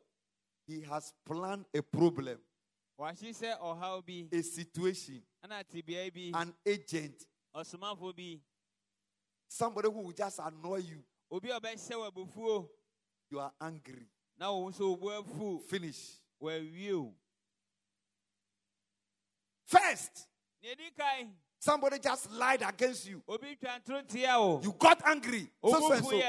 he 0.68 0.82
has 0.82 1.14
planned 1.26 1.66
a 1.74 1.82
problem, 1.82 2.40
Wahye 3.00 3.30
sɛ 3.32 3.60
ɔhaw 3.60 4.06
bi. 4.06 4.38
a 4.38 4.42
situation, 4.42 5.22
Ɛna 5.46 5.64
tebea 5.64 6.12
bi. 6.14 6.32
an 6.42 6.54
agent, 6.66 7.26
somebody 9.48 9.88
who 9.90 10.02
will 10.02 10.12
just 10.12 10.40
annoy 10.40 10.78
you. 10.78 11.04
You 13.36 13.42
are 13.42 13.52
angry. 13.60 14.08
Nso 14.40 14.94
obu 14.94 15.12
afu. 15.12 15.62
Finish. 15.68 16.22
Wɔawie 16.42 16.72
you? 16.74 17.14
First, 19.66 20.28
Nea 20.64 20.72
edi 20.72 20.84
kan. 20.98 21.32
somebody 21.60 22.00
just 22.00 22.32
lied 22.32 22.62
against 22.62 23.10
you. 23.10 23.22
Obi 23.28 23.58
twa 23.58 23.78
ntoro 23.78 24.08
tia 24.08 24.38
o. 24.38 24.62
You 24.64 24.74
got 24.80 25.06
angry. 25.06 25.50
So, 25.62 25.80
so, 25.82 26.00
so. 26.00 26.22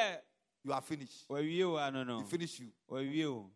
You 0.64 0.72
are 0.72 0.80
finished. 0.80 1.28
Wɔawie 1.28 1.62
o 1.62 1.76
ano 1.76 2.02
no. 2.02 2.18
No. 2.18 2.24
He 2.24 2.28
finish 2.28 2.58
you. 2.58 2.72
Wɔawie 2.90 3.24
o. 3.26 3.50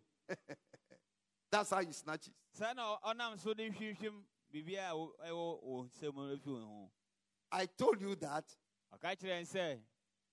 That's 1.51 1.71
how 1.71 1.81
you 1.81 1.93
snatch 1.93 2.29
it. 2.29 2.35
Saa 2.53 2.73
na 2.73 2.99
ɔnam 3.05 3.37
so 3.41 3.53
de 3.53 3.69
hwehwɛm 3.69 4.15
biribiara 4.55 4.91
a 4.91 4.97
wo- 4.97 5.15
ɛwɔ 5.27 5.63
wo 5.65 5.89
nsam 5.89 6.15
no 6.15 6.37
afi 6.37 6.47
wo 6.47 6.61
ho. 6.61 6.91
I 7.51 7.67
told 7.67 8.01
you 8.01 8.15
that 8.15 8.45
Ɔka 8.95 9.17
kyerɛ 9.19 9.41
n 9.41 9.45
sɛ 9.47 9.79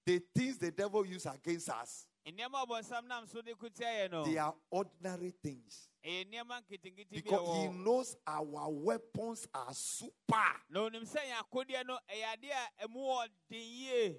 the 0.06 0.20
things 0.36 0.58
the 0.58 0.72
devil 0.72 1.06
use 1.06 1.26
against 1.26 1.70
us, 1.70 2.06
nneɛma 2.32 2.64
a 2.64 2.66
ɔbɔnsam 2.66 3.08
nam 3.08 3.26
so 3.28 3.42
de 3.42 3.54
ko 3.56 3.70
tia 3.70 3.88
yɛ 3.88 4.12
no. 4.12 4.24
they 4.26 4.38
are 4.38 4.54
ordinary 4.70 5.32
things. 5.44 5.90
Ɛyɛ 6.06 6.26
nneɛma 6.32 6.62
nketenkete 6.64 7.10
bi 7.12 7.18
a 7.18 7.22
Because 7.22 7.58
he 7.58 7.68
knows 7.68 8.16
our 8.26 8.70
weapons 8.70 9.48
are 9.54 9.74
super. 9.74 10.62
Na 10.70 10.90
onim 10.90 11.04
sɛ 11.04 11.20
yɛn 11.20 11.44
akodeɛ 11.44 11.86
no 11.86 12.00
ɛyɛ 12.10 12.36
adeɛ 12.36 12.52
a 12.52 12.88
ɛmu 12.88 12.96
wɔ 12.96 13.28
den 13.50 13.60
yie. 13.62 14.18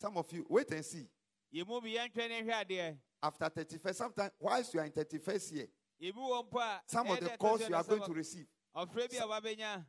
Some 0.00 0.16
of 0.16 0.32
you, 0.32 0.46
wait 0.48 0.70
and 0.70 0.84
see. 0.84 1.06
Yɛn 1.54 1.66
mu 1.66 1.80
bi 1.80 1.88
yɛntwɛ 1.88 2.28
ne 2.28 2.42
hwɛ 2.42 2.64
adeɛ. 2.64 2.98
After 3.22 3.50
31st, 3.50 3.96
sometimes, 3.96 4.32
whilst 4.38 4.72
you 4.72 4.80
are 4.80 4.86
in 4.86 4.92
31st 4.92 5.52
year, 5.52 5.66
Yɛbi 6.02 6.14
wɔ 6.14 6.48
mpo 6.50 6.60
a. 6.60 6.82
some 6.86 7.06
of 7.08 7.20
the 7.20 7.28
calls 7.36 7.68
you 7.68 7.74
are 7.74 7.84
going 7.84 8.02
to 8.02 8.12
receive 8.12 8.46
Ɔfrɛ 8.74 9.10
bi 9.10 9.16
a 9.16 9.26
wabɛnya. 9.26 9.86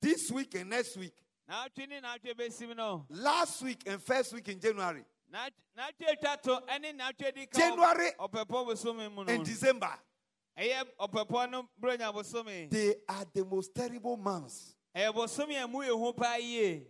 this 0.00 0.30
week 0.30 0.54
and 0.54 0.70
next 0.70 0.96
week, 0.96 1.14
N'atwe 1.50 1.88
ne 1.88 2.00
n'atwe 2.00 2.34
besim 2.36 2.74
no. 2.76 3.04
last 3.10 3.62
week 3.62 3.82
and 3.86 4.02
first 4.02 4.32
week 4.32 4.48
in 4.48 4.60
January, 4.60 5.04
N'at- 5.32 5.52
N'atwe 5.76 6.20
twa 6.20 6.36
to 6.42 6.62
ɛne 6.68 6.92
n'atwe. 6.98 7.52
January 7.54 8.10
Ɔpɛpɔ 8.18 8.66
bosome 8.66 9.12
mu 9.14 9.24
no. 9.24 9.32
and 9.32 9.44
December, 9.44 9.92
Ɛyɛ 10.58 10.84
ɔpɛpɔ 11.00 11.50
no 11.50 11.68
bronya 11.80 12.12
bosome. 12.12 12.70
they 12.70 12.94
are 13.08 13.24
the 13.34 13.44
most 13.44 13.74
terrible 13.74 14.16
months 14.16 14.74
a 14.94 15.10
mu 15.12 15.80
yɛ 15.80 15.88
hu 15.98 16.12
paa 16.12 16.36
yie. 16.36 16.86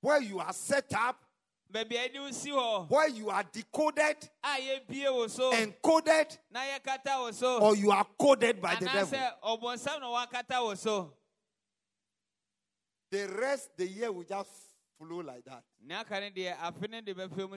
where 0.00 0.20
you 0.20 0.38
are 0.38 0.52
set 0.52 0.92
up, 0.94 1.24
Baabi 1.72 1.92
a 1.96 2.08
yɛde 2.08 2.20
wo 2.20 2.30
si 2.30 2.50
hɔ. 2.50 2.90
where 2.90 3.08
you 3.08 3.30
are 3.30 3.42
decoded, 3.44 4.28
A 4.44 4.56
yɛbie 4.58 5.12
wo 5.12 5.26
so. 5.28 5.50
encoded, 5.52 6.36
Na 6.50 6.60
yɛkata 6.60 7.18
wo 7.20 7.30
so. 7.32 7.60
or 7.60 7.74
you 7.76 7.90
are 7.90 8.06
coded 8.18 8.60
by 8.60 8.74
the 8.76 8.86
devil. 8.86 9.18
The 13.10 13.26
rest, 13.28 13.70
of 13.70 13.76
the 13.78 13.86
year 13.86 14.12
will 14.12 14.24
just 14.24 14.50
flow 14.98 15.18
like 15.18 15.44
that. 15.44 15.62
Ne 15.84 15.94
aka 15.94 16.20
ne 16.20 16.30
deɛ 16.30 16.56
afe 16.58 16.90
ne 16.90 17.00
de 17.00 17.14
bɛfɛ 17.14 17.50
mu. 17.50 17.56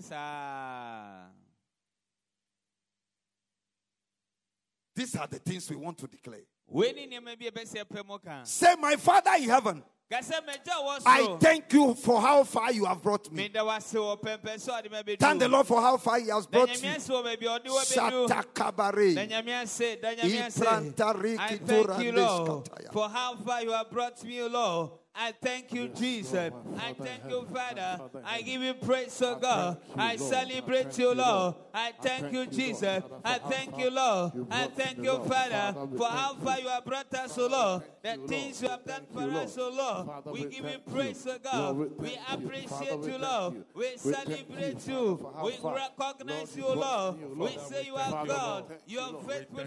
These 4.94 5.16
are 5.16 5.28
the 5.28 5.40
things 5.40 5.70
we 5.70 5.76
want 5.76 5.98
to 5.98 6.08
declare. 6.08 6.42
Wei 6.68 6.92
ne 6.94 7.08
nneɛma 7.08 7.38
bi 7.38 7.46
a 7.48 7.52
ɛbɛsi 7.52 7.84
ɛpɛ 7.84 8.08
mu 8.08 8.18
ka. 8.20 8.44
Say, 8.44 8.76
My 8.76 8.96
Father 8.96 9.32
in 9.38 9.50
heaven, 9.50 9.84
Kasɛ 10.12 10.42
mɛgya 10.46 10.76
wɔ 10.84 11.02
I 11.06 11.38
thank 11.40 11.72
you 11.72 11.96
for 11.96 12.20
how 12.20 12.44
far 12.44 12.72
you 12.74 12.84
have 12.84 13.02
brought 13.02 13.32
me. 13.32 13.44
Meda 13.44 13.60
wase 13.60 13.94
wɔ 13.94 14.22
pɛmpɛ 14.22 14.60
so 14.60 14.76
ade 14.76 14.92
ma 14.92 15.02
bɛdu. 15.02 15.20
Thank 15.20 15.40
the 15.40 15.48
Lord 15.48 15.66
for 15.68 15.82
how 15.82 15.96
far 15.96 16.20
He 16.20 16.28
has 16.28 16.46
brought 16.46 16.84
you. 16.84 16.90
ase 16.90 17.08
wɔ 17.08 17.24
baabi 17.24 17.44
a 17.44 17.60
ɔde 17.60 17.68
wɔ 17.68 17.96
bɛdu. 17.96 18.28
Da 18.28 18.42
Shatakabare. 18.44 19.30
nyame 19.30 19.62
ase, 19.64 20.02
da 20.02 20.14
nyame 20.14 20.46
ase. 20.46 20.58
Iprantari 20.60 21.40
I 21.40 21.58
thank 21.58 22.04
you, 22.04 22.12
Lord, 22.12 22.70
for 22.92 23.08
how 23.08 23.36
far 23.38 23.64
you 23.64 23.72
have 23.72 23.90
brought 23.90 24.22
me, 24.24 24.42
Lord. 24.44 24.92
I 25.14 25.34
thank 25.34 25.74
you, 25.74 25.90
Jesus. 25.90 26.52
I 26.78 26.94
thank 26.94 27.30
you, 27.30 27.46
Father. 27.54 28.00
I 28.24 28.42
give 28.42 28.62
you 28.62 28.74
praise, 28.74 29.22
oh 29.22 29.36
God. 29.36 29.78
I 29.98 30.16
celebrate 30.16 30.98
you, 30.98 31.14
Lord. 31.14 31.56
I 31.74 31.92
thank 32.02 32.32
you, 32.32 32.46
Jesus. 32.48 33.04
I 33.24 33.38
thank 33.40 33.78
you, 33.78 33.90
Lord. 33.90 34.32
I 34.50 34.68
thank 34.68 34.98
you, 35.00 35.20
Father, 35.24 35.88
for 35.98 36.08
how 36.08 36.36
far 36.36 36.60
you 36.60 36.70
have 36.70 36.86
brought 36.86 37.14
us, 37.14 37.38
oh 37.38 37.48
Lord. 37.48 37.84
The 38.02 38.28
things 38.28 38.62
you 38.62 38.70
have 38.70 38.86
done 38.86 39.06
for 39.14 39.30
us, 39.32 39.58
oh 39.60 39.70
Lord. 39.70 40.26
We 40.34 40.46
give 40.46 40.66
you 40.66 40.80
praise, 40.90 41.28
oh 41.30 41.38
God. 41.44 41.76
We 41.98 42.18
appreciate 42.30 43.04
you, 43.04 43.18
Lord. 43.18 43.64
We 43.76 43.98
celebrate 43.98 44.88
you. 44.88 45.30
We 45.44 45.58
recognize 45.62 46.56
you, 46.56 46.68
Lord. 46.68 47.38
We 47.38 47.58
say 47.58 47.86
you 47.86 47.96
are 47.96 48.26
God. 48.26 48.66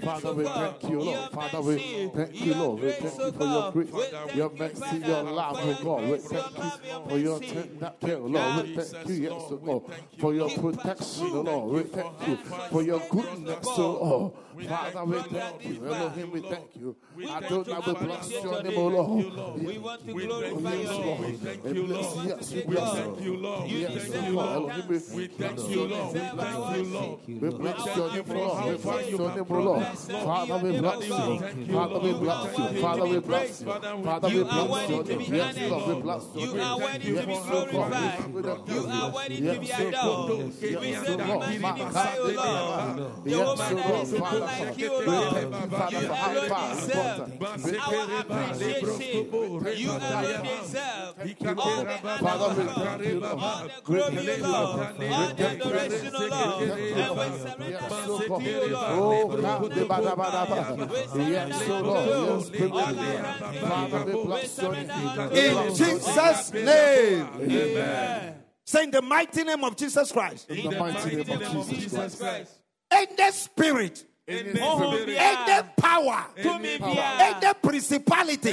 Father, 0.03 0.29
oh 0.29 0.33
we 0.33 0.45
God. 0.45 0.81
thank 0.81 0.91
you, 0.91 1.01
Lord. 1.01 1.31
Father, 1.31 1.61
we 1.61 1.75
mercy. 1.75 2.11
thank 2.15 2.41
you, 2.41 2.55
Lord. 2.55 2.81
We 2.81 2.93
grace, 2.93 3.17
oh 3.21 3.27
you 3.27 3.33
your 3.33 3.39
God. 3.39 3.75
We 3.75 3.85
thank 3.85 4.75
you, 4.75 4.81
Father. 4.81 5.34
Your 5.35 5.53
life, 5.53 5.57
oh 5.81 5.85
God. 5.85 6.11
We 6.11 6.19
thank 6.19 6.59
you 6.59 7.09
for 7.09 7.19
your 7.19 7.41
tender 7.41 7.93
care, 8.01 8.19
Lord. 8.19 8.67
We 8.67 8.77
thank 8.77 9.09
you, 9.09 9.15
yes, 9.15 9.33
oh 9.51 9.57
God, 9.57 9.83
for 10.19 10.35
your 10.35 10.51
protection, 10.51 11.27
oh 11.33 11.41
Lord. 11.43 11.73
We 11.73 11.83
thank 11.91 12.29
you 12.29 12.37
for 12.71 12.83
your 12.83 13.03
goodness, 13.11 13.67
oh 13.69 14.35
Lord. 14.57 14.69
Father, 14.69 15.05
we 15.05 15.19
thank 15.21 15.65
you. 15.67 15.87
Elohim, 15.87 16.31
we 16.31 16.41
thank 16.41 16.77
you. 16.77 16.97
I 17.31 17.41
don't 17.41 17.67
know, 17.67 17.83
we 17.87 17.93
bless 18.07 18.31
your 18.31 18.63
name, 18.63 18.73
oh 18.77 18.87
Lord. 18.89 19.65
We 19.65 19.79
want 19.79 20.07
to 20.07 20.13
glorify 20.13 20.75
your 20.75 20.93
name. 21.19 21.39
Thank 21.39 21.65
you, 21.75 21.87
Lord. 21.87 22.27
Yes, 22.27 22.53
we 22.53 22.63
bless 22.63 23.21
you. 23.21 23.37
Lord. 23.37 23.69
Yes, 23.71 24.07
Thank 24.07 24.27
you, 24.29 24.35
God. 24.35 24.63
Lord. 24.63 24.73
Elohim, 24.73 24.89
we 24.89 24.95
We 24.95 25.27
thank 25.27 25.57
thank 25.59 25.71
you. 25.71 25.81
you, 25.81 25.87
Lord. 25.89 26.15
We 26.15 26.21
thank 26.21 26.77
you, 26.77 26.85
Lord. 26.85 27.19
We 27.27 27.51
bless 27.51 27.97
your 27.97 28.13
name, 28.13 28.25
for 28.25 28.35
Lord. 28.35 28.65
We 28.65 28.77
bless 28.77 29.09
you 29.11 29.17
your 29.19 29.29
have 29.29 29.37
name, 29.37 29.45
brought 29.45 29.65
Lord. 29.65 29.83
us, 29.83 30.09
Lord. 30.09 30.25
Father, 30.25 30.59
we 30.59 30.79
bless 30.79 31.03
you. 31.09 31.39
Thank 31.39 31.57
you, 31.69 31.75
Father, 31.75 31.99
we 31.99 32.11
Lord. 32.11 32.21
bless 32.25 32.45
you. 32.45 32.65
Thank 32.65 32.75
you 32.75 32.81
Father, 32.83 33.05
we 33.05 33.19
bless 33.21 33.61
you. 33.61 33.67
Father, 33.67 33.97
we 33.97 34.03
Father, 34.05 34.29
give 34.31 34.35
we 34.35 34.43
You 34.45 34.49
are 34.51 34.67
bless 34.67 34.71
worthy 34.71 34.95
your 34.95 35.05
to 35.05 35.09
be 35.09 35.25
name. 35.25 35.35
Yes, 35.35 35.57
honored. 35.57 35.71
Lord, 35.71 35.97
we 35.97 36.03
bless 36.03 36.25
your 36.35 36.45
You 36.47 36.55
name. 36.55 36.61
are 36.65 36.79
worthy 36.79 36.99
to 36.99 37.13
Yes, 37.15 37.27
be 37.27 37.33
God. 37.35 37.45
glorified. 37.71 38.35
We 38.35 38.43
You 38.75 38.89
are 38.91 39.11
worthy 39.15 39.37
to 39.37 39.61
be 39.61 39.67
Yes, 39.67 39.81
adored. 39.81 39.95
God. 39.95 40.29
We 40.31 40.45
Yes, 40.45 41.07
say 41.07 41.17
that 41.17 41.27
God. 41.27 41.61
magnify 41.61 42.15
you, 42.15 42.23
Lord. 42.25 42.99
Yes, 43.25 43.35
Jehovah, 43.35 43.75
there 43.75 43.85
God. 43.85 44.03
is 44.03 44.13
none 44.13 44.21
Father, 44.25 44.44
like 44.45 44.79
you, 44.79 44.91
You 44.91 45.05
deserve 46.95 47.81
our 47.81 48.09
appreciation. 48.21 49.05
You 49.77 49.93
deserve 49.99 50.79
all 51.59 51.85
the 51.85 51.97
honor, 52.45 52.69
All 53.35 53.63
the 53.65 53.79
glory, 53.85 54.43
All 54.45 55.29
the 55.35 55.45
adoration, 55.49 56.15
And 56.15 57.13
we 57.17 57.29
surrender 57.43 57.89
to 58.29 58.43
you, 58.43 58.61
Lord. 58.73 59.31
We 59.31 59.49
surrender 59.55 59.85
to 60.95 61.11
you. 61.15 61.43
All 62.73 62.99
our 63.01 63.17
In 65.33 65.75
Jesus' 65.75 66.53
name. 66.53 67.29
Amen. 67.41 68.35
Say 68.67 68.85
in 68.85 68.91
the 68.91 69.03
mighty 69.03 69.45
name 69.45 69.63
of 69.63 69.77
Jesus 69.77 70.11
Christ. 70.11 70.51
In 70.51 70.71
the 70.71 70.79
mighty 70.79 71.17
name 71.17 71.43
of 71.43 71.69
Jesus 71.69 72.17
Christ. 72.17 72.53
in 72.93 73.07
the 73.17 73.31
spirit 73.33 74.05
any 74.27 74.59
power, 75.77 76.25
and 76.35 77.43
the 77.43 77.55
principality 77.63 78.53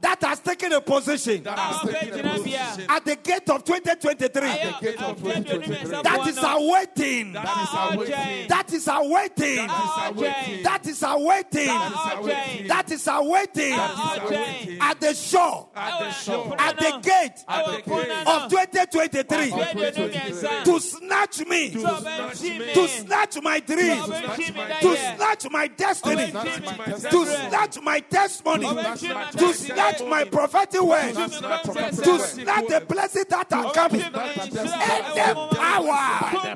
that 0.00 0.18
has 0.20 0.40
taken 0.40 0.72
a 0.72 0.80
position 0.80 1.46
at 1.46 3.04
the 3.04 3.16
gate 3.22 3.48
of 3.48 3.62
2023, 3.64 4.48
that 6.02 6.26
is 6.26 6.38
awaiting, 6.42 7.34
that 7.34 8.68
is 8.72 8.88
awaiting, 8.88 9.66
that 9.68 10.86
is 10.86 11.02
awaiting, 11.02 12.66
that 12.66 12.90
is 12.90 13.06
awaiting 13.06 13.74
at 14.80 15.00
the 15.00 15.14
shore, 15.14 15.68
at 15.76 16.76
the 16.78 16.98
gate 17.00 17.44
of 18.26 18.48
2023 18.50 19.52
to 20.64 20.80
snatch 20.80 21.46
me, 21.46 21.70
to 21.70 22.88
snatch 22.88 23.40
my 23.40 23.60
dreams 23.60 24.15
to 24.80 24.96
snatch 24.96 25.50
my 25.50 25.66
destiny, 25.68 26.32
to 26.32 27.26
snatch 27.26 27.80
my 27.82 28.00
testimony, 28.00 28.66
to 28.66 29.52
snatch 29.54 30.02
my 30.04 30.24
prophetic 30.24 30.82
word, 30.82 31.14
to 31.14 32.18
snatch 32.18 32.66
the 32.68 32.80
blessing 32.88 33.24
that 33.30 33.52
are 33.52 33.72
coming. 33.72 34.02
Any 34.02 34.14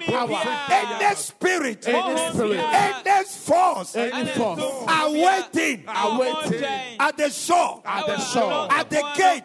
power, 0.06 0.42
any 0.70 1.14
spirit, 1.16 1.88
any 1.88 3.24
force, 3.24 3.96
are 3.96 5.10
waiting 5.10 5.84
at 5.88 7.16
the 7.16 7.30
shore, 7.30 7.82
at 7.84 8.06
the 8.06 8.18
shore, 8.18 8.68
at 8.72 8.90
the 8.90 9.02
gate. 9.16 9.44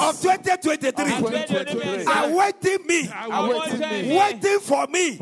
Of 0.00 0.20
2023, 0.20 2.04
are 2.06 2.30
waiting 2.34 2.86
me, 2.86 3.08
waiting 4.16 4.60
for 4.60 4.86
me. 4.86 5.18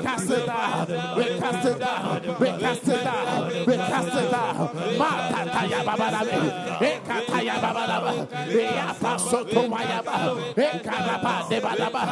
Tá 0.01 0.15
cacetada 0.15 1.15
cast 1.51 1.65
it 1.67 1.79
down. 1.79 2.21
We 2.39 2.47
cast 2.59 2.87
it 2.87 3.03
down. 3.03 3.65
We 3.65 3.75
cast 3.75 4.15
it 4.15 4.31
down. 4.31 4.55
Matataya 4.99 5.79
babarabe. 5.83 6.39
Ekataya 6.79 7.55
babaraba. 7.61 8.11
Yapa 8.47 9.19
soto 9.19 9.61
mayaba. 9.67 10.15
Ekaraba 10.55 11.49
de 11.49 11.59
baraba. 11.59 12.03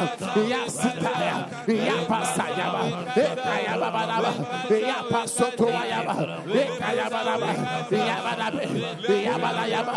Yasitaya. 0.50 1.36
Yapa 1.66 2.18
sayaba. 2.36 2.82
Ekaya 3.16 3.74
babaraba. 3.80 4.30
Yapa 4.70 5.20
soto 5.28 5.66
mayaba. 5.66 6.14
Ekaya 6.46 7.06
baraba. 7.10 7.50
Yabarabe. 7.90 8.64
Yabarayaba. 9.26 9.96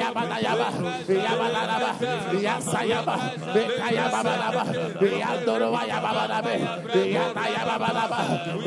Yabarayaba. 0.00 0.68
Yabaraba. 1.08 1.90
Yasayaba. 2.46 3.16
Ekaya 3.54 4.04
babaraba. 4.12 4.62
Yandoro 5.00 5.68
mayaba 5.72 6.10
barabe. 6.18 6.54
Yataya 7.14 7.62
babaraba. 7.68 8.20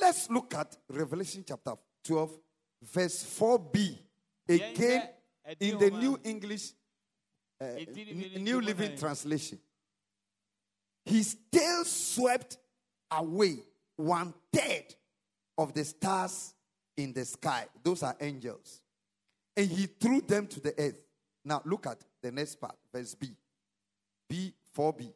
Let's 0.00 0.30
look 0.30 0.54
at 0.54 0.76
Revelation 0.88 1.44
chapter 1.46 1.72
12, 2.04 2.30
verse 2.82 3.24
4b. 3.38 3.98
Again, 4.48 5.08
in 5.60 5.78
the 5.78 5.90
New 5.90 6.18
English, 6.24 6.72
uh, 7.60 7.66
New 8.38 8.60
Living 8.60 8.96
Translation. 8.96 9.58
His 11.04 11.36
tail 11.50 11.84
swept 11.84 12.58
away 13.10 13.58
one 13.96 14.32
third 14.52 14.94
of 15.56 15.72
the 15.74 15.84
stars 15.84 16.54
in 16.96 17.12
the 17.12 17.24
sky. 17.24 17.66
Those 17.82 18.02
are 18.02 18.16
angels. 18.20 18.82
And 19.56 19.68
he 19.68 19.86
threw 19.86 20.20
them 20.20 20.46
to 20.48 20.60
the 20.60 20.74
earth. 20.78 21.02
Now 21.44 21.62
look 21.64 21.86
at 21.86 21.98
the 22.22 22.30
next 22.30 22.56
part, 22.56 22.76
verse 22.92 23.14
B. 23.14 23.34
B, 24.28 24.52
4b. 24.76 25.12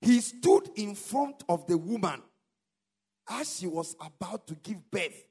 He 0.00 0.20
stood 0.20 0.70
in 0.76 0.94
front 0.94 1.44
of 1.48 1.66
the 1.66 1.78
woman 1.78 2.22
as 3.28 3.58
she 3.58 3.66
was 3.66 3.94
about 4.00 4.46
to 4.46 4.54
give 4.54 4.90
birth, 4.90 5.24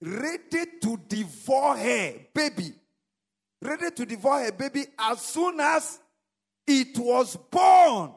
ready 0.00 0.64
to 0.80 0.96
devour 1.08 1.76
her 1.76 2.14
baby, 2.34 2.72
ready 3.62 3.90
to 3.90 4.06
devour 4.06 4.40
her 4.44 4.52
baby 4.52 4.86
as 4.98 5.20
soon 5.20 5.60
as 5.60 6.00
it 6.66 6.96
was 6.98 7.36
born. 7.36 8.12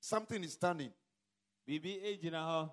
Something 0.00 0.44
is 0.44 0.52
standing 0.52 0.92
eh, 1.68 1.78
hɔ. 2.22 2.70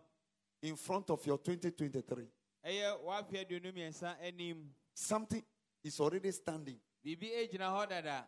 in 0.62 0.76
front 0.76 1.10
of 1.10 1.26
your 1.26 1.38
2023. 1.38 2.26
Ɛyɛ 2.66 3.04
w'afe 3.04 3.46
aduonu 3.46 3.74
mmiɛnsa 3.74 4.16
anim. 4.22 4.70
Something 4.94 5.44
is 5.84 6.00
already 6.00 6.32
standing 6.32 6.80
Biribi 7.04 7.32
egyina 7.32 7.66
eh, 7.66 7.86
hɔ 7.86 7.90
dada. 7.90 8.28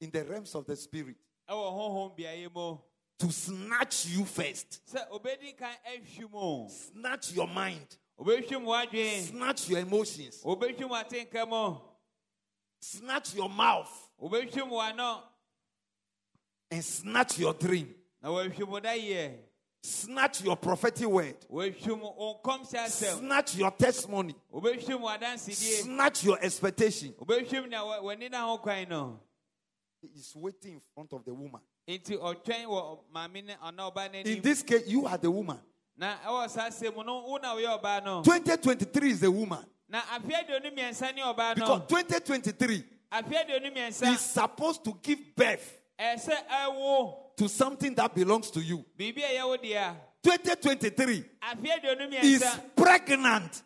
in 0.00 0.10
the 0.10 0.24
realms 0.24 0.54
of 0.54 0.66
the 0.66 0.76
spirit 0.76 1.16
Ɛwɔ 3.18 3.26
honhom 3.26 3.26
beaeɛ 3.26 3.26
mu. 3.26 3.28
to 3.28 3.32
snatch 3.32 4.06
you 4.06 4.24
first, 4.24 4.80
Sɛ 4.92 5.08
obedi 5.10 5.56
kan 5.56 5.74
ahwim 5.86 6.30
o. 6.34 6.68
snatch 6.68 7.32
your 7.32 7.46
mind, 7.48 7.96
snatch 8.18 9.68
your 9.68 9.78
emotions, 9.80 10.42
Obehwim 10.44 10.88
w'atenka 10.90 11.48
mu. 11.48 11.76
snatch 12.80 13.34
your 13.34 13.48
mouth, 13.48 14.10
and 16.70 16.84
snatch 16.84 17.38
your 17.38 17.54
dream, 17.54 17.94
Na 18.22 18.30
wahwim 18.30 18.68
wo 18.68 18.80
dayɛ. 18.80 19.38
snatch 19.82 20.42
your 20.42 20.56
prophetic 20.56 21.06
word, 21.06 21.36
Wahwim 21.50 22.00
wo 22.00 22.40
nkɔmhyɛ 22.42 22.84
asɛm. 22.86 23.18
snatch 23.18 23.54
your 23.56 23.70
testimony, 23.70 24.34
snatch 25.82 26.24
your 26.24 26.38
expectation. 26.42 27.12
Obehwim 27.14 27.68
nea 27.68 27.84
wa- 27.84 28.00
w'ani 28.00 28.30
na 28.30 28.46
ho 28.46 28.58
kwan 28.58 28.88
no. 28.88 29.20
He 30.02 30.08
is 30.18 30.34
waiting 30.36 30.74
in 30.74 30.80
front 30.94 31.12
of 31.14 31.24
the 31.24 31.32
woman. 31.32 31.60
Nti 31.88 32.16
ɔtwɛn 32.18 32.64
wɔ 32.66 32.98
maame 33.12 33.44
ne 33.44 33.56
ɔna 33.62 33.92
ɔbaa 33.92 34.24
In 34.26 34.40
this 34.40 34.62
case, 34.62 34.86
you 34.86 35.06
are 35.06 35.18
the 35.18 35.30
woman. 35.30 35.60
Na 35.96 36.16
ɛwɔ 36.26 36.48
saa 36.50 36.68
asɛm 36.68 36.96
mu 36.96 37.04
no, 37.04 37.20
wo 37.26 37.36
na 37.36 37.54
woyɛ 37.54 37.80
ɔbaa 37.80 38.04
no. 38.04 38.22
2023 38.22 39.10
is 39.10 39.20
the 39.20 39.30
woman. 39.30 39.64
Na 39.88 40.00
afe 40.00 40.32
aduonu 40.32 40.74
mmiɛnsa 40.74 41.14
ne 41.14 41.22
ɔbaa 41.22 41.54
Because 41.54 41.80
no. 41.80 41.86
2023 41.86 42.84
Afe 43.12 43.32
aduonu 43.44 43.74
mmiɛnsa. 43.74 44.14
is 44.14 44.20
supposed 44.20 44.82
to 44.84 44.96
give 45.02 45.18
birth 45.36 45.80
to 47.36 47.48
something 47.48 47.94
that 47.94 48.14
belongs 48.14 48.50
to 48.50 48.60
you. 48.60 48.84
Biribi 48.98 49.18
a 49.18 49.36
ɛyɛ 49.38 49.46
wo 49.46 49.56
deɛ. 49.58 49.96
2023 50.22 51.24
Afe 51.42 51.80
aduonu 51.80 52.22
is 52.24 52.44
pregnant. 52.74 53.62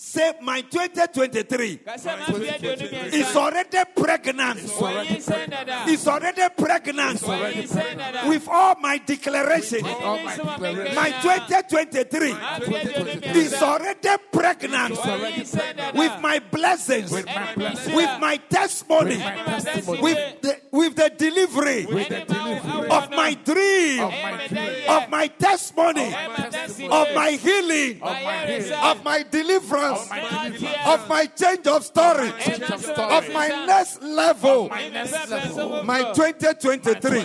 Ɛnye. 0.00 0.10
Say, 0.10 0.32
my 0.40 0.60
2023 0.62 1.76
Kasɛ 1.84 2.18
ma 2.18 2.24
afe 2.24 2.48
aduonu 2.58 3.12
is 3.12 3.36
already 3.36 3.78
pregnant. 3.94 4.58
Wɔnye 4.60 5.16
nsɛn 5.18 5.50
dada. 5.50 5.84
Is 5.88 6.08
already 6.08 6.42
pregnant. 6.56 7.20
Wɔnye 7.20 7.62
nsɛn 7.68 7.98
dada. 7.98 8.28
with 8.28 8.48
all 8.48 8.74
my 8.80 8.96
declarations. 8.98 9.82
my 9.82 11.12
2023 11.22 12.32
Afe 12.32 13.36
is 13.36 13.54
already 13.62 14.08
pregnant. 14.32 14.94
Wɔnye 14.94 15.34
nsɛn 15.42 15.76
dada. 15.76 15.98
with 15.98 16.20
my 16.20 16.38
blessings, 16.38 17.10
With 17.12 17.26
my 17.26 17.54
blessings. 17.54 17.94
with 17.94 18.20
my 18.20 18.36
testimony, 18.48 19.16
With 19.18 20.00
with 20.00 20.40
the, 20.40 20.56
with 20.72 20.96
the 20.96 21.10
delivery. 21.10 21.86
With 21.86 22.08
the 22.08 22.24
delivery. 22.24 22.88
Of 22.90 23.10
my 23.10 23.34
dream, 23.34 24.00
of 24.00 24.10
my 24.10 24.46
dream, 24.48 24.88
of 24.88 25.08
my 25.10 25.26
testimony, 25.28 26.06
of 26.06 27.14
my 27.14 27.30
healing, 27.32 28.00
of 28.02 28.16
my 28.24 28.46
healing, 28.46 28.72
of 28.72 29.04
my 29.04 29.22
deliverance, 29.30 29.89
of 29.90 30.10
my 30.10 30.94
of 30.94 31.08
my 31.08 31.26
change 31.26 31.66
of 31.66 31.84
story, 31.84 32.28
of 32.28 33.32
my 33.32 33.48
next 33.66 34.02
level. 34.02 34.68
my 34.68 34.88
next 34.88 35.28
level. 35.30 35.82
My 35.84 36.02
2023 36.12 37.20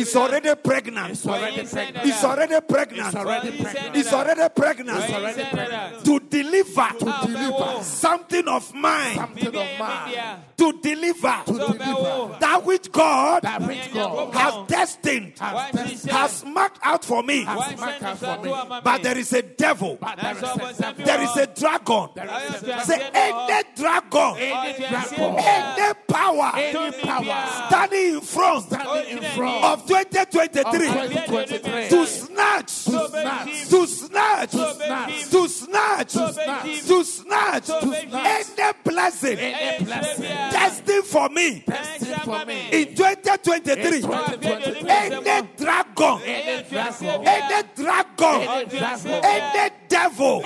is 0.00 0.16
already 0.16 0.54
pregnant. 0.56 1.10
It's 1.12 1.26
already 1.26 1.66
pregnant. 1.66 2.06
It's 2.06 2.24
already 2.24 2.60
pregnant. 2.60 3.06
It's 3.06 3.14
already 3.14 3.50
pregnant. 3.62 3.96
It's 3.96 4.12
already 4.12 4.48
pregnant 4.54 4.98
It's 4.98 5.12
already 5.12 5.44
pregnant. 5.44 6.04
to 6.04 6.20
deliver 6.20 6.88
deliver 7.26 7.82
something 7.82 8.48
of 8.48 8.72
mine 8.74 9.16
something 9.16 9.54
of 9.56 9.78
mine 9.78 10.42
to 10.56 10.72
deliver 10.82 11.34
to 11.46 11.52
deliver 11.52 12.36
that 12.40 12.62
which 12.64 12.90
God 12.92 13.42
that 13.42 13.62
which 13.62 13.92
God 13.92 14.34
has 14.34 14.54
destined, 14.68 15.32
has 15.38 15.72
destined, 15.72 16.12
has 16.12 16.44
marked 16.44 16.78
out 16.82 17.04
for 17.04 17.22
me. 17.22 17.42
has 17.44 17.78
marked 17.80 18.02
out 18.02 18.18
for 18.18 18.38
me. 18.42 18.50
But 18.84 19.02
there 19.02 19.16
is 19.18 19.32
a 19.32 19.42
devil, 19.42 19.98
But 20.00 20.16
there 20.18 20.36
is 20.36 20.42
a 20.42 20.74
devil. 20.82 21.04
there 21.04 21.22
is 21.22 21.36
a 21.38 21.46
dragon. 21.46 22.08
There 22.14 22.26
is 22.26 22.62
a 22.62 22.80
Say, 22.84 23.10
any 23.14 23.62
dragon, 23.76 24.36
any 24.38 24.78
dragon, 24.78 25.34
any 25.38 25.94
power 26.08 26.52
any 26.56 26.92
power. 27.02 27.46
standing 27.68 28.14
in 28.14 28.20
front 28.20 28.64
standing 28.66 29.18
in 29.18 29.22
front. 29.34 29.64
of 29.64 29.86
2023 29.86 30.88
of 30.88 30.94
2023 30.94 31.88
to 31.88 32.06
snatch, 32.06 32.68
snatch, 32.70 33.68
to 33.68 33.86
snatch, 33.86 34.50
snatch, 34.50 35.30
to 35.30 35.48
snatch, 35.48 36.10
snatch, 36.10 36.86
to 36.86 37.04
snatch 37.04 37.64
snatch. 37.64 38.58
Any 38.58 38.72
blessing 38.84 39.38
any 39.38 39.84
blessing. 39.84 40.22
destined 40.24 41.04
for 41.04 41.28
me. 41.28 41.64
Destined 41.66 42.22
for 42.22 42.44
me. 42.46 42.68
in 42.72 42.94
2023. 42.94 43.96
In 43.96 44.02
2023. 44.02 44.88
Any 44.88 45.48
dragon, 45.56 46.20
Any 46.24 46.62
dragon, 46.68 47.26
any 47.26 47.68
dragon, 47.76 48.40
any 48.42 48.64
dragon, 48.66 49.24
any 49.24 49.70
devil, 49.88 50.42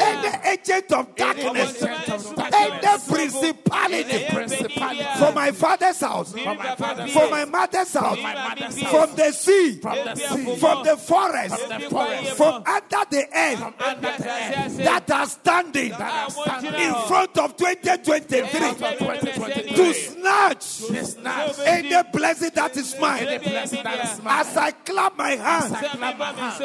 any 0.00 0.22
devil, 0.22 0.40
any 0.44 0.52
agent 0.52 0.92
of 0.92 1.16
darkness, 1.16 1.82
agent 1.82 2.08
of 2.08 2.34
darkness, 2.36 2.54
any 2.54 2.80
principality. 3.14 4.12
Any 4.12 4.24
principality. 4.34 5.04
From 5.18 5.34
my 5.34 5.50
father's 5.52 6.00
house, 6.00 6.32
from 6.32 6.56
my 6.58 6.74
father's 6.76 7.12
from 7.12 7.30
my 7.30 7.44
mother's 7.44 7.92
house, 7.92 8.18
my 8.22 8.34
mother's 8.34 8.80
house, 8.80 8.90
from 8.90 9.14
the 9.16 9.32
sea, 9.32 9.80
from 9.80 9.96
the 9.96 10.14
sea, 10.14 10.56
from 10.56 10.84
the 10.84 10.96
forest, 10.96 11.58
from 11.58 11.80
the 11.80 11.90
forest, 11.90 12.30
from 12.36 12.62
under 12.66 13.04
the 13.10 13.26
earth. 13.34 13.62
Under 13.80 14.00
the 14.00 14.28
earth, 14.28 14.76
that 14.78 15.10
are 15.10 15.26
standing 15.26 15.90
that 15.90 16.00
are 16.00 16.30
standing. 16.30 16.74
in 16.74 16.94
front 17.06 17.36
of 17.38 17.56
2023 17.56 19.74
to 19.74 19.94
snatch 19.94 20.78
this 20.88 21.16
any 21.64 22.02
blessing 22.12 22.50
that 22.54 22.76
is 22.76 22.96
mine. 22.98 23.40
blessing 23.42 23.82
that 23.82 24.04
is 24.04 24.22
mine, 24.22 24.40
As 24.40 24.56
I 24.56 24.70
clap 24.72 25.16
my 25.16 25.30
hands, 25.30 25.70
clap 25.76 26.18
my 26.18 26.32
hands, 26.32 26.60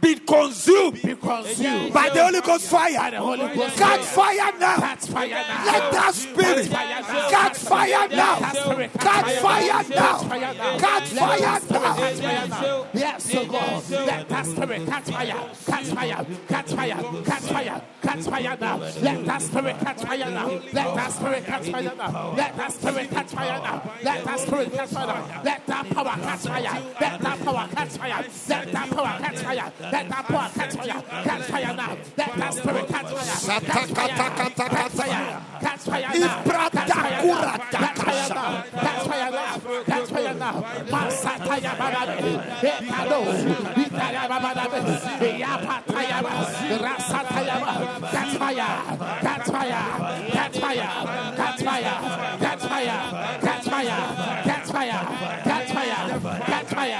be 0.00 0.14
consumed 0.16 0.94
be 0.94 1.14
consumed 1.14 1.92
by 1.92 2.08
the 2.08 2.22
Holy 2.24 2.40
Ghost 2.40 2.70
by 2.70 2.92
fire. 2.92 3.10
the 3.10 3.18
Holy 3.18 3.56
Ghost 3.56 3.76
Catch 3.76 4.00
fire. 4.00 4.52
now. 4.58 4.76
Catch 4.76 5.06
fire 5.06 5.28
now. 5.28 5.66
Let 5.66 5.92
that 5.92 6.14
spirit 6.14 6.70
catch 6.70 6.98
fire 6.98 7.06
now. 7.06 7.28
Catch 7.30 7.58
fire 7.58 8.08
now. 8.08 8.38
Catch 8.98 9.34
fire 9.38 9.88
now. 12.48 12.86
Yes, 12.92 13.24
so 13.24 13.46
God, 13.46 13.90
let 13.90 14.28
that 14.28 14.46
spirit 14.46 14.86
catch 14.86 15.10
fire, 15.10 15.50
catch 15.66 15.86
fire, 15.86 16.26
catch 16.48 16.72
fire, 16.72 17.22
catch 17.24 17.42
fire, 17.42 17.82
catch 18.02 18.24
fire 18.24 18.56
now. 18.60 18.76
Let 18.78 19.24
that 19.24 19.42
spirit 19.42 19.78
catch 19.78 20.02
fire 20.02 20.30
now. 20.30 20.48
Let 20.48 20.94
that 20.94 21.12
spirit 21.12 21.46
catch 21.46 21.64
fire 21.70 21.94
now. 21.96 22.34
Let 22.36 22.56
that 22.56 22.72
spirit 22.72 23.10
catch 23.10 23.30
fire 23.30 23.60
now. 23.62 23.90
Let 24.02 24.24
that 24.24 24.38
spirit 24.40 24.72
catch 24.72 24.90
fire 24.90 25.06
now. 25.06 25.42
Let 25.44 25.66
that 25.66 25.90
power 25.90 26.16
catch 26.20 26.40
fire. 26.40 26.82
Let 27.00 27.20
that 27.20 27.38
power 27.40 27.68
catch 27.68 27.88
fire. 27.90 28.24
Let 28.48 28.72
that 28.72 28.90
power 28.90 29.18
catch 29.18 29.38
fire. 29.38 29.72
Let 29.92 30.08
that 30.08 30.24
power 30.26 30.48
catch 30.54 30.74
fire. 30.74 31.02
Catch 31.24 31.42
fire 31.50 31.74
now. 31.74 31.96
Let 32.16 32.36
that 32.36 32.54
spirit 32.54 32.88
catch 32.88 33.06
fire. 33.10 33.60
Catch 33.60 33.90
fire. 33.90 34.08
Catch 35.60 35.82
fire. 35.84 36.10
Fire 36.10 36.20
now. 36.20 36.42
Catch 36.70 36.90
fire 36.90 37.18
now. 37.20 37.60
Catch 37.70 37.98
fire 37.98 38.28
now. 38.30 38.64
Catch 38.70 39.06
fire 39.06 39.30
now. 39.30 39.82
Catch 39.86 40.08
fire 40.10 40.34
now. 40.34 40.54
Masataya 40.90 41.72
barabe. 41.80 42.16
Ekado. 42.60 43.20
Itaya 43.84 44.22
barabe. 44.30 44.78
Yapataya 45.42 46.18
Rasataya. 46.84 47.56
Catch 48.10 48.34
fire. 48.38 48.70
Catch 49.20 49.48
fire. 49.50 49.84
Catch 50.30 50.56
fire. 50.60 50.94
Catch 51.36 51.62
fire. 51.62 51.96
Catch 52.40 52.62
fire. 52.62 52.98
Catch 53.40 53.64
fire. 53.64 54.00
Catch 54.44 54.68
fire. 54.70 55.39
Fire. 56.70 56.98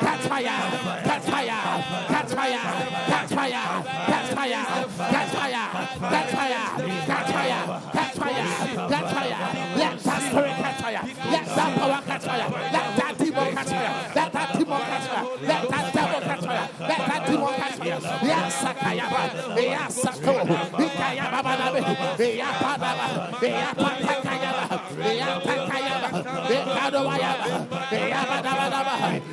Catch 0.00 0.26
fire. 0.26 0.58
Catch 1.04 1.22
fire. 1.30 1.60
Catch 2.08 2.32
fire. 2.34 2.62
Catch 3.06 3.30
fire. 3.30 3.62
Catch 4.10 4.30
fire. 4.34 4.64
Catch 5.12 5.30
fire. 5.32 5.66
Catch 6.10 6.30
fire. 6.32 6.66
Catch 6.90 7.26
fire. 7.32 7.82
Catch 7.92 8.16
fire. 8.18 8.46
Catch 8.88 9.12
fire. 9.14 9.38
Let 9.78 9.98
that 10.02 10.22
spirit 10.22 10.56
catch 10.62 10.80
fire. 10.82 11.02
Let 11.30 11.46
that 11.46 11.78
power 11.78 12.00
catch 12.04 12.24
fire. 12.24 12.48
Let 12.72 12.96
that 12.96 13.18
demon 13.18 13.54
catch 13.54 13.68
fire. 13.68 13.94
Let 14.14 14.32
that 14.32 14.58
demon 14.58 14.80
catch 14.80 15.06
fire. 15.06 15.26
Let 15.42 15.68
that 15.70 15.94
devil 15.94 16.20
catch 16.20 16.44
fire. 16.44 16.68
Let 16.80 16.98
that 16.98 17.26
demon 17.26 17.54
catch 17.54 17.74
fire. 17.78 17.98
Yes, 18.26 18.62
Sakayaba. 18.62 19.22
Yes, 19.56 19.94
Sato. 20.02 20.34
Ikayaba 20.82 21.40
Banabe. 21.46 21.80
Yapadaba. 22.18 23.06
Yapatakayaba. 23.38 24.64
Yatakayaba. 24.66 24.71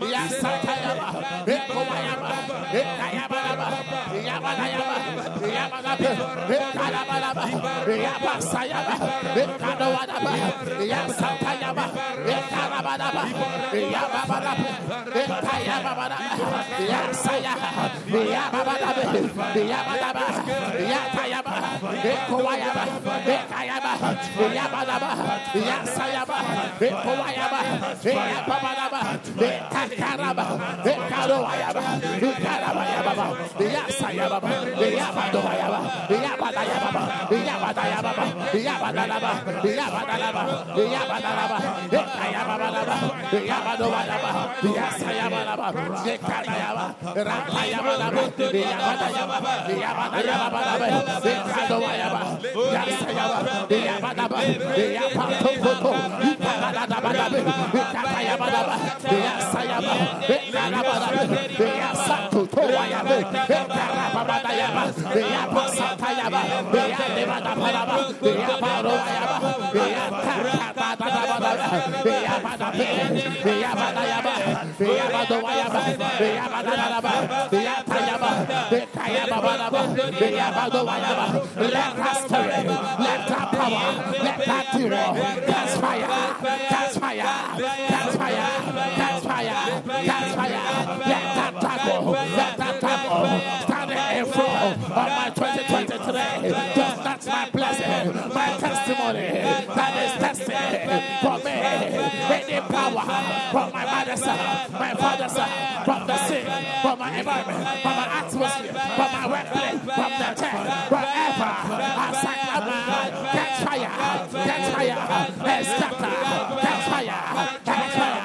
Yes. 0.00 0.42
has 0.42 0.63
Ekadabalaba, 5.64 7.44
Yapasayaba, 8.04 8.94
Ekadawadaba, 9.42 10.32
Yapsatayaba, 10.92 11.84
Ekarabalaba, 12.36 13.24
Yababalaba, 13.94 14.68
Ekayababada, 15.14 16.18
Yapsaya, 16.92 17.54
Yababadaba, 18.34 19.02
Yabadaba, 19.72 20.24
Yapayaba, 20.92 21.54
Ekowayaba, 22.12 22.84
Ekayaba, 23.34 23.92
Yabadaba, 24.56 25.10
Yapsayaba, 25.54 26.38
Ekowayaba, 26.80 27.60
Yapabadaba, 28.04 29.00
Ekakaraba, 29.48 30.44
Ekadowayaba, 30.92 31.82
Ekarabayaba, 32.28 33.26
Yapsayaba, 33.74 34.48
Yabadowayaba, 34.98 35.63
Yabatayaba, 35.64 37.00
Yabatayaba, 37.32 38.12
Yabatayaba, 38.54 40.42
let 81.56 81.86
us 81.98 82.26
carry, 82.28 82.50
let 82.52 83.28
that 83.28 83.50
power, 83.52 84.12
let 84.22 84.38
that 84.46 84.66
terror, 84.72 85.14
that's 85.46 85.76
fire, 85.76 86.08
that's 86.70 86.98
fire, 86.98 87.22
that's 87.22 88.16
fire, 88.16 88.46
that's 88.96 89.24
fire, 89.24 89.82
that's 89.86 90.34
fire, 90.34 90.60
let 90.98 91.24
that 91.34 91.60
tackle, 91.60 92.10
let 92.10 92.56
that 92.58 92.80
tackle. 92.80 93.53
Testing 101.24 101.40
for 101.40 101.44
me, 101.44 101.50
any 102.34 102.60
power 102.68 103.04
from 103.50 103.72
my 103.72 103.84
mother's 103.84 104.20
side, 104.22 104.70
my 104.72 104.94
father's 104.94 105.32
side, 105.32 105.84
from 105.84 106.06
the 106.06 106.16
sea, 106.26 106.44
from 106.82 106.98
my 106.98 107.18
environment, 107.18 107.80
from 107.82 107.96
my 107.96 108.06
atmosphere, 108.06 108.72
from 108.72 109.12
my 109.12 109.26
workplace, 109.26 109.80
from 109.80 110.12
the 110.20 110.28
church, 110.40 110.68
wherever 110.92 111.50
I 111.96 112.08
sacrament, 112.24 113.12
catch 113.32 113.56
fire, 113.64 113.92
catch 114.44 114.66
fire, 114.74 114.98
and 115.44 115.66
scatter, 115.66 116.14
catch 116.64 116.84
fire, 116.90 117.18
catch 117.64 117.92
fire, 117.94 118.22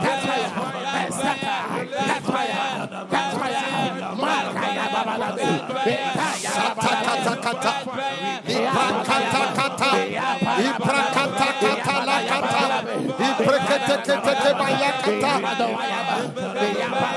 catch 0.00 0.22
fire, 0.26 0.50
and 1.00 1.14
scatter, 1.14 1.58
catch 2.08 2.24
fire, 2.24 3.06
catch 3.10 3.34
fire, 3.34 3.80
Makaya 4.20 4.86
Babalabe, 4.92 5.48
Ekaya 5.86 6.50
Shatatakata. 6.50 7.74
Ibrakatakata. 8.46 9.89
Ibrakatakata 9.89 9.89
Ayakata, 14.70 15.32
Ayaba, 15.82 16.16
Ayaba, 16.60 17.08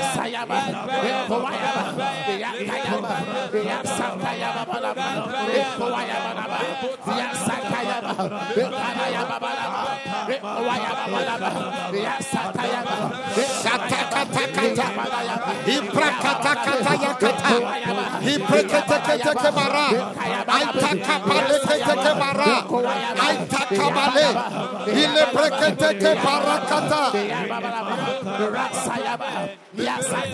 Yes, 28.54 28.88
I 28.88 28.98
am. 29.00 29.58
Yes, 29.76 30.12
I 30.12 30.22
am. 30.24 30.33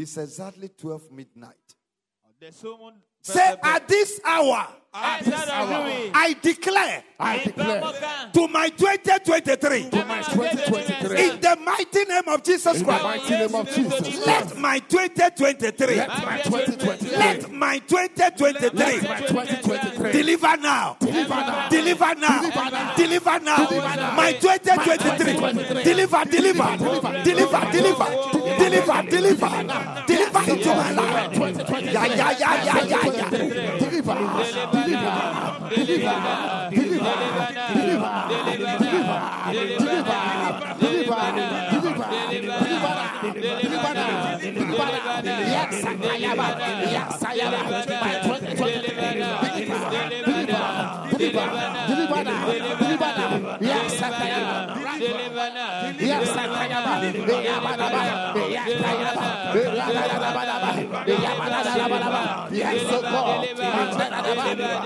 It- 0.00 0.02
It's 0.02 0.16
exactly 0.16 0.68
12 0.68 1.10
midnight. 1.10 1.74
Say, 3.22 3.56
at 3.62 3.86
this 3.88 4.20
hour, 4.24 4.66
At 4.92 5.24
this 5.24 5.48
hour, 5.48 5.86
I 6.14 6.36
declare 6.42 7.04
I 7.20 7.38
declare 7.44 7.80
to 8.32 8.48
my 8.48 8.68
2023, 8.70 9.90
to 9.90 10.04
my 10.04 10.20
2023 10.22 11.30
in 11.30 11.40
the 11.40 11.56
mighty 11.64 12.04
name 12.06 12.26
of 12.26 12.42
Jesus 12.42 12.82
Christ, 12.82 13.04
mighty 13.04 13.30
name 13.30 13.54
of 13.54 13.70
Jesus 13.70 14.26
let 14.26 14.58
my 14.58 14.80
2023, 14.80 15.94
Let 15.94 16.08
my 16.08 16.40
2023 16.40 17.10
let 17.16 17.52
my 17.52 17.78
2023 17.78 18.70
let 18.80 19.04
my 19.04 19.20
2023 19.20 20.12
deliver 20.12 20.56
now. 20.56 20.96
deliver 20.98 21.28
now. 21.28 21.68
Deliver 21.68 22.14
now. 22.16 22.94
Deliver 22.96 23.38
now. 23.44 24.14
My 24.16 24.32
2023. 24.32 25.84
Deliver, 25.84 26.24
deliver. 26.24 26.76
Deliver, 27.22 27.70
deliver. 27.70 28.08
Deliver, 28.58 29.02
deliver. 29.08 29.50
Deliver 30.06 30.50
into 30.50 30.68
my 30.74 30.90
life. 30.90 31.36
Yeah, 31.84 32.06
yeah, 32.06 32.30
yeah, 32.38 32.64
yeah, 32.64 32.84
yeah, 32.84 33.04
yeah. 33.06 33.78
Deliver, 33.78 34.79
Yes, 53.60 54.00
Yes, 62.52 62.84
oh 62.90 63.02
God. 63.02 63.46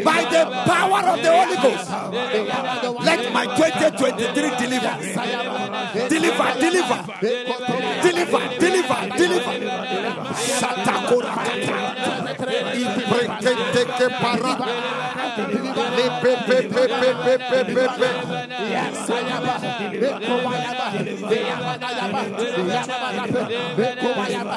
By 0.04 0.22
the 0.32 0.42
power 0.66 1.02
of 1.08 1.18
the 1.22 1.32
Holy 1.38 1.58
Ghost, 1.64 1.90
let 3.06 3.22
my 3.34 3.46
2023 3.46 4.50
deliver. 4.58 4.94
Deliver, 6.10 6.48
deliver, 6.60 7.00
deliver, 8.02 8.42
deliver, 8.60 9.00
deliver. 9.18 9.54
Shatakora. 13.48 13.48
Ibreketeke 13.48 14.08
para. 14.20 14.52
Lepepepepepepepepe. 15.98 18.10
Yes, 18.70 19.10
I 19.10 19.12
am. 19.30 19.46
Ekobayaba, 19.98 20.88
Yabadayaba, 21.48 22.22
Yabadaba, 22.76 23.42
Ekobayaba, 23.78 24.56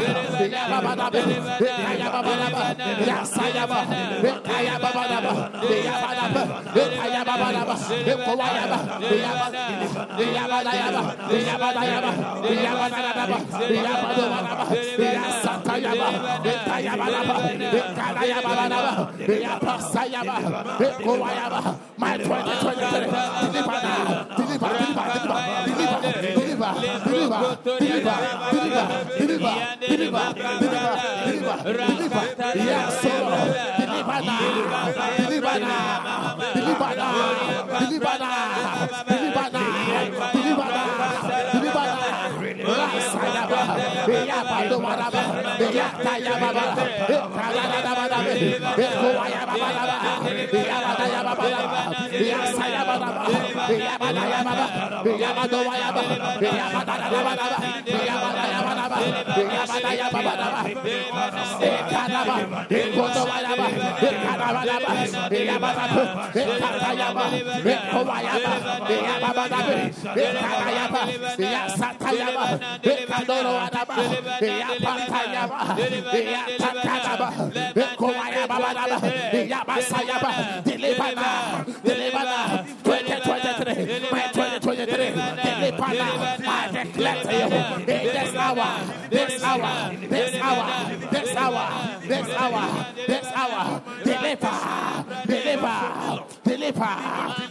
Yabadaba, 0.51 1.20
Ekayabadaba, 1.61 2.62
Yes, 3.07 3.38
I 3.38 3.41
am. 3.61 3.72
Ekayabadaba, 4.24 4.70
Yabadaba, 4.70 4.80
Ekayabadaba, 4.80 4.80
Ekobayaba, 4.80 5.32
Yabadaba, 5.86 6.43
Yapasayaba, 19.40 20.36
Ekobayaba, 20.80 21.60
my 21.96 22.16
2023, 22.16 23.06
deliver 23.52 23.78
deliver, 24.36 24.70
deliver, 24.80 26.72
deliver, 26.90 27.36
deliver, 27.70 28.16
deliver, 29.20 29.46
deliver, 29.50 29.54
deliver, 29.70 30.18
deliver, 30.18 30.44
deliver, 30.80 30.80
deliver, 30.80 31.06
deliver, 31.30 31.58
deliver, 31.60 32.10
deliver, 32.10 32.90
oh 33.02 33.18
deliver 34.00 35.58
deliver 36.50 36.94
deliver 36.94 37.49
Yabba, 51.51 52.09
Deliver 80.64 81.14
now. 81.14 81.64
Deliver 81.84 82.09
now, 82.12 82.64
2023, 82.84 84.11
my 84.11 84.22
2023, 84.32 84.96
deliver 85.70 85.84
I 86.46 86.70
declare 86.72 87.22
to 87.22 87.32
you, 87.32 87.44
in 87.80 87.86
this 87.86 88.34
hour, 88.34 88.70
this 89.11 89.42
hour, 89.42 89.96
this 90.08 90.34
hour, 90.40 90.66
this 91.11 91.36
hour, 91.36 92.00
this 92.06 92.28
hour, 92.34 92.86
this 93.06 93.26
hour, 93.34 93.82
deliver, 94.04 94.58
deliver, 95.26 96.24
deliver, 96.44 96.94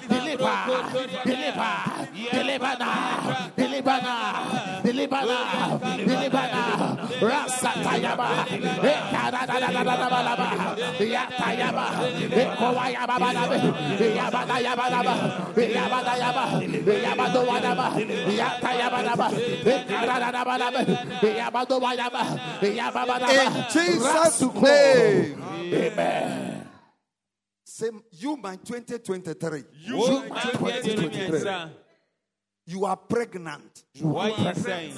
deliver, 0.08 0.58
deliver, 1.26 2.08
deliver 2.32 2.76
now, 2.80 3.52
Delibana, 4.84 5.40
Yatayaba, 6.06 7.00
Jesus' 23.72 24.42
name. 24.62 25.44
Amen. 25.74 26.68
Say, 27.66 27.90
you 28.12 28.36
my 28.38 28.56
2023. 28.58 29.64
You, 29.86 30.24
my 30.30 30.42
2023 30.42 31.79
you 32.70 32.86
are 32.86 32.96
pregnant 32.96 33.84
What 34.00 34.32
are 34.40 34.50
you 34.50 34.56
saying? 34.56 34.98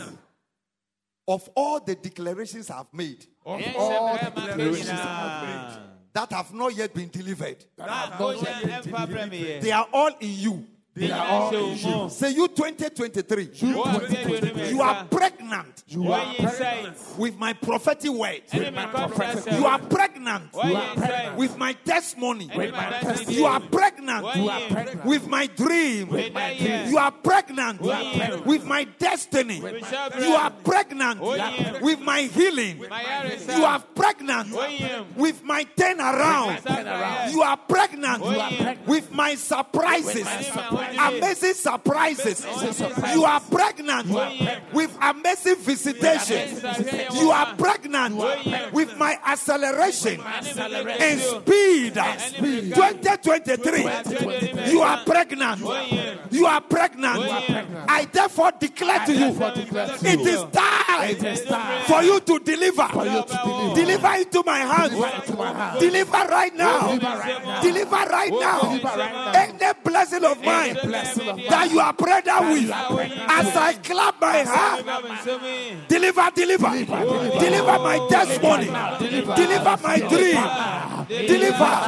of 1.28 1.49
all 1.55 1.80
the 1.80 1.95
declarations 1.95 2.69
I've 2.69 2.93
made 2.93 3.26
Yes, 3.45 3.76
all 3.78 4.09
Abraham, 4.15 4.34
declarations 4.47 4.89
Abraham. 4.89 5.82
that 6.13 6.32
have 6.34 6.53
not 6.53 6.76
yet 6.76 6.93
been 6.93 7.09
delivered. 7.09 7.63
Ah, 7.80 8.17
oh, 8.19 8.32
yeah, 8.32 8.78
Emperor 8.78 9.07
Premier. 9.07 9.61
They 9.61 9.72
are 9.72 9.88
all 9.93 10.11
in 10.19 10.30
you. 10.45 10.67
They 10.94 11.10
are 11.10 11.26
all 11.26 11.56
in 11.56 11.78
you. 11.78 12.10
Say, 12.10 12.32
you 12.34 12.50
2023, 12.50 13.50
you 13.54 13.74
doing? 13.74 14.70
you 14.76 14.82
are 14.82 15.06
pregnant 15.06 15.84
You 15.88 16.12
are 16.12 16.20
are 16.20 16.34
you 16.38 16.50
saying? 16.50 16.88
with 17.18 17.38
my 17.39 17.54
prophetic 17.54 18.12
words. 18.12 18.54
Enemy 18.54 18.88
confess. 18.94 19.48
You 19.58 19.66
are 19.68 19.80
pregnant 19.80 20.52
What 20.52 20.66
are 20.66 21.32
you 21.32 21.38
with 21.38 21.58
my 21.58 21.72
testimony. 21.74 22.52
With 22.54 22.72
my 22.74 22.89
testimony. 23.00 23.38
You 23.38 23.46
are 23.46 23.62
pregnant 23.62 24.24
What 24.24 24.38
are 24.38 24.70
pregnant? 24.70 25.06
with 25.06 25.28
my 25.28 25.48
dream. 25.48 26.10
With 26.10 26.34
my 26.34 26.58
dream. 26.58 26.89
You 26.89 26.98
are 26.98 27.12
pregnant 27.12 27.82
pregnant. 27.82 28.46
with 28.46 28.66
my 28.66 28.84
destiny. 28.84 29.62
You 30.20 30.34
are 30.36 30.52
pregnant 30.52 31.22
What 31.22 31.39
are 31.39 31.56
you? 31.56 31.80
with 31.86 32.02
my 32.02 32.22
healing. 32.24 32.80
You 33.56 33.64
are 33.64 33.80
pregnant 33.80 34.52
What 34.54 34.68
are 34.68 34.72
you? 34.74 35.06
with 35.16 35.42
my 35.46 35.64
turnaround. 35.64 36.62
Turnaround. 36.64 37.32
You 37.32 37.42
are 37.44 37.56
pregnant 37.56 38.26
You 38.26 38.39
are 38.42 38.50
pregnant. 38.50 38.88
with 38.88 39.10
my 39.14 39.36
surprises. 39.36 40.28
Amazing 40.99 41.53
surprises. 41.53 42.45
You 43.13 43.23
are 43.25 43.39
pregnant 43.41 44.07
with 44.73 44.97
amazing 45.01 45.57
visitation. 45.57 46.61
You 47.13 47.32
are 47.32 47.55
pregnant 47.55 48.15
with 48.73 48.97
my 48.97 49.17
acceleration 49.25 50.19
and 50.21 51.19
speed. 51.19 51.93
2023. 51.93 54.71
You 54.71 54.82
are 54.82 55.03
pregnant. 55.05 55.61
You 56.32 56.45
are 56.45 56.61
pregnant. 56.61 57.23
I 57.89 58.05
therefore 58.11 58.51
declare 58.59 59.05
to 59.05 59.13
you 59.13 59.32
therefore 59.34 59.51
declare 59.51 59.88
to 59.97 60.07
it 60.07 60.19
is 60.21 60.43
time 60.51 60.80
for 61.88 62.04
you 62.04 62.20
to 62.20 62.39
deliver. 62.39 62.88
Deliver. 63.76 64.12
Into 64.22 64.44
my 64.46 64.60
hands. 64.60 64.94
Deliver 65.80 66.12
right 66.12 66.56
now. 66.56 66.98
Deliver 67.62 68.06
right 68.10 68.32
now. 68.32 68.62
Any 69.34 69.74
blessing 69.84 70.24
of 70.26 70.44
mine 70.44 70.74
that 70.76 71.70
you 71.72 71.80
are 71.80 71.94
prayed 71.94 72.28
out 72.28 72.52
with, 72.52 72.70
as 72.72 73.56
I 73.56 73.74
clap 73.84 74.20
my 74.22 74.38
hand, 74.38 74.86
deliver, 75.88 76.30
deliver, 76.36 76.70
deliver 77.39 77.80
my 77.80 78.08
testimony, 78.10 78.66
deliver. 79.36 79.78
My 79.82 79.98
dream, 80.00 80.38
deliver. 81.28 81.80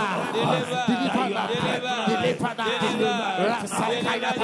Pada, 2.44 2.68
Rasataya 3.40 4.36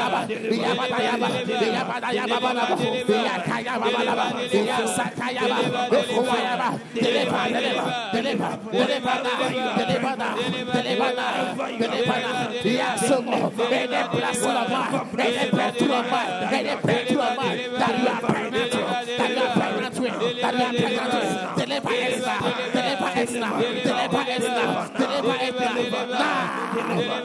Balaba, 0.03 0.27
the 0.27 0.35
Yabayaba, 0.57 1.27
the 1.45 1.53
Yabadayaba 1.53 2.37
Balaba, 2.43 2.75
the 3.07 3.13
Yakayaba 3.13 3.87
Balaba, 3.95 4.25
the 4.49 4.59
Yasakayaba, 4.67 5.57
the 5.89 5.97
Fuyaba, 6.13 6.69
deliver, 6.93 7.43
deliver, 7.53 7.87
deliver, 8.13 8.51
deliver 8.71 9.15
now, 9.23 9.39
deliver 9.77 10.15
now, 10.15 10.35
deliver 10.73 11.11
now, 11.15 11.55
deliver 11.77 12.17
now, 12.19 12.51
yes, 12.63 13.11
any 13.11 14.09
blessing 14.09 14.51
of 14.51 14.69
mine, 14.69 15.19
any 15.19 15.51
breakthrough 15.51 15.93
of 15.93 16.09
mine, 16.11 16.53
any 16.53 16.75
breakthrough 16.81 17.21
of 17.21 17.37
mine, 17.37 17.57
that 17.73 17.93
you 17.99 18.07
are 18.07 18.21
pregnant 18.21 18.73
with, 18.73 19.17
that 19.17 19.29
you 19.29 19.43
are 19.43 19.53
pregnant 19.53 19.99
with, 19.99 20.15
that 20.41 20.53
you 20.53 20.63
are 20.63 20.73
pregnant 20.73 21.13
with, 21.13 21.33
deliver 21.63 21.89
us 21.89 22.19
now, 22.25 22.41
deliver 22.73 23.05
us 23.05 23.31
now, 23.31 23.59
deliver 23.61 24.17
us 24.17 24.43
now, 24.43 24.87
deliver 24.97 25.31
us 25.31 25.55
now, 25.91 26.05
now 26.05 26.42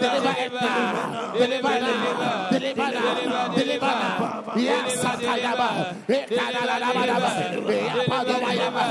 deliver 0.01 0.35
it 0.39 0.53
now, 0.53 1.33
deliver 1.33 1.81
now, 1.81 2.51
deliver 2.51 2.91
now, 2.91 3.49
deliver 3.55 3.87
now. 3.87 4.19
Yes, 4.19 4.28
Yasatayaba, 4.59 5.69
Ekadalabadaba, 6.09 7.31
Yapadabayaba, 7.69 8.83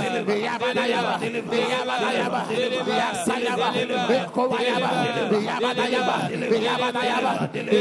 Yabadayaba, 0.48 1.14
Yabadayaba, 1.72 2.42
Yasayaba, 3.00 3.68
Ekowayaba, 4.18 4.90
Yabadayaba, 5.48 6.16
Yabadayaba, 6.68 7.32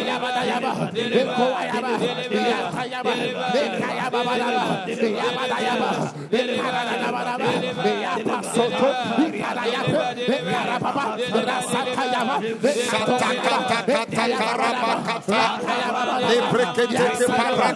Yabadayaba, 0.09 0.73
Ekowayaba, 1.21 1.91
Yatayaba, 2.51 3.13
Ekayababalaba, 3.63 4.65
Yabadayaba, 5.21 5.91
Ekadalabadaba, 6.33 7.49
Yapasoto, 8.03 8.89
Ekadayaba, 9.27 10.01
Ekarababa, 10.37 11.05
Rasatayaba, 11.47 12.37
Ekatayaba, 12.67 13.67
Ekayababa, 13.87 14.67
Ekayababa, 14.67 14.97
Ekayababa, 15.37 15.97
Ekayababa, 15.97 15.97
Ekayababa, 15.97 16.15
Ekayababa, 16.17 16.67
Ekayababa, 16.97 17.76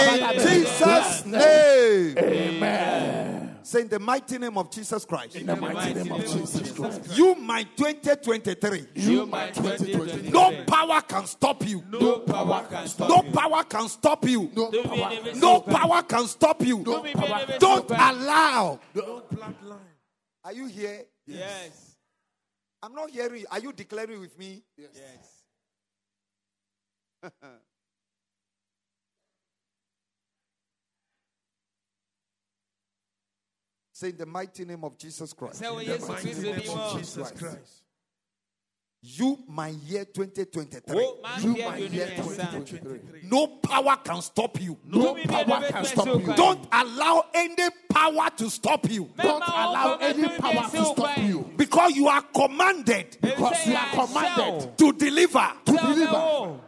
In 0.00 0.38
Jesus' 0.40 1.26
name. 1.26 2.18
Amen. 2.18 3.40
Say 3.62 3.82
in 3.82 3.88
the 3.88 3.98
mighty 4.00 4.38
name 4.38 4.58
of 4.58 4.70
Jesus 4.70 5.04
Christ. 5.04 5.36
In 5.36 5.46
the 5.46 5.54
mighty 5.54 5.94
name 5.94 6.10
of 6.10 6.20
Jesus 6.22 6.72
Christ. 6.72 7.16
You, 7.16 7.36
my 7.36 7.62
2023. 7.76 8.86
You, 8.94 9.26
my 9.26 9.50
2020. 9.50 10.30
No 10.30 10.58
power 10.60 11.00
can 11.02 11.26
stop 11.26 11.64
you. 11.64 11.84
No 11.88 12.18
power 12.18 12.64
can 12.64 12.88
stop 12.88 13.08
you. 13.08 13.14
No 13.14 13.22
power 13.32 13.62
can 13.62 13.88
stop 13.88 14.24
you. 14.28 14.50
No 14.56 14.70
power. 14.70 15.10
No 15.36 15.60
power 15.60 16.02
can 16.02 16.26
stop 16.26 16.62
you. 16.66 16.78
No 16.78 17.02
power. 17.02 17.46
Don't 17.60 17.90
allow. 17.90 18.80
Are 20.44 20.52
you 20.52 20.66
here? 20.66 21.06
Yes. 21.26 21.96
I'm 22.82 22.94
not 22.94 23.10
hearing 23.10 23.40
you. 23.40 23.46
Are 23.50 23.58
you 23.58 23.72
declaring 23.72 24.20
with 24.20 24.38
me? 24.38 24.62
Yes. 24.76 24.90
yes. 24.94 25.42
Say 33.92 34.08
in 34.08 34.16
the 34.16 34.24
mighty 34.24 34.64
name 34.64 34.82
of 34.82 34.96
Jesus 34.96 35.34
Christ. 35.34 35.56
Say 35.56 35.66
oh, 35.66 35.74
what 35.74 35.84
Jesus 35.84 36.06
Christ 36.06 36.24
name 36.24 36.54
did 36.54 36.68
of 36.68 36.74
more. 36.74 36.98
Jesus 36.98 37.30
Christ. 37.32 37.79
You, 39.02 39.38
my 39.48 39.68
year 39.68 40.04
2023. 40.04 40.94
Oh, 40.94 41.18
You, 41.40 41.56
my 41.64 41.78
year 41.78 41.88
need 41.88 42.16
to 42.16 42.22
understand. 42.22 42.66
2023. 42.66 43.28
No 43.30 43.46
power 43.46 43.96
can 44.04 44.20
stop 44.20 44.60
you. 44.60 44.76
No 44.84 45.14
power 45.14 45.62
can 45.70 45.84
stop 45.86 46.06
you. 46.06 46.34
Don't 46.36 46.68
allow 46.70 47.24
any 47.32 47.70
power 47.90 48.28
to 48.36 48.50
stop 48.50 48.90
you. 48.90 49.08
Don't 49.16 49.42
allow 49.42 49.96
any 50.02 50.28
power 50.28 50.68
to 50.70 50.84
stop 50.84 51.16
you. 51.16 51.50
Because 51.56 51.96
you 51.96 52.08
are 52.08 52.20
commanded 52.22 53.16
Because 53.22 53.66
you 53.66 53.74
are 53.74 53.88
commanded 54.06 54.76
to 54.76 54.92
deliver. 54.92 55.50
to 55.64 55.72
deliver. 55.72 56.60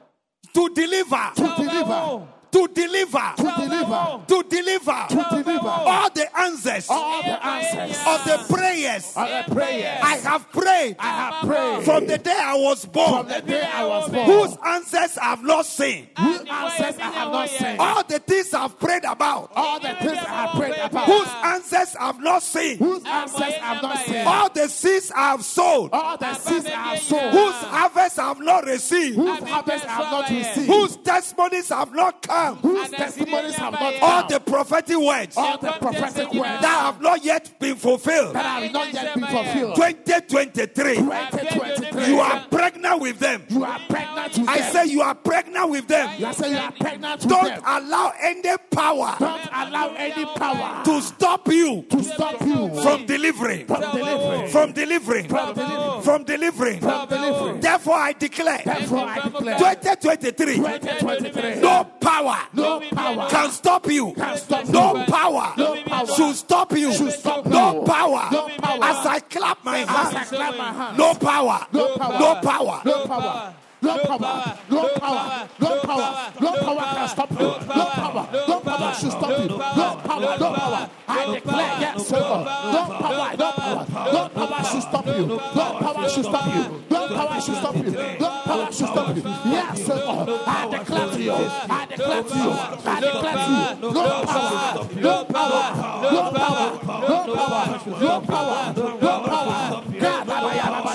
To 0.54 0.68
deliver. 0.74 1.30
To 1.36 1.54
deliver. 1.58 2.28
To 2.52 2.68
deliver. 2.68 3.32
To 3.36 3.42
deliver. 3.42 4.22
To 4.28 4.42
deliver. 4.48 5.06
To 5.08 5.26
deliver. 5.42 5.68
All 5.68 6.08
the 6.10 6.22
the 6.22 6.38
answers 6.40 6.86
all 6.88 7.22
the 7.22 7.46
answers 7.46 7.98
of 8.06 8.24
the 8.24 8.54
prayers 8.54 9.12
of 9.16 9.28
the 9.28 9.54
prayers 9.54 9.98
I 10.02 10.16
have 10.18 10.50
prayed 10.52 10.96
I 10.98 11.06
have 11.08 11.48
prayed 11.48 11.84
from 11.84 12.06
the 12.06 12.18
day 12.18 12.38
I 12.38 12.54
was 12.54 12.84
born. 12.84 13.24
from 13.24 13.28
the 13.28 13.40
day 13.40 13.62
I 13.62 13.84
was 13.86 14.08
born. 14.10 14.26
whose 14.26 14.56
answers 14.64 15.18
I 15.18 15.24
have 15.24 15.42
not 15.42 15.66
seen. 15.66 16.08
Whose 16.18 16.40
answers 16.48 16.98
I 16.98 17.10
have 17.10 17.32
not 17.32 17.48
seen. 17.48 17.76
All 17.80 18.04
the 18.04 18.18
things 18.20 18.54
I've 18.54 18.78
prayed 18.78 19.04
about, 19.04 19.50
All 19.56 19.80
the 19.80 19.88
things 20.00 20.18
I 20.18 20.46
have 20.46 20.50
prayed 20.60 20.78
about. 20.78 21.06
whose 21.06 21.28
answers 21.44 21.96
I've 21.98 22.20
not 22.20 22.42
seen. 22.42 22.78
Whose 22.78 23.04
answers 23.04 23.40
I 23.42 23.50
have 23.50 23.82
not 23.82 23.98
seen. 24.06 24.26
All 24.26 24.48
the 24.50 24.68
seeds 24.68 25.12
I've 25.16 25.44
sown, 25.44 25.88
All 25.92 26.16
the 26.18 26.34
seeds 26.34 26.66
I 26.66 26.70
have 26.70 26.98
sown. 27.00 27.30
whose 27.32 27.54
harvest 27.54 28.18
I've 28.18 28.40
not 28.40 28.64
received, 28.66 29.16
Whose 29.16 29.40
harvest 29.40 29.84
I 29.86 29.92
have 29.92 30.10
not 30.12 30.30
received. 30.30 30.66
whose 30.66 30.96
testimonies 30.98 31.70
I've 31.70 31.94
not 31.94 32.22
come. 32.22 32.41
Whose 32.62 32.90
testimonies 32.90 33.54
have 33.56 33.72
not 33.72 33.94
All 34.02 34.26
the 34.28 34.40
prophetic 34.40 34.98
words 34.98 35.36
All 35.36 35.58
the 35.58 35.72
prophetic 35.72 36.32
words 36.32 36.60
that 36.62 36.82
have 36.84 37.00
not 37.00 37.24
yet 37.24 37.58
been 37.58 37.76
fulfilled. 37.76 38.34
that 38.34 38.44
have 38.62 38.72
not 38.72 38.92
yet 38.92 39.14
been 39.14 39.24
fulfilled. 39.26 39.74
2023. 39.76 40.94
2023. 40.96 42.06
You 42.06 42.20
are 42.20 42.44
pregnant 42.50 43.00
with 43.00 43.18
them. 43.18 43.44
You 43.48 43.64
are 43.64 43.78
pregnant 43.88 44.38
with 44.38 44.48
I 44.48 44.58
them. 44.58 44.72
say 44.72 44.86
you 44.86 45.02
are 45.02 45.14
pregnant 45.14 45.70
with 45.70 45.86
them. 45.88 46.10
You 46.18 46.26
are 46.26 46.32
saying 46.32 46.52
you 46.52 46.58
are 46.58 46.72
pregnant 46.72 47.20
with 47.20 47.28
Don't 47.30 47.44
them. 47.44 47.62
allow 47.64 48.12
any 48.20 48.56
power 48.70 49.14
Don't 49.18 49.48
allow 49.52 49.94
any 49.96 50.24
power 50.24 50.84
to 50.84 51.00
stop 51.00 51.48
you 51.48 51.82
to 51.90 52.02
stop 52.02 52.40
you 52.42 52.68
from 52.82 53.06
delivering. 53.06 53.66
from 53.66 53.80
delivering. 53.80 54.48
From 54.48 54.72
delivering. 54.72 55.28
From 55.28 55.54
delivering. 55.54 56.02
From 56.02 56.24
delivering. 56.24 56.80
From 56.80 57.08
delivering. 57.08 57.60
Therefore, 57.60 57.94
I 57.96 58.12
declare 58.12 58.62
Therefore, 58.64 58.98
I 59.06 59.20
declare 59.20 59.58
2023. 59.58 60.56
2023. 60.56 61.60
No 61.60 61.84
power 62.00 62.31
No 62.52 62.80
power 62.80 63.28
can 63.30 63.50
stop 63.50 63.86
you. 63.88 64.12
Can 64.14 64.36
stop 64.36 64.68
No 64.68 64.96
you. 64.96 65.04
power 65.06 65.54
No 65.56 65.82
power 65.84 66.06
should 66.06 66.36
stop 66.36 66.72
you. 66.72 66.92
should 66.92 67.12
stop 67.12 67.46
No 67.46 67.80
you. 67.80 67.86
power. 67.86 68.28
No 68.30 68.48
power. 68.58 68.84
As 68.84 69.06
I 69.06 69.18
clap 69.20 69.64
my 69.64 69.78
hands. 69.78 70.28
clap 70.28 70.56
my 70.56 70.72
hands. 70.72 70.98
No 70.98 71.14
power. 71.14 71.66
No 71.72 71.96
power. 71.96 72.18
No 72.20 72.34
power. 72.36 72.82
No 72.84 73.06
power. 73.06 73.54
No 73.82 73.98
power. 73.98 74.58
No 74.70 74.88
power. 74.94 75.48
No 75.58 75.80
power. 75.80 76.32
No 76.40 76.52
power 76.52 76.84
can 76.94 77.08
stop 77.08 77.30
you. 77.32 77.38
No 77.38 77.86
power. 78.00 78.28
No 78.32 78.60
power 78.76 78.94
should 78.94 79.12
stop 79.12 79.38
you. 79.38 79.48
No 79.48 80.00
power. 80.04 80.36
No 80.38 80.54
power. 80.54 80.90
I 81.08 81.34
declare 81.34 81.76
yes, 81.80 82.06
sir. 82.08 82.18
No 82.18 82.82
power. 83.02 83.36
No 83.38 83.52
power. 83.52 83.86
No 84.12 84.28
power 84.28 84.64
should 84.64 84.82
stop 84.82 85.06
you. 85.06 85.26
No 85.26 85.66
power 85.80 86.08
should 86.08 86.24
stop 86.24 86.46
you. 86.54 86.84
No 86.90 87.08
power 87.08 87.40
should 87.40 87.56
stop 87.56 87.76
you. 87.76 87.90
No 88.20 88.30
power 88.44 88.72
should 88.72 88.88
stop 88.88 89.16
you. 89.16 89.22
Yes, 89.52 89.86
sir. 89.86 90.02
I 90.46 90.68
declare 90.70 91.08
to 91.10 91.22
you. 91.22 91.32
I 91.32 91.86
declare 91.86 92.22
to 92.22 92.36
you. 92.36 92.50
I 92.84 93.00
declare 93.00 93.36
to 93.42 93.50
you. 93.52 93.92
No 93.92 94.24
power. 94.24 94.88
No 94.94 95.24
power. 95.24 95.64
No 96.12 96.22
power. 96.32 96.68
No 96.92 97.34
power. 97.34 97.64
No 98.00 98.20
power. 98.20 98.74
No 99.00 99.20
power. 99.20 99.82
God, 100.00 100.26
Baba, 100.26 100.54
ya, 100.54 100.66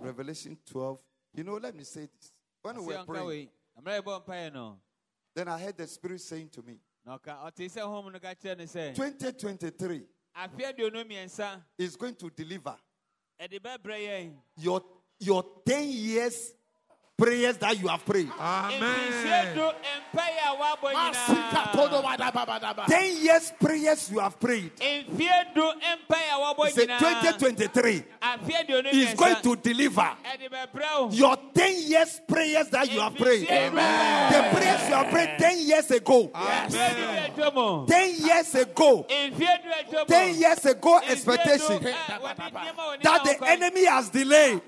Revelation 0.00 0.56
12. 0.70 0.98
You 1.34 1.44
know, 1.44 1.54
let 1.56 1.74
me 1.74 1.84
say 1.84 2.02
this. 2.02 2.32
When 2.62 2.76
we 2.76 2.94
were 2.94 3.04
praying, 3.06 3.48
then 5.34 5.48
I 5.48 5.58
heard 5.58 5.76
the 5.76 5.86
Spirit 5.86 6.20
saying 6.20 6.50
to 6.50 6.62
me, 6.62 6.78
2023 8.94 10.02
is 11.78 11.96
going 11.96 12.14
to 12.14 12.30
deliver. 12.30 12.76
Your, 14.56 14.82
your 15.18 15.44
10 15.66 15.88
years 15.88 16.52
prayers 17.22 17.56
that 17.58 17.80
you 17.80 17.86
have 17.86 18.04
prayed. 18.04 18.28
Amen. 18.40 19.72
Ten 22.88 23.22
years 23.22 23.52
prayers 23.60 24.10
you 24.10 24.18
have 24.18 24.40
prayed. 24.40 24.72
Say 24.78 24.92
2023 26.86 28.04
is 28.92 29.14
going 29.14 29.36
to 29.42 29.56
deliver 29.56 30.10
your 31.10 31.36
10 31.54 31.82
years 31.88 32.20
prayers 32.26 32.68
that 32.70 32.92
you 32.92 33.00
have 33.00 33.14
prayed. 33.14 33.48
Amen. 33.48 34.32
The 34.32 34.58
prayers 34.58 34.88
you 34.88 34.94
have 34.94 35.10
prayed 35.12 35.38
10 35.38 35.60
years 35.60 35.90
ago. 35.90 36.30
10 37.88 38.14
years 38.26 38.54
ago. 38.54 39.06
10 40.08 40.34
years 40.38 40.64
ago 40.66 41.00
expectation 41.08 41.82
that 41.82 43.22
the 43.24 43.36
enemy 43.46 43.84
has 43.86 44.10
delayed. 44.10 44.60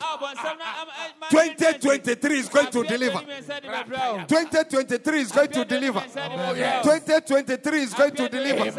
2023 1.30 2.43
is 2.44 2.48
going 2.48 2.70
to 2.70 2.82
deliver. 2.84 3.18
aduonu 3.18 3.26
mmiɛnsa 3.26 3.60
de 3.60 3.68
bɛbrɛ 3.68 4.12
wo. 4.12 4.26
2023 4.26 5.20
is 5.20 5.32
going 5.32 5.48
to 5.50 5.64
deliver. 5.64 6.00
mmiɛnsa 6.00 6.14
de 6.14 6.36
bɛbrɛ 6.36 6.84
wo. 6.84 6.98
2023 6.98 7.82
is 7.82 7.94
going 7.94 8.14
to 8.14 8.28
deliver. 8.28 8.70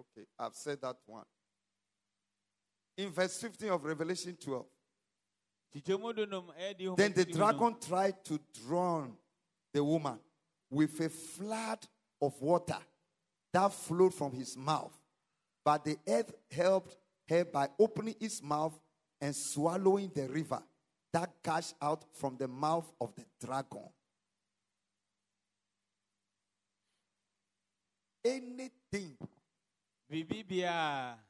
Okay, 0.00 0.26
I've 0.38 0.54
said 0.54 0.80
that 0.80 0.96
one. 1.06 1.24
In 2.96 3.10
verse 3.10 3.38
15 3.40 3.70
of 3.70 3.84
Revelation 3.84 4.36
12, 4.36 4.66
Kyikyɛmu 5.74 6.14
dunum, 6.14 6.52
ɛyɛ 6.54 6.76
di 6.76 6.94
then 6.96 7.12
the 7.12 7.24
dragon 7.24 7.76
tried 7.80 8.22
to 8.24 8.38
drown 8.66 9.16
the 9.72 9.82
woman 9.82 10.18
with 10.70 11.00
a 11.00 11.08
flood 11.08 11.86
of 12.20 12.40
water 12.40 12.78
that 13.52 13.72
flowed 13.72 14.14
from 14.14 14.32
his 14.32 14.56
mouth. 14.56 15.01
But 15.64 15.84
the 15.84 15.96
earth 16.08 16.32
helped 16.50 16.96
her 17.28 17.44
by 17.44 17.68
opening 17.78 18.16
its 18.20 18.42
mouth 18.42 18.78
and 19.20 19.34
swallowing 19.34 20.10
the 20.14 20.28
river 20.28 20.62
that 21.12 21.30
gushed 21.42 21.74
out 21.80 22.04
from 22.12 22.36
the 22.36 22.48
mouth 22.48 22.90
of 23.00 23.14
the 23.14 23.24
dragon. 23.44 23.88
Anything 28.24 29.16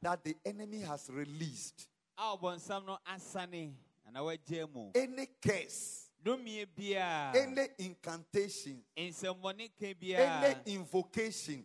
that 0.00 0.24
the 0.24 0.34
enemy 0.44 0.80
has 0.80 1.08
released, 1.10 1.88
a 2.18 2.36
ɔbɔnsam 2.36 2.86
no 2.86 2.98
asane 3.06 3.72
anaa 4.08 4.24
wagye 4.24 4.66
mu. 4.72 4.90
any 4.94 5.26
curse, 5.40 6.08
any 6.24 7.68
incantation, 7.78 8.82
any 8.96 10.56
invocation, 10.66 11.64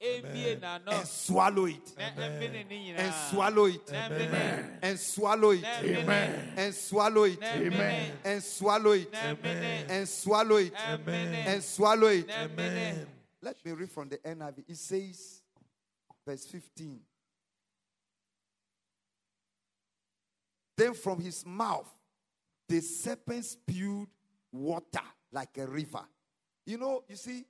ebie 0.00 0.56
n'ano 0.60 0.92
and 0.92 1.08
swallow 1.08 1.66
it. 1.66 1.96
na 1.96 2.10
ɛmene 2.10 2.68
ne 2.68 2.94
And 2.96 3.14
swallow 3.30 3.64
it. 3.66 3.90
na 3.90 4.08
ɛmene 4.08 4.78
And 4.82 4.98
swallow 5.00 5.50
it. 5.50 5.62
na 5.62 5.68
ɛmene 5.80 6.56
And 6.56 6.74
swallow 6.74 7.22
it. 7.24 7.40
na 7.40 7.46
ɛmene 7.48 8.16
And 8.24 8.42
swallow 8.42 8.92
it. 8.92 9.12
na 9.12 9.18
ɛmene 9.34 9.90
And 9.90 10.08
swallow 10.08 10.56
it. 10.56 10.72
na 10.72 10.96
ɛmene 10.96 11.46
And 11.46 11.62
swallow 11.64 12.06
it. 12.08 12.26
na 12.28 12.46
ɛmene 12.48 13.06
Let 13.42 13.64
me 13.64 13.72
read 13.72 13.90
from 13.90 14.08
the 14.08 14.18
NIV. 14.18 14.64
It 14.68 14.76
says, 14.76 15.42
verse 16.26 16.44
15. 16.46 17.00
Then 20.76 20.94
from 20.94 21.20
his 21.20 21.44
mouth, 21.44 21.88
the 22.68 22.80
serpent 22.80 23.44
spewed 23.44 24.08
water 24.52 25.02
like 25.32 25.56
a 25.58 25.66
river. 25.66 26.04
You 26.66 26.78
know, 26.78 27.02
you 27.08 27.16
see, 27.16 27.44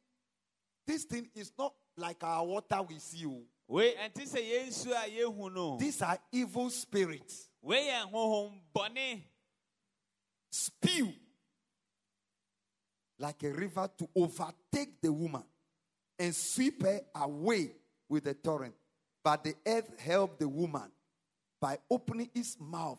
this 0.87 1.05
thing 1.05 1.29
is 1.35 1.53
not 1.59 1.75
like 1.99 2.23
our 2.23 2.45
water 2.45 2.81
we 2.89 2.99
see. 2.99 3.27
oh. 3.27 3.43
wei 3.66 3.95
ɛnte 3.97 4.25
sɛ 4.27 4.41
yɛn 4.41 4.69
nsuo 4.69 4.93
a 4.95 5.09
yɛhu 5.11 5.53
no 5.55 5.77
These 5.79 6.01
are 6.03 6.19
evil 6.33 6.70
spirits. 6.70 7.49
wei 7.61 7.89
yɛ 7.89 8.11
honhom 8.11 8.61
bɔne 8.75 9.23
Spew 10.51 11.12
like 13.19 13.43
a 13.43 13.51
river 13.53 13.89
to 13.99 14.09
overtake 14.16 15.01
the 15.03 15.12
woman 15.12 15.43
and 16.19 16.35
sweep 16.35 16.83
her 16.83 17.01
away 17.16 17.73
with 18.09 18.25
the 18.25 18.35
torrent. 18.35 18.75
But 19.23 19.45
the 19.45 19.55
earth 19.66 19.99
helped 20.01 20.39
the 20.39 20.49
woman 20.49 20.91
by 21.61 21.79
opening 21.91 22.31
its 22.35 22.57
mouth 22.59 22.99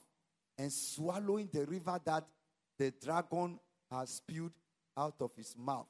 and 0.58 0.72
swallowing 0.72 1.50
the 1.52 1.66
river 1.66 2.00
that 2.06 2.26
the 2.78 2.94
dragon 3.04 3.60
has 3.90 4.10
spewed 4.16 4.52
out 4.98 5.16
of 5.22 5.32
his 5.36 5.56
mouth. 5.58 5.88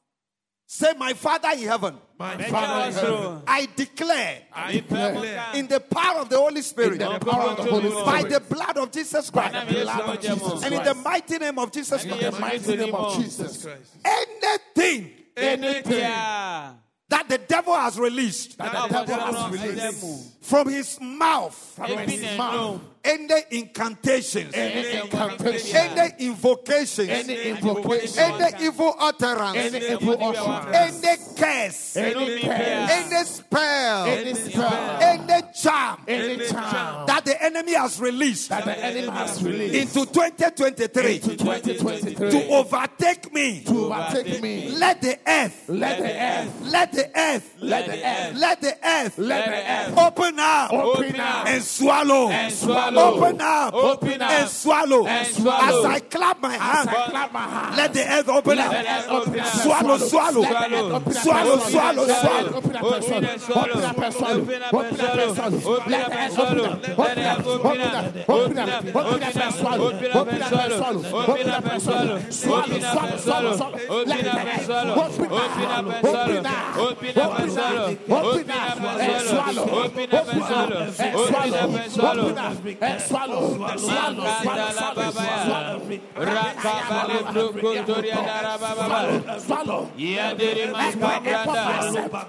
Say, 0.71 0.93
My 0.99 1.13
Father 1.13 1.49
in 1.53 1.63
heaven, 1.63 1.95
My 2.19 2.37
Father 2.43 2.89
in 2.89 2.93
heaven, 2.93 3.41
I 3.47 3.67
declare 3.75 4.37
I 4.53 4.73
declare 4.73 5.45
in 5.55 5.65
the 5.65 5.79
power 5.79 6.21
of 6.21 6.29
the 6.29 6.37
Holy 6.37 6.61
Spirit, 6.61 6.93
in 6.93 6.99
the 6.99 7.17
power 7.17 7.49
of 7.49 7.57
the 7.57 7.63
Holy 7.63 7.89
by 8.05 8.21
the 8.21 8.39
blood 8.39 8.77
of 8.77 8.91
Jesus 8.91 9.31
by 9.31 9.49
Christ, 9.49 9.67
the 9.67 9.81
blood 9.81 10.15
of 10.15 10.21
Jesus 10.21 10.63
and 10.63 10.75
in 10.75 10.83
the 10.83 10.93
mighty 10.93 11.39
name 11.39 11.57
of 11.57 11.71
Jesus 11.71 12.03
And 12.03 12.11
in 12.11 12.19
Christ, 12.19 12.35
the 12.35 12.39
mighty 12.39 12.75
name 12.85 12.93
of 12.93 13.15
Jesus, 13.15 13.65
anything 14.05 15.11
anything 15.35 16.01
that 16.01 17.27
the 17.27 17.39
devil 17.39 17.73
has 17.73 17.97
released 17.97 18.59
that 18.59 18.71
the 18.91 19.03
devil 19.05 19.33
has 19.33 19.51
released 19.51 20.43
from 20.43 20.69
his 20.69 21.01
mouth, 21.01 21.55
from 21.75 21.97
his 21.97 22.37
mouth, 22.37 22.81
any 23.03 23.41
incantations, 23.51 24.53
any 24.53 24.99
incantation, 24.99 25.75
any 25.75 26.13
invocations, 26.25 27.09
any 27.09 27.41
invocation, 27.49 28.19
any 28.23 28.65
evil 28.65 28.95
utterance, 28.99 29.57
any 29.57 29.85
evil 29.87 30.17
utterance, 30.21 31.03
any 31.03 31.17
curse, 31.37 31.97
any 31.97 32.41
curse, 32.41 32.91
any 32.91 33.25
spell, 33.25 34.05
any 34.05 34.33
spell, 34.33 34.99
any 35.01 35.43
charm. 35.53 35.99
Any 36.07 36.37
charm. 36.47 37.07
that 37.07 37.25
the 37.25 37.41
enemy 37.43 37.73
has 37.73 37.99
released. 37.99 38.49
That 38.49 38.65
the 38.65 38.77
enemy 38.77 39.07
has 39.07 39.43
released. 39.43 39.95
Into 39.95 40.11
2023 40.11 41.15
into 41.15 41.37
2023 41.37 42.31
to 42.31 42.47
overtake 42.49 43.33
me. 43.33 43.63
to 43.63 43.93
overtake 43.93 44.41
me. 44.41 44.69
Let 44.71 45.01
the 45.01 45.17
earth, 45.25 45.65
Let 45.67 45.97
the 45.99 46.21
earth, 46.21 46.61
let 46.61 46.91
the 46.91 47.19
earth, 47.19 47.55
let 47.61 47.85
the 47.85 47.93
earth, 47.93 48.35
let 48.35 48.61
the 48.61 48.77
earth. 48.83 49.17
Let 49.17 49.45
the 49.45 49.71
earth. 49.71 49.97
Open 49.97 50.39
up. 50.39 50.73
Open 50.73 51.19
up. 51.19 51.47
And 51.47 51.63
swallow. 51.63 52.29
And 52.29 52.53
swallow. 52.53 52.88
Open 52.97 53.41
up. 53.41 53.73
Open 53.73 54.21
up. 54.21 54.31
and 54.31 54.49
swallow. 54.49 55.05
And 55.05 55.27
swallow. 55.27 55.79
As 55.79 55.85
I 55.85 55.99
clap 55.99 56.41
my 56.41 56.55
as 56.55 56.61
hand, 56.61 56.89
I 56.89 57.09
clap 57.09 57.33
my 57.33 57.39
hands. 57.47 57.77
let 57.77 57.93
the 57.93 58.11
earth 58.13 58.29
open 58.29 58.57
Let 58.57 58.65
up. 58.67 58.71
the 58.71 58.91
earth 58.91 59.09
open 59.09 59.39
up. 59.39 59.45
Swallow, 59.47 59.97
swallow. 59.97 60.41
Let 60.41 60.69
the 60.69 60.75
earth 60.75 60.91
open 60.93 61.17
up. 61.17 61.23
Swallow, 61.23 61.57
swallow, 61.57 62.03
Let 62.05 62.07
the 62.07 62.13
earth 62.13 62.21
swallow. 62.21 62.57
Open 62.57 62.75
up 62.75 62.83
and 62.83 62.99
swallow. 63.39 63.69
Open 63.69 63.83
up 63.83 63.97
and 63.99 64.13
swallow. 64.13 64.41
Open 64.41 64.61
up 64.61 64.73
Open 64.73 64.99
up 65.01 65.17
and 65.19 65.33
swallow. 65.35 65.75
Open 65.75 65.91
Let 65.91 66.03
up 66.03 66.11
the 66.11 66.17
and 66.19 66.29
earth 66.29 66.33
swallow. 66.33 66.65
open 66.65 66.65
up. 66.65 66.97
Let 66.97 66.99
Open 66.99 67.15
the 67.15 67.29
up. 67.29 67.39
earth 67.39 67.47
Open 67.47 67.69
open 67.69 67.81
up. 67.81 67.95
up. 67.95 68.29
Open 68.29 68.57
up. 68.59 68.69
Open 68.69 68.97
Open 68.99 69.23
up 69.23 69.35
and 69.35 69.53
swallow. 69.55 69.87
Open 69.89 70.05
up 70.11 70.15
Open 70.15 70.33
and 70.35 70.43
up 70.43 70.51
and 70.51 70.73
swallow. 70.73 71.01
swallow. 71.01 71.27
Open 71.29 71.49
up 71.49 71.65
and 71.65 71.81
swallow. 71.81 72.19
Swallow, 72.29 72.63
Open 72.63 72.83
up 72.83 73.03
and 73.03 73.19
swallow, 73.19 73.19
swallow. 73.19 73.57
swallow. 73.57 73.79
Open 73.89 74.09
Let 74.09 74.27
up 74.27 74.33
the 74.33 74.39
and 74.39 74.49
earth 74.49 74.65
swallow. 74.65 74.93
open 74.95 75.25
Open 75.29 75.31
up. 75.31 75.59
up 75.59 75.85
and 75.85 76.05
Open 76.05 76.09
swallow. 76.09 76.39
up. 76.39 76.77
Open 76.79 77.19
up 77.19 77.39
and 77.39 77.51
swallow. 77.51 77.97
Open 78.09 78.11
Open 78.11 78.51
up 78.51 78.71
up 78.71 78.79
and 78.79 79.01
and 79.01 79.27
swallow. 79.27 79.53
swallow. 79.53 79.83
Open 79.83 80.11
up 80.11 80.27
and 80.33 80.43
swallow. 80.43 80.93
And 80.99 81.15
Open 81.15 81.53
up 81.53 81.69
and 81.69 81.91
swallow. 81.91 82.78
Open 82.81 82.91
up 82.91 82.95
and 82.95 83.01
swallow. 83.01 83.77
Swallow. 83.77 84.23
Swallow. 84.41 84.71
Swallow. 84.71 85.11
Swallow. 85.11 85.79
Rakabale 86.15 87.19
Brukotoria 87.33 88.19
Darababa. 88.23 89.39
Swallow. 89.41 89.91
Yadiri 89.97 90.71
Makabranda. 90.71 91.63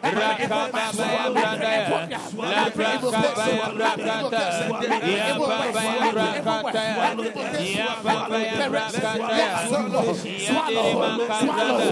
Rakabaya 0.02 1.22
Branda. 1.30 1.70
La 2.34 2.64
Brakabaya 2.70 3.66
Brakata. 3.78 4.44
Yababaya 5.06 6.10
Brakata. 6.10 6.84
Yababaya 7.78 8.66
Brakata. 8.70 9.22
Yadiri 10.50 10.94
Makabranda. 10.98 11.86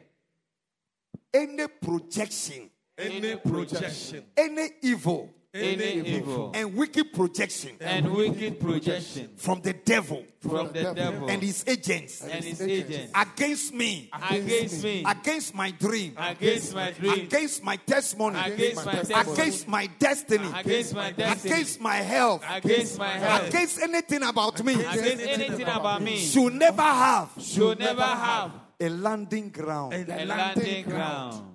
Any 1.33 1.67
projection, 1.67 2.69
Any 2.97 3.35
projection, 3.37 4.23
any 4.37 4.69
evil 4.83 5.29
Any 5.55 6.01
evil 6.17 6.51
and 6.55 6.73
wicked 6.75 7.13
projection 7.13 7.77
and 7.79 8.11
wicked 8.11 8.59
projection 8.59 9.29
from 9.37 9.61
the 9.61 9.73
devil 9.73 10.25
from 10.39 10.73
the 10.73 10.93
devil 10.95 11.29
and 11.29 11.43
his 11.43 11.63
agents 11.67 12.23
and 12.23 12.43
his 12.43 12.59
agents 12.59 13.11
against 13.13 13.71
me, 13.71 14.09
against 14.11 14.83
me, 14.83 15.05
against 15.07 15.53
my 15.53 15.69
dream, 15.69 16.15
against 16.17 16.73
my 16.73 16.89
dream, 16.89 17.13
against 17.25 17.63
my 17.63 17.75
testimony, 17.75 18.39
against 18.43 18.83
my 18.83 18.93
testimony, 18.93 19.31
against 19.31 19.67
my 19.67 19.87
destiny, 19.99 20.49
against 20.59 20.95
my 20.95 21.11
destiny, 21.11 21.53
against 21.53 21.79
my 21.81 21.95
health, 21.97 22.43
against 22.49 22.97
my 22.97 23.09
health, 23.09 23.49
against 23.49 23.79
anything 23.79 24.23
about 24.23 24.63
me, 24.63 24.73
against 24.73 25.23
anything 25.27 25.67
about 25.67 26.01
me, 26.01 26.17
should 26.17 26.53
never 26.55 26.81
have 26.81 27.29
should 27.39 27.77
never 27.77 28.01
have 28.01 28.51
a 28.79 28.89
landing 28.89 29.49
ground. 29.49 29.93
a 29.93 30.25
landing 30.25 30.83
ground. 30.85 31.45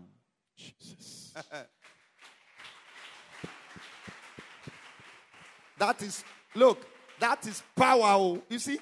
That 5.78 6.02
is, 6.02 6.24
look, 6.54 6.86
that 7.20 7.46
is 7.46 7.62
power. 7.74 8.00
oh. 8.02 8.42
You 8.48 8.58
see, 8.58 8.78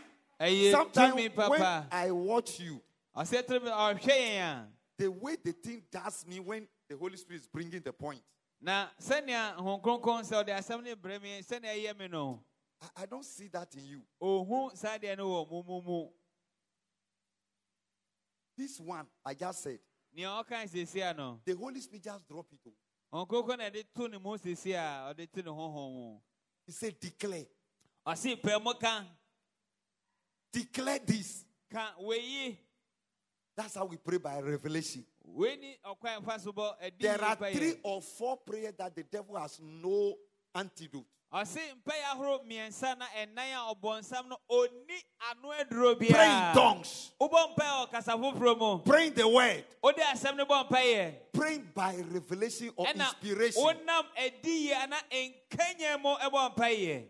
sometimes 0.71 1.15
when. 1.37 1.63
I 1.91 2.11
watch 2.11 2.61
you, 2.61 2.81
Ɔsɛ 3.17 3.43
tiri 3.47 3.63
mi 3.63 3.71
ɔhwɛ 3.71 4.01
yɛn 4.01 4.41
a. 4.43 4.69
the 4.99 5.09
way 5.11 5.37
the 5.43 5.53
thing 5.53 5.83
does 5.91 6.27
me 6.27 6.41
when 6.41 6.69
the 6.89 6.97
Holy 6.97 7.17
Spirit 7.17 7.41
is 7.43 7.49
bringing 7.49 7.81
the 7.81 7.93
point, 7.93 8.21
Now, 8.61 8.91
sɛnea 9.01 9.57
Honhom 9.57 9.83
Kronkron 9.83 10.23
sɛ 10.23 10.45
ɔde 10.45 10.57
asɛm 10.57 10.83
ne 10.83 10.95
brɛ 10.95 11.21
mi 11.23 11.41
sɛnea 11.43 11.75
ɛyɛ 11.75 11.99
mi 11.99 12.09
no. 12.09 12.43
I, 12.95 13.07
don't 13.07 13.25
see 13.25 13.49
that 13.49 13.75
in 13.75 13.87
you. 13.87 14.03
This 18.57 18.79
one 18.81 19.07
I 19.25 19.33
just 19.33 19.63
said, 19.63 19.79
nea 20.15 20.29
ɔka 20.29 20.69
seesia 20.69 21.17
no 21.17 21.41
The 21.45 21.55
Holy 21.55 21.81
Spirit 21.81 22.05
just 22.05 22.29
drop 22.29 22.47
it. 22.53 22.73
Ɔnkoko 26.69 26.83
na 26.83 26.89
ɛde 26.89 26.99
to 26.99 26.99
ne 26.99 26.99
mu 26.99 27.07
seesia 27.07 27.07
a 27.07 27.07
ɔde 27.07 27.19
to 27.19 27.29
ne 27.29 27.37
honhom 27.37 27.41
mu 27.41 27.43
He 27.43 27.43
said, 27.43 27.47
declare. 27.47 27.47
ɔse 28.07 28.41
pɛ 28.43 28.63
mu 28.65 28.75
ka 28.75 29.05
Declare 30.53 30.99
this. 31.07 31.45
ka 31.71 31.95
weyi 32.03 32.57
That's 33.57 33.75
how 33.75 33.87
we 33.87 33.97
pray 33.97 34.19
by 34.19 34.39
revelation. 34.41 35.05
wei 35.25 35.57
ni 35.57 35.77
ɔkwan 35.85 36.25
fa 36.25 36.39
so 36.39 36.53
bɔ 36.53 36.79
ɛdi 36.83 36.99
There 37.01 37.23
are 37.25 37.37
three 37.53 37.75
or 37.83 38.03
four 38.03 38.37
prayers 38.39 38.75
that 38.79 38.95
the 38.95 39.03
devil 39.03 39.37
has 39.37 39.59
no 39.61 40.15
antidote. 40.55 41.05
Ɔse 41.33 41.59
mpɛyɛ 41.59 42.05
ahorow 42.13 42.39
mmiɛnsa 42.45 42.97
na 42.99 43.07
ɛnan 43.07 43.53
a 43.53 43.75
ɔbɔnsam 43.75 44.29
no 44.29 44.37
ɔni 44.51 45.03
ano 45.31 45.53
aduro 45.53 45.95
Pray 45.99 46.09
in 46.09 46.55
tongues. 46.55 47.13
wobɔ 47.21 47.55
mpɛyɛ 47.55 47.87
wɔ 47.87 47.91
kasa 47.91 48.13
foforɔ 48.13 48.59
mu 48.59 48.79
Praying 48.85 49.15
the 49.15 49.29
word. 49.29 49.65
wode 49.83 49.97
asɛm 49.97 50.37
no 50.37 50.47
bɔ 50.47 50.69
mpɛyɛ 50.69 51.15
Praying 51.33 51.71
by 51.75 51.97
revelation 51.97 52.71
or 52.77 52.87
inspiration. 52.89 53.63
wonam 53.63 54.05
adi 54.17 54.51
yie 54.69 54.73
ana 54.75 54.97
nkanya 55.13 56.01
mu 56.01 56.15
ɛbɔ 56.17 56.55
mpɛyɛ 56.57 57.09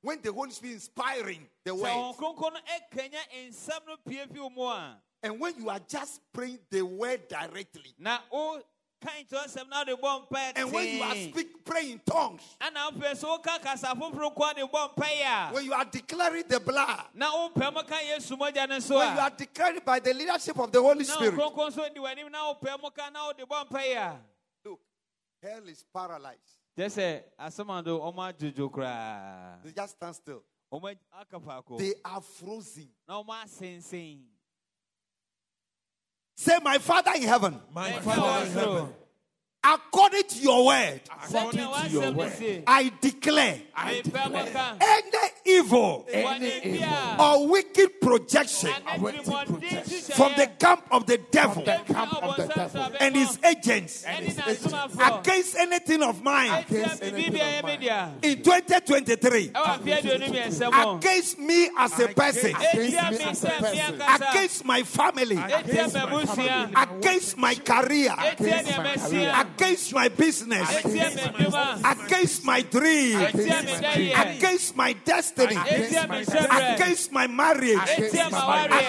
When 0.00 0.22
the 0.22 0.32
Holy 0.32 0.52
Spirit 0.52 0.76
is 0.76 0.82
inspiring 0.86 1.48
the 1.64 1.74
word. 1.74 1.90
wɔn 1.90 2.16
kronkron 2.16 2.52
no 2.52 2.60
ɛkanya 2.60 3.20
nsɛm 3.48 3.80
no 3.86 3.96
pie 4.06 4.26
fi 4.32 4.48
mu 4.48 4.62
a 4.62 4.96
And 5.24 5.40
when 5.40 5.58
you 5.58 5.68
are 5.68 5.80
just 5.80 6.20
praying 6.32 6.60
the 6.70 6.82
word 6.82 7.26
directly. 7.26 7.92
Na 9.00 9.10
wo 9.10 9.14
kan 9.14 9.24
kyerɛ 9.24 9.44
asɛm 9.46 9.68
na 9.68 9.78
wode 9.78 10.00
bɔ 10.00 10.28
mpɛyɛ 10.28 10.52
And 10.56 10.72
when 10.72 10.88
you 10.96 11.02
are 11.02 11.14
speak, 11.14 11.64
praying 11.64 11.90
in 11.92 11.98
tongues. 12.00 12.42
ana 12.60 12.90
wopɛ 12.90 13.12
sɛ 13.12 13.24
woka 13.42 13.62
kasa 13.62 13.86
foforɔ 13.94 14.34
koa 14.34 14.54
de 14.54 14.62
bɔ 14.62 14.94
mpɛyɛ 14.94 15.50
a 15.50 15.54
When 15.54 15.64
you 15.64 15.72
are 15.72 15.84
declaring 15.84 16.44
the 16.48 16.60
blood. 16.60 17.04
na 17.14 17.30
wopɛ 17.32 17.74
mu 17.74 17.82
ka 17.82 17.96
yesu 17.96 18.36
mogya 18.36 18.68
no 18.68 18.76
nso 18.78 18.96
When 18.96 19.14
you 19.14 19.20
are 19.20 19.30
declaring 19.30 19.80
by 19.84 19.98
the 20.00 20.14
leadership 20.14 20.58
of 20.58 20.72
the 20.72 20.80
Holy 20.82 21.04
Spirit. 21.04 21.34
kronkron 21.34 21.70
nso 21.72 21.92
di 21.94 22.00
w'anim 22.00 22.30
na 22.30 22.52
wopɛ 22.54 22.80
mu 22.82 22.90
ka 22.90 23.08
na 23.10 23.26
wode 23.26 23.38
bɔ 23.48 23.68
mpɛyɛ 23.68 24.16
Look, 24.64 24.80
hell 25.42 25.68
is 25.68 25.84
paralyzed. 25.92 26.58
kyɛ 26.76 26.86
sɛ 26.86 27.22
asɛm 27.38 27.78
ado 27.78 27.98
ɔmo 28.00 28.32
adwodwo 28.32 28.70
koraa 28.72 29.62
They 29.62 29.72
just 29.72 29.96
stand 29.96 30.14
still. 30.16 30.42
ɔmo 30.72 30.96
aka 31.20 31.38
faako 31.40 31.78
They 31.78 31.94
are 32.04 32.20
frozen. 32.20 32.88
Say, 36.40 36.56
My 36.62 36.78
Father 36.78 37.10
in 37.16 37.22
heaven, 37.22 37.58
My 37.74 37.90
Ɛka 37.90 38.00
Father 38.02 38.46
in 38.46 38.52
heaven, 38.52 38.88
according 39.74 40.22
to 40.24 40.38
your 40.40 40.66
word, 40.66 41.00
according 41.24 41.60
to 41.60 41.88
your 41.90 42.12
word, 42.12 42.32
I 42.66 42.92
declare. 43.00 43.60
I 43.74 44.00
declare. 44.02 44.52
ka 44.52 44.76
any 44.80 45.28
evil 45.44 46.06
any 46.12 46.52
evil 46.64 47.20
or 47.20 47.48
wicked 47.48 48.00
projection 48.00 48.70
from 50.14 50.32
the 50.36 50.48
camp 50.58 50.84
of 50.90 51.06
the 51.06 51.18
devil 51.30 51.62
the 51.64 51.78
camp 51.86 52.22
of 52.22 52.36
the 52.36 52.46
devil. 52.48 52.96
and 53.00 53.14
his 53.16 53.38
agents 53.44 54.04
and 54.04 54.24
his 54.26 54.38
agents. 54.38 54.96
against 55.00 55.56
anything 55.56 56.02
of 56.02 56.22
mine. 56.22 56.64
Against 56.68 57.02
anything 57.02 57.40
of 57.40 57.62
mine. 57.62 58.18
in 58.22 58.42
2023 58.42 59.48
ɛwɔ 59.48 59.78
mfeɛ 59.78 59.98
aduonu 59.98 60.26
mmiɛnsa 60.28 60.72
mu 60.72 60.96
against 60.98 61.38
me 61.38 61.70
as 61.78 62.00
a 62.00 62.08
person, 62.08 62.54
Against 62.56 62.96
Etia 62.96 63.10
me 63.10 63.18
me 63.18 63.24
as 63.24 63.44
a 63.44 63.46
sɛ 63.46 63.58
person, 63.58 63.98
meankasa. 63.98 64.30
against 64.30 64.64
my 64.64 64.82
family, 64.82 65.36
against 65.36 65.94
my 65.94 66.00
m'abusua. 66.00 66.98
against 66.98 67.36
my 67.38 67.54
career, 67.54 68.14
against 68.18 68.76
nea 69.60 69.92
my 69.94 70.08
mɛsia. 70.08 70.82
career, 70.82 71.06
against 71.08 71.22
my 71.24 71.38
business, 71.38 71.84
against 71.84 72.44
my 72.44 72.60
dream, 72.62 73.18
Etia 73.20 73.64
me 73.64 73.72
dayɛ. 73.72 74.36
against 74.36 74.76
my 74.76 74.92
destiny, 74.92 75.54
Etia 75.54 76.08
me 76.08 76.24
hyɛbrɛ. 76.24 76.74
against 76.74 77.12
my 77.12 77.26
marriage, 77.26 77.78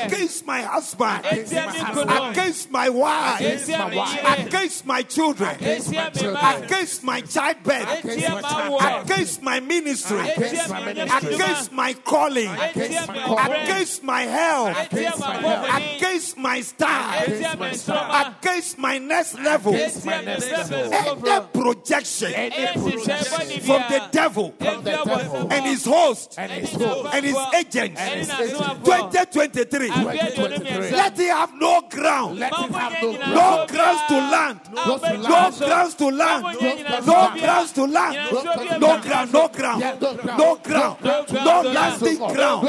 against 0.06 0.46
my 0.46 0.62
husband, 0.62 1.24
Etia 1.24 1.74
me 1.74 1.80
kunu. 1.80 2.32
against 2.32 2.72
my 2.72 2.90
wife, 2.90 3.40
Etia 3.40 3.90
me 3.90 3.98
wife. 3.98 4.24
yere. 4.24 4.48
against 4.48 4.86
my 4.86 5.02
children, 5.04 5.56
Etia 5.58 6.14
me 6.14 6.20
children. 6.22 6.34
ma. 6.34 6.56
against 6.58 7.04
my 7.04 7.22
childbirth, 7.22 7.88
Etia 8.04 8.30
my 8.30 8.42
m'awoɔ. 8.42 9.04
against 9.04 9.42
my 9.42 9.60
ministry, 9.60 10.20
Against 10.30 10.70
my 10.70 10.80
Etia 10.82 10.86
me 10.86 10.94
ministry. 10.94 11.34
against 11.36 11.72
my 11.72 11.94
calling, 11.94 12.48
Etia 12.50 13.08
me 13.14 13.20
my 13.20 13.36
ɔbrɛ. 13.38 13.64
against 13.64 14.04
my 14.04 14.22
health, 14.24 14.78
Etia 14.78 15.20
my 15.20 15.38
me 15.42 15.48
health. 15.48 15.68
abɔbɔni. 15.70 15.96
against 15.98 16.38
my 16.38 16.62
star, 16.62 17.14
Etia 17.14 17.60
me 17.60 17.68
nsoroma. 17.68 18.36
against 18.42 18.78
my 18.78 18.98
next 18.98 19.34
level, 19.40 19.74
Against 20.60 20.72
my 20.72 20.78
Etia 20.78 20.84
me 20.84 20.90
next 20.90 21.10
sɛ 21.10 21.10
level. 21.10 21.20
bɛsi 21.20 21.30
any 21.30 21.62
projection 21.62 22.34
any 22.34 22.56
Ɛyɛ 22.56 22.74
nhyehyɛe 22.74 22.94
projection 22.94 23.48
bɔne 23.50 23.62
from 23.62 23.82
the 23.90 24.02
devil 24.12 24.54
from 24.60 24.84
the 24.84 24.90
Etia 24.92 25.06
devil 25.06 25.16
bɔnsɛm 25.16 25.52
and 25.54 25.66
his 25.66 25.86
host 25.86 26.36
and 26.38 26.52
his 26.52 26.70
Ɛne 26.70 26.86
host 26.88 27.14
and 27.16 27.26
his 27.26 27.38
agents, 27.54 28.02
Ɛne 28.02 28.14
his 28.16 28.30
n'asomafoɔ. 28.30 28.84
2023, 29.12 29.90
Mfeɛ 29.90 30.20
aduonu 30.20 30.58
mmiɛnsa. 30.60 30.92
let 30.92 31.20
it 31.20 31.30
have 31.30 31.54
no 31.60 31.82
ground, 31.90 32.40
let 32.40 32.54
him 32.56 32.74
have 32.74 32.94
no 33.02 33.14
ground. 33.14 33.34
no 33.36 33.66
grounds 33.68 34.02
to 34.10 34.16
land, 34.20 34.60
Ah, 34.76 34.86
No 34.88 34.98
bɛgyina 34.98 35.68
grounds 35.68 35.96
to 35.96 36.06
land, 36.10 36.44
Mabɔ 36.44 36.54
nyɛ 36.60 36.78
nyina 36.78 36.90
no 36.90 37.02
so 37.02 37.40
grounds 37.40 37.72
to 37.74 37.86
land, 37.86 38.16
Nyina 38.16 38.30
so 38.30 38.64
bia 38.64 38.80
no 38.80 38.98
ground, 39.00 39.34
no 39.34 39.48
ground, 39.48 39.82
no 39.82 40.08
ground. 40.10 40.38
no 40.40 40.56
ground, 40.56 40.98
No 41.04 41.24
ground 41.26 41.46
no 41.46 41.62
landing 41.72 42.18
ground, 42.18 42.64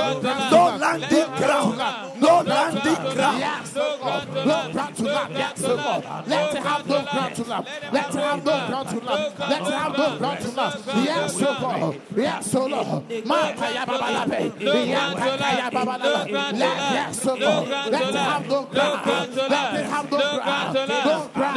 no 0.50 0.76
landing 0.80 1.30
ground, 1.36 2.20
no 2.20 2.40
landing 2.42 3.14
ground. 3.14 3.38
Yes, 3.40 3.72
oh 3.76 3.98
God. 4.02 4.28
No 4.34 4.72
ground 4.72 4.96
to 4.96 5.02
land. 5.04 5.34
Yes, 5.34 5.64
oh 5.64 5.76
God. 5.76 6.24
Let 6.26 6.54
it 6.54 6.62
have 6.62 6.86
no 6.88 7.02
ground 7.02 7.34
to 7.36 7.44
land. 7.44 7.66
Let 7.92 8.14
it 8.14 8.20
have 8.20 8.44
no 8.44 8.52
ground 8.68 8.88
to 8.88 8.98
land. 9.00 9.34
Let 9.38 9.60
it 9.60 9.74
have 9.74 9.96
no 9.98 10.18
ground 10.18 10.40
to 10.40 10.50
land. 10.50 10.74
Yes, 11.04 11.42
oh 11.42 11.56
God. 11.60 12.00
Yes, 12.16 12.54
oh 12.54 12.66
Lord. 12.66 13.08
Makaya 13.30 13.82
babalabe. 13.86 14.40
Yakaya 14.60 15.70
babalabe. 15.70 16.32
Let- 16.58 16.80
Yes, 16.92 17.26
oh 17.26 17.36
God. 17.36 17.68
Let 17.90 18.02
it 18.02 18.14
have 18.14 18.46
no 18.48 18.62
ground. 18.64 19.06
Let 19.36 19.74
it 19.74 19.86
have 19.90 20.10
no 20.10 20.18
ground. 20.18 20.74
No 20.74 21.28
ground. 21.34 21.56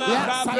Jesus' 0.06 0.51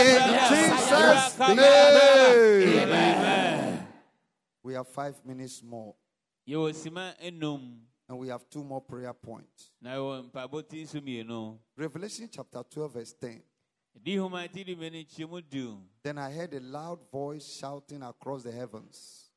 In 0.00 0.28
Jesus' 0.48 1.38
name. 1.38 1.69
Amen. 2.82 3.86
We 4.62 4.74
have 4.74 4.88
five 4.88 5.14
minutes 5.24 5.62
more, 5.62 5.94
yɛwɔ 6.48 6.72
sima 6.74 7.14
enum 7.22 7.78
and 8.08 8.18
we 8.18 8.28
have 8.28 8.48
two 8.50 8.62
more 8.64 8.80
prayer 8.80 9.12
points. 9.14 9.70
na 9.80 9.94
yɛwɔ 9.94 10.30
mpaboti 10.30 10.82
nso 10.84 11.00
mmienu 11.00 11.58
Revelation 11.76 12.28
chapter 12.30 12.62
12, 12.62 12.92
verse 12.92 13.12
10. 13.14 13.42
di 14.02 14.16
homa 14.16 14.46
ti 14.48 14.64
di 14.64 14.74
bɛni 14.74 15.06
kyemu 15.06 15.40
du 15.48 15.80
Then 16.02 16.18
I 16.18 16.30
heard 16.30 16.54
a 16.54 16.60
loud 16.60 16.98
voice 17.10 17.56
shouting 17.58 18.02
across 18.02 18.42
the 18.42 18.52
heavens 18.52 19.30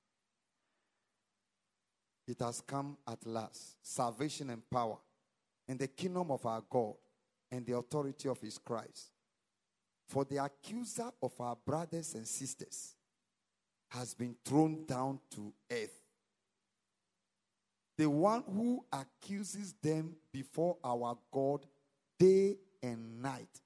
It 2.28 2.40
has 2.40 2.62
come 2.62 2.98
at 3.08 3.26
last, 3.26 3.76
salvation 3.82 4.50
and 4.50 4.62
power, 4.70 4.98
and 5.68 5.78
the 5.80 5.88
kingdom 5.88 6.32
of 6.32 6.46
our 6.46 6.62
God, 6.70 6.96
and 7.52 7.66
the 7.66 7.76
authority 7.76 8.30
of 8.30 8.40
his 8.40 8.58
Christ. 8.58 9.12
For 10.14 10.26
the 10.26 10.38
accuser 10.46 11.10
of 11.24 11.32
our 11.40 11.56
brothers 11.66 12.14
and 12.14 12.28
sisters 12.28 12.94
has 13.90 14.14
been 14.14 14.36
thrown 14.46 14.86
down 14.86 15.20
to 15.32 15.52
earth. 15.72 16.00
The 17.98 18.08
one 18.08 18.44
who 18.46 18.86
accuses 18.94 19.74
them 19.82 20.16
before 20.32 20.78
our 20.84 21.18
God 21.32 21.66
day 22.20 22.58
and 22.84 23.24
night. 23.24 23.60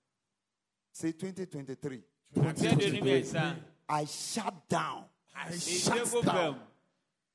Say 0.94 1.12
2023. 1.12 2.02
afiɛ 2.38 2.78
de 2.78 2.92
ni 2.92 3.02
mmiɛnsa 3.02 3.56
I 3.90 4.06
shut 4.06 4.70
down 4.70 5.04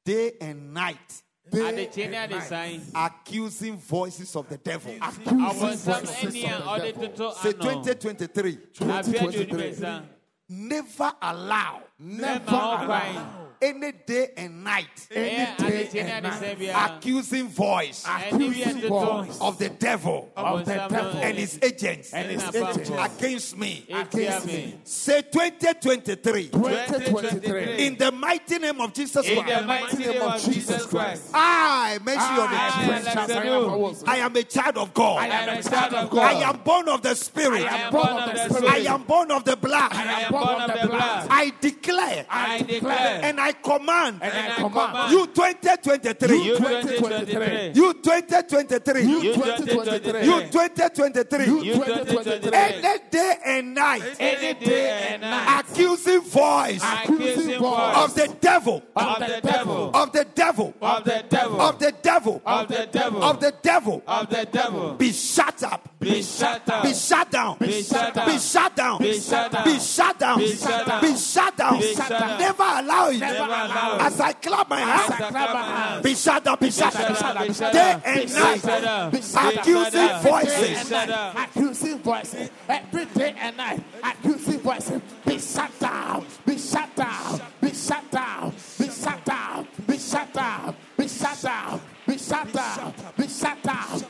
day 0.06 0.32
and 0.40 0.72
night 0.72 1.22
they 1.50 2.80
accusing 2.94 3.76
voices 3.76 4.36
of 4.36 4.48
the 4.48 4.58
devil. 4.58 4.94
Accusing 5.00 5.76
voices 5.76 5.86
of 5.86 6.82
the 6.82 6.92
devil. 6.92 7.32
Say 7.34 7.52
2023. 7.52 8.56
2023. 8.72 10.00
Never 10.48 11.12
allow. 11.20 11.82
Never 11.98 12.50
allow 12.50 13.41
any 13.62 13.92
day 13.92 14.30
and 14.36 14.64
night. 14.64 14.88
Ɛyɛ 15.10 15.56
adekye 15.56 16.04
ne 16.04 16.10
adesan 16.20 16.56
biara 16.58 16.96
accusing 16.96 17.48
voice. 17.48 18.04
Ɛni 18.04 18.52
bi 18.52 18.60
ɛtoto 18.70 19.40
of 19.40 19.58
the 19.58 19.68
devil. 19.70 20.28
Ɔbɔnsam 20.36 20.90
no 20.90 21.20
and 21.22 21.38
his 21.38 21.58
agents. 21.62 22.10
Ɛne 22.10 22.36
n'afafo 22.38 23.04
against 23.16 23.56
me. 23.56 23.86
Against 23.90 24.46
me. 24.46 24.74
Say 24.84 25.22
2023. 25.22 26.48
2023 26.48 27.86
In 27.86 27.96
the 27.96 28.10
mighty 28.12 28.58
name 28.58 28.80
of 28.80 28.92
Jesus 28.92 29.26
in 29.28 29.36
the 29.36 29.42
Christ. 29.42 29.66
mighty 29.66 29.96
name 29.96 30.22
of 30.22 30.42
Jesus 30.44 30.86
Christ. 30.86 31.30
I 31.32 31.98
mention 32.04 32.34
your 32.34 32.46
I 32.48 32.50
name. 32.50 32.90
am 32.90 33.06
Alexander 33.06 34.10
I 34.10 34.16
am 34.16 34.36
a 34.36 34.42
child 34.42 34.78
of 34.78 34.94
God. 34.94 35.18
I 35.22 35.26
am 35.28 35.58
a 35.58 35.62
child 35.62 35.94
of 35.94 36.10
God. 36.10 36.22
I 36.22 36.48
am 36.50 36.56
born 36.64 36.88
of 36.88 37.02
the 37.02 37.14
Spirit. 37.14 37.62
I 37.70 37.76
am 37.76 37.92
born 37.92 38.06
of 38.08 38.34
the 38.34 38.48
Spirit. 38.48 38.70
I 38.72 38.92
am 38.92 39.02
born 39.04 39.30
of 39.30 39.44
the 39.44 39.56
blood. 39.56 39.92
I 39.92 40.22
am 40.22 40.32
born 40.32 40.60
of 40.62 40.80
the 40.80 40.88
blood. 40.88 41.26
I 41.30 41.52
declare. 41.60 42.26
I 42.28 42.62
declare. 42.62 43.20
And 43.22 43.40
I 43.40 43.51
command 43.54 44.18
and 44.22 44.32
I 44.52 44.54
command 44.56 45.12
you 45.12 45.26
2023. 45.26 46.42
you 46.42 46.56
2023 46.56 47.72
You 47.74 47.92
2023. 47.94 49.02
you 49.02 49.32
2023 49.32 50.24
You 50.24 50.40
2023. 50.50 51.44
you 51.46 51.74
2023 51.74 52.52
Any 52.52 52.98
day 53.10 53.34
and 53.44 53.74
night. 53.74 54.02
any 54.18 54.54
day 54.54 55.08
and 55.12 55.22
night 55.22 55.60
Accusing 55.60 56.20
voice 56.22 56.82
accusing 56.82 57.54
of 57.54 57.60
voice 57.60 58.12
the 58.14 58.34
devil. 58.40 58.82
of 58.96 59.18
the 59.20 59.40
devil 59.42 59.90
Of 59.94 60.14
the 60.14 60.24
devil. 60.34 60.74
of 60.80 61.04
the 61.04 61.22
devil 61.30 61.60
Of 61.60 61.78
the 61.78 61.92
devil. 62.02 62.42
of 62.46 62.68
the 62.68 62.86
devil 62.92 63.22
Of 63.22 63.40
the 63.40 63.52
devil. 63.62 64.02
of 64.06 64.28
the 64.30 64.44
devil 64.52 64.94
Be 64.94 65.12
shut 65.12 65.62
up. 65.62 65.88
Be 66.02 66.22
shut 66.22 66.68
up 66.68 66.82
Be 66.82 66.94
shut 66.94 67.30
down. 67.30 67.56
Be 67.58 67.82
shut 67.82 68.14
down. 68.14 68.26
Be 68.26 68.38
shut 68.38 68.76
down. 68.76 68.98
Be 68.98 69.12
shut 69.20 69.50
down. 69.50 69.64
Be 69.64 69.78
shut 69.78 70.18
down. 70.18 70.38
Be 70.38 70.48
shut 70.56 70.86
down. 70.86 71.00
Be 71.00 71.16
shut 71.16 71.56
down. 71.56 71.78
Be 71.78 71.94
shut 71.94 72.08
down. 72.08 72.38
Never 72.38 72.62
allow 72.62 73.08
it. 73.08 73.18
Never 73.18 73.38
allow 73.42 73.96
it. 73.96 74.02
As 74.02 74.20
I 74.20 74.32
clap 74.32 74.68
my 74.68 74.80
hands. 74.80 75.14
clap 75.14 75.32
my 75.32 75.62
hands. 75.62 76.02
Be 76.02 76.14
shut 76.14 76.44
down. 76.44 76.56
Be 76.60 76.70
shut 76.70 76.92
shut 76.92 77.08
down. 77.08 77.42
Be 77.42 77.46
down. 77.48 77.54
shut 77.54 77.72
Day 77.72 78.00
and 78.04 78.34
night. 78.34 78.60
shut 78.60 78.82
down. 78.82 79.10
Be 79.10 79.18
Accusing 79.18 80.18
voices. 80.22 80.68
Be 80.68 80.74
shut 80.74 81.08
down. 81.08 81.36
accusing 81.36 81.98
voices 81.98 82.50
every 82.68 83.04
day 83.06 83.34
and 83.38 83.56
night. 83.56 83.82
Accusing 84.02 84.60
voices 84.60 85.02
be 85.24 85.38
shut 85.38 85.70
down, 85.78 86.26
be 86.46 86.58
shut 86.58 86.94
down, 86.96 87.40
be 87.60 87.72
shut 87.72 88.10
down, 88.10 88.52
be 88.78 88.88
shut 88.88 89.24
down, 89.24 89.66
be 89.86 89.98
shut 89.98 90.32
down, 90.34 90.76
be 90.96 91.08
shut 91.08 91.42
down, 91.42 91.80
be 92.06 92.18
shut 92.18 92.52
down, 92.52 92.94
be 93.16 93.28
shut 93.28 93.62
down, 93.62 94.02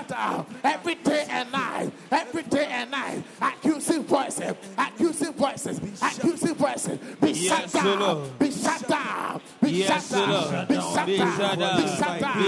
down. 0.00 0.46
Every 0.64 0.94
day 0.96 1.26
and 1.28 1.52
night, 1.52 1.92
every 2.10 2.42
day 2.44 2.66
and 2.66 2.90
night. 2.90 3.22
Accusing 3.40 4.04
voices, 4.04 4.54
accusing 4.78 5.32
voices, 5.34 5.80
accusing 6.02 6.54
voices. 6.54 6.98
Be 7.20 7.34
shut 7.34 7.70
down, 7.72 8.30
be 8.38 8.50
shut 8.50 8.88
down, 8.88 9.40
Yes, 9.64 10.12
Lord. 10.12 10.68
be 10.68 10.74
shut 10.74 11.06
Be 11.06 11.16
down, 11.18 11.38
shut 11.98 12.20
down. 12.20 12.42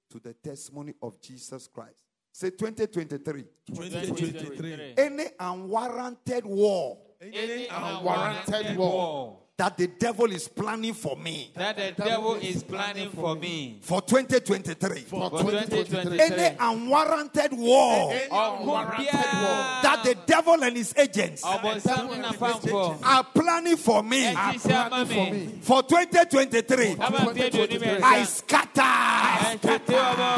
to 0.09 0.19
the 0.19 0.33
testimony 0.33 0.93
of 1.01 1.21
Jesus 1.21 1.67
Christ. 1.67 2.08
Say 2.39 2.51
2023. 2.51 3.43
2023. 3.67 4.93
Any 4.97 5.25
unwarranted 5.37 6.45
war 6.45 6.97
Any 7.21 7.67
unwarranted 7.67 8.77
war 8.77 9.39
that 9.57 9.77
the 9.77 9.87
devil 9.87 10.31
is 10.31 10.47
planning 10.47 10.93
for 10.93 11.17
me 11.17 11.51
that 11.53 11.75
the 11.75 11.91
devil 12.01 12.35
is 12.35 12.63
planning 12.63 13.09
for 13.09 13.35
me 13.35 13.79
for 13.81 14.01
2023. 14.01 15.01
for 15.01 15.29
for 15.29 15.41
2023. 15.41 15.83
2023. 15.83 16.19
Any 16.21 16.55
unwarranted 16.57 17.51
war 17.51 18.13
Unwarranted 18.31 19.09
war 19.11 19.59
that 19.83 20.01
the 20.05 20.15
devil 20.29 20.63
and 20.63 20.77
his 20.77 20.93
agents 20.97 21.41
ọbọnsam 21.43 22.17
na 22.21 22.31
pamfo 22.33 22.95
are 23.03 23.23
planning 23.33 23.77
for 23.77 24.03
me. 24.03 24.23
Ẹtí 24.25 24.59
for 25.07 25.31
me. 25.33 25.47
for 25.61 25.81
2023. 25.83 26.95
ama 26.99 27.33
fi 27.33 27.41
eduoni 27.49 27.79
mi 27.81 27.87
I 28.03 28.23
scatter. 28.25 28.83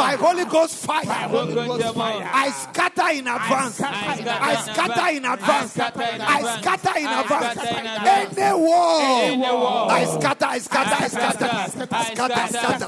By 0.01 0.15
Holy 0.19 0.45
Ghost 0.45 0.75
fire. 0.85 1.03
I 1.07 1.27
scatter 2.51 3.09
in 3.11 3.27
advance. 3.27 3.81
I 3.81 4.55
scatter 4.67 5.09
in 5.17 5.25
advance. 5.25 5.77
I 5.79 6.41
scatter 6.61 6.99
in 6.99 7.07
advance. 7.07 7.57
Any 8.07 8.53
war. 8.53 9.91
I 9.91 10.05
scatter, 10.05 10.45
I 10.45 10.59
scatter, 10.59 10.95
I 11.03 11.07
scatter. 11.07 11.49
I 11.51 11.67
scatter, 11.67 12.33
I 12.33 12.47
scatter, 12.47 12.71
I 12.71 12.83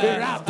Rap, 0.02 0.45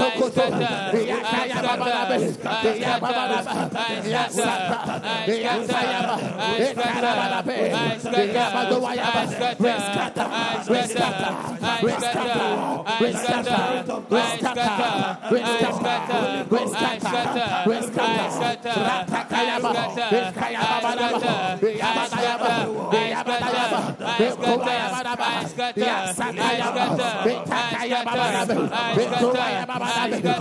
Yes, 30.22 30.40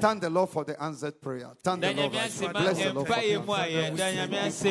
Thank 0.00 0.22
the 0.22 0.30
Lord 0.30 0.50
for 0.50 0.64
the 0.64 0.82
answered 0.82 1.20
prayer. 1.20 1.50
Thank 1.62 1.80
the 1.82 1.92
Lord. 1.94 2.12
Bless 2.12 2.38
the 2.38 2.92
Lord. 2.92 3.06
for 3.08 3.14
the 3.14 3.38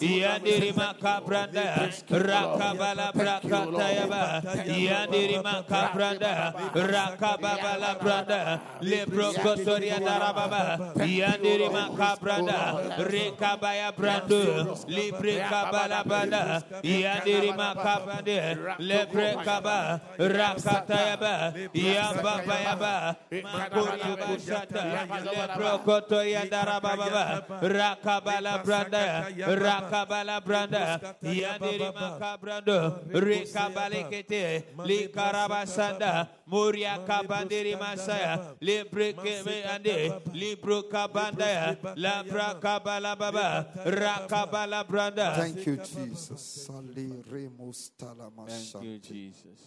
Kataya 0.00 0.46
Yandirima 0.46 0.88
Kabranda. 1.00 1.66
Rakabali 1.76 2.08
Kabranda. 2.08 2.86
Rakabala 2.86 3.06
Brakatayaba. 3.12 4.24
Yandirima 4.66 5.56
Kabranda. 5.66 6.34
Rakababala 6.74 7.90
Branda. 7.98 8.40
Lebrokotoria 8.80 9.98
Darababa. 10.00 10.64
Yandirima 10.96 11.84
Kabranda. 11.96 12.60
Rekabaya 12.98 13.88
Brando. 13.96 14.44
Libre 14.88 15.34
Kabala 15.44 16.00
Banda. 16.06 16.62
Yandirima 16.82 17.68
Kabranda. 17.74 18.45
Lebre 18.78 19.34
Kaba. 19.44 20.00
Rakatayaba. 20.18 21.34
Yamba 21.74 22.34
Bayaba. 22.46 23.16
Makoria 23.30 24.12
Bashata. 24.16 24.82
Lebrokotoria 25.26 26.42
Darababa. 26.50 27.44
Rakabala 27.60 28.54
Branda. 28.64 29.06
Rakabala 29.46 30.36
Branda. 30.44 30.84
Yandirima 31.22 32.18
Kabrando. 32.20 32.78
Rekabalekete. 33.12 34.64
Likarabasanda. 34.84 36.28
Muria 36.46 36.98
Kabandiri 37.04 37.76
Masaya. 37.78 38.54
Libre 38.60 39.12
Kebe 39.12 39.66
Ande. 39.66 40.22
Libro 40.32 40.82
Kabandaya. 40.84 41.76
Labra 41.96 42.60
Kabala 42.60 43.18
Baba. 43.18 43.66
Rakabala 43.84 44.86
Branda. 44.86 45.34
Thank 45.34 45.66
you, 45.66 45.76
Jesus. 45.76 46.66
Sali 46.66 47.10
remus 47.30 47.90
talamasha. 47.98 48.80
Jesus. 49.02 49.58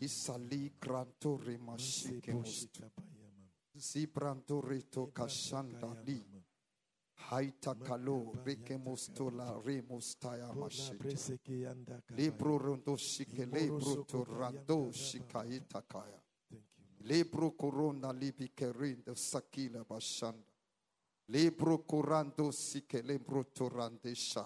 Isali 0.00 0.70
granto 0.78 1.40
remashike 1.44 2.32
mustu. 2.32 2.82
Zibranto 3.76 4.60
reto 4.60 5.10
kashanda 5.12 5.96
li. 7.30 7.36
Haita 7.36 7.74
kalo 7.74 8.32
reke 8.44 8.76
mustola 8.76 9.60
remustaya 9.64 10.52
mashite. 10.54 11.38
Libro 12.16 12.58
rondo 12.58 12.96
shike 12.96 13.46
libro 13.46 14.04
to 14.04 14.24
rando 14.24 14.92
shikaita 14.92 15.82
kaya. 15.86 16.22
Libro 17.04 17.50
corona 17.50 18.12
libi 18.12 18.50
kerindo 18.54 19.14
sakila 19.14 19.84
bashanda. 19.84 20.44
Libro 21.30 21.78
corando 21.78 22.50
sike 22.50 23.02
libro 23.02 23.44
torande 23.44 24.14
sha. 24.14 24.44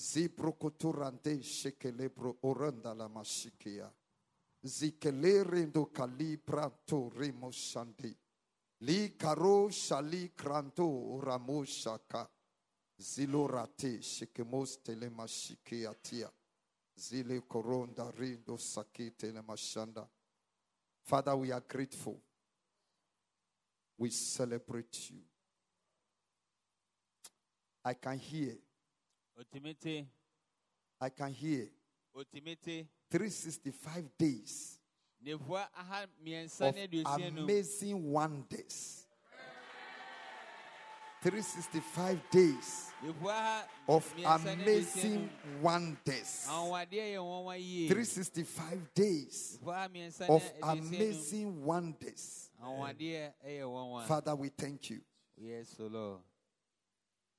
Zibro 0.00 0.52
koturande 0.58 1.42
shike 1.42 1.92
libro 1.92 2.38
oranda 2.42 2.94
la 2.94 3.08
mashikia. 3.08 3.92
Zikele 4.64 5.44
rendo 5.44 5.92
kalibra 5.92 6.70
to 6.84 7.10
remo 7.16 7.50
shandi. 7.50 8.16
Li 8.82 9.16
karo 9.16 9.70
shali 9.70 10.32
kranto 10.34 11.20
ramo 11.22 11.64
shaka. 11.64 12.28
Zilorate 12.98 14.02
shikemos 14.02 14.82
telema 14.82 15.26
shikiatia. 15.28 16.28
Zile 16.96 17.40
koronda 17.40 18.10
rindo 18.18 18.58
sakite 18.58 19.32
le 19.32 19.42
mashanda. 19.42 20.08
Father, 21.04 21.36
we 21.36 21.52
are 21.52 21.60
grateful. 21.60 22.20
We 23.98 24.10
celebrate 24.10 25.10
you. 25.10 25.22
I 27.84 27.94
can 27.94 28.18
hear, 28.18 28.56
Otimiti. 29.38 30.06
I 31.00 31.08
can 31.10 31.32
hear 31.32 31.68
Otimiti. 32.16 32.86
365 33.10 34.10
days 34.18 34.81
Nevoa 34.81 34.81
aha 34.81 34.81
mmiɛnsa 34.81 34.81
of 35.30 36.74
ne 36.74 36.82
aduosia 36.82 37.30
num. 37.32 37.44
amazing 37.44 38.12
wonders. 38.12 39.06
365 41.22 42.18
days 42.30 42.90
of 43.88 44.14
mmiɛnsa 44.14 44.18
ne 44.18 44.24
aduosia 44.24 44.62
amazing 44.62 45.30
wonders. 45.60 46.46
Anwadeɛ 46.48 47.14
yɛ 47.14 47.18
nwanwa 47.18 47.56
yie. 47.58 47.88
365 47.88 48.94
days 48.94 49.58
Nevoa 49.62 49.74
aha 49.74 49.88
mmiɛnsa 49.88 50.28
ne 50.28 50.34
of 50.34 50.52
amazing 50.62 51.64
wonders. 51.64 52.50
Yɛ 52.60 53.32
nwanwa. 53.62 54.06
Father, 54.06 54.34
we 54.34 54.48
thank 54.48 54.90
you. 54.90 55.00
Yes, 55.36 55.74
Lord. 55.78 56.20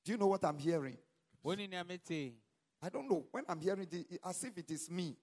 Do 0.04 0.12
you 0.12 0.18
know 0.18 0.28
what 0.28 0.44
I'm 0.44 0.58
hearing? 0.58 0.98
Woni 1.44 1.70
nea 1.70 1.84
mete. 1.84 2.34
I 2.82 2.90
don't 2.90 3.10
know. 3.10 3.26
When 3.32 3.46
I'm 3.48 3.62
hearing 3.62 3.88
it, 3.90 4.20
as 4.24 4.44
if 4.44 4.58
it 4.58 4.70
is 4.72 4.90
me. 4.90 5.16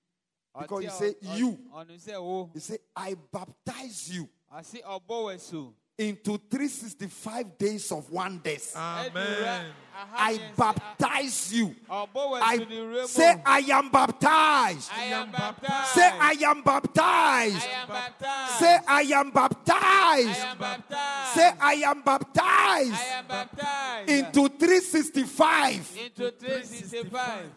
Ɔte 0.54 0.62
Because 0.62 0.82
you 0.82 0.88
a- 0.88 0.92
say 0.92 1.14
ɔ- 1.14 1.38
you. 1.38 1.58
Ɔno 1.74 1.96
sɛ. 1.98 2.50
He 2.54 2.60
say, 2.60 2.78
I 2.96 3.14
baptize 3.14 4.10
you 4.14 4.28
Ɔse 4.52 4.82
ɔbɔ 4.82 5.06
wɔ 5.08 5.34
asu. 5.36 5.72
into 5.96 6.38
365 6.50 7.58
days 7.58 7.92
of 7.92 8.10
wonders. 8.10 8.72
Ɛdura 8.74 9.64
aha 9.94 10.16
I 10.16 10.40
ah. 10.40 10.54
baptize 10.56 11.52
you. 11.52 11.76
Oh, 11.88 12.08
I 12.42 12.56
asu 12.58 12.68
ne 12.68 12.76
wura 12.76 13.02
mu. 13.02 13.06
say, 13.06 13.42
I 13.44 13.58
am 13.60 13.90
baptized. 13.90 14.90
I 14.92 15.04
am 15.04 15.30
baptized. 15.30 15.88
Say, 15.94 16.10
I 16.18 16.36
am 16.48 16.62
baptized. 16.62 17.66
I 17.66 17.68
am 17.82 17.88
baptized. 17.88 18.58
Say, 18.58 18.78
I 18.88 19.00
am 19.02 19.26
I 19.26 19.30
baptized. 19.30 20.40
am 20.40 20.58
baptized. 20.58 21.34
Say, 21.34 21.50
I 21.60 21.72
am 21.74 21.98
I 21.98 22.02
baptized 22.02 23.02
am 23.12 23.26
baptized 23.28 24.10
into 24.10 24.48
365 24.48 25.98
into 26.04 26.30
365 26.32 27.50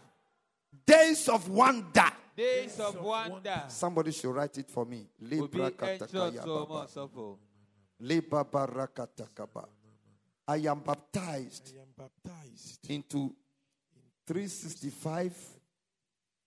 days 0.85 1.29
of 1.29 1.49
wonder. 1.49 2.11
Days 2.35 2.79
of 2.79 3.01
wonder. 3.01 3.63
Somebody 3.67 4.11
should 4.11 4.33
write 4.33 4.57
it 4.57 4.69
for 4.69 4.85
me. 4.85 5.07
Obi 5.21 5.35
Libra 5.35 5.71
ɛnkyerɛ 5.71 5.99
katakaya 5.99 6.43
to 6.43 6.65
baba. 6.65 6.87
ɔmo 6.87 6.87
ɔsɔfo. 6.87 7.37
Leba 8.01 8.43
barakatakaba. 8.43 9.67
I 10.47 10.57
am 10.57 10.81
baptized 10.81 11.73
I 11.75 11.81
am 11.81 11.87
baptized 11.97 12.89
into 12.89 13.33
365 14.27 15.37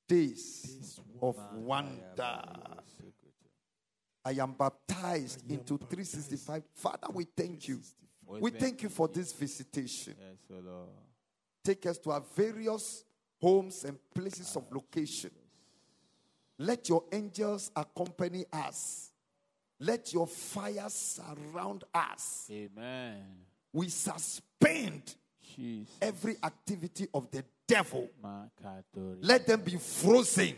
days 0.08 0.62
this 0.62 1.00
of 1.22 1.36
wonder. 1.54 2.42
I 4.24 4.32
am 4.32 4.52
baptized 4.52 5.48
into 5.50 5.78
365. 5.78 6.62
Father, 6.74 7.08
we 7.12 7.24
thank 7.24 7.68
you. 7.68 7.80
We 8.26 8.50
thank 8.50 8.82
you 8.82 8.88
for 8.88 9.08
this 9.08 9.32
visitation. 9.32 10.14
Yes, 10.18 10.38
O 10.50 10.60
Lord. 10.60 10.88
Take 11.64 11.86
us 11.86 11.98
to 11.98 12.10
our 12.10 12.22
various 12.34 13.04
homes 13.40 13.84
and 13.84 13.98
places 14.12 14.54
of 14.56 14.64
location. 14.72 15.30
Let 16.58 16.88
your 16.88 17.04
angels 17.12 17.70
accompany 17.76 18.44
us. 18.52 19.10
Let 19.78 20.12
your 20.12 20.26
fire 20.26 20.88
surround 20.88 21.84
us. 21.92 22.48
Amen. 22.50 23.22
We 23.72 23.88
suspend 23.88 25.14
Jesus. 25.54 25.94
every 26.00 26.36
activity 26.42 27.08
of 27.12 27.30
the 27.30 27.44
devil. 27.68 28.08
Let 29.20 29.46
them 29.46 29.60
be 29.60 29.76
frozen 29.76 30.54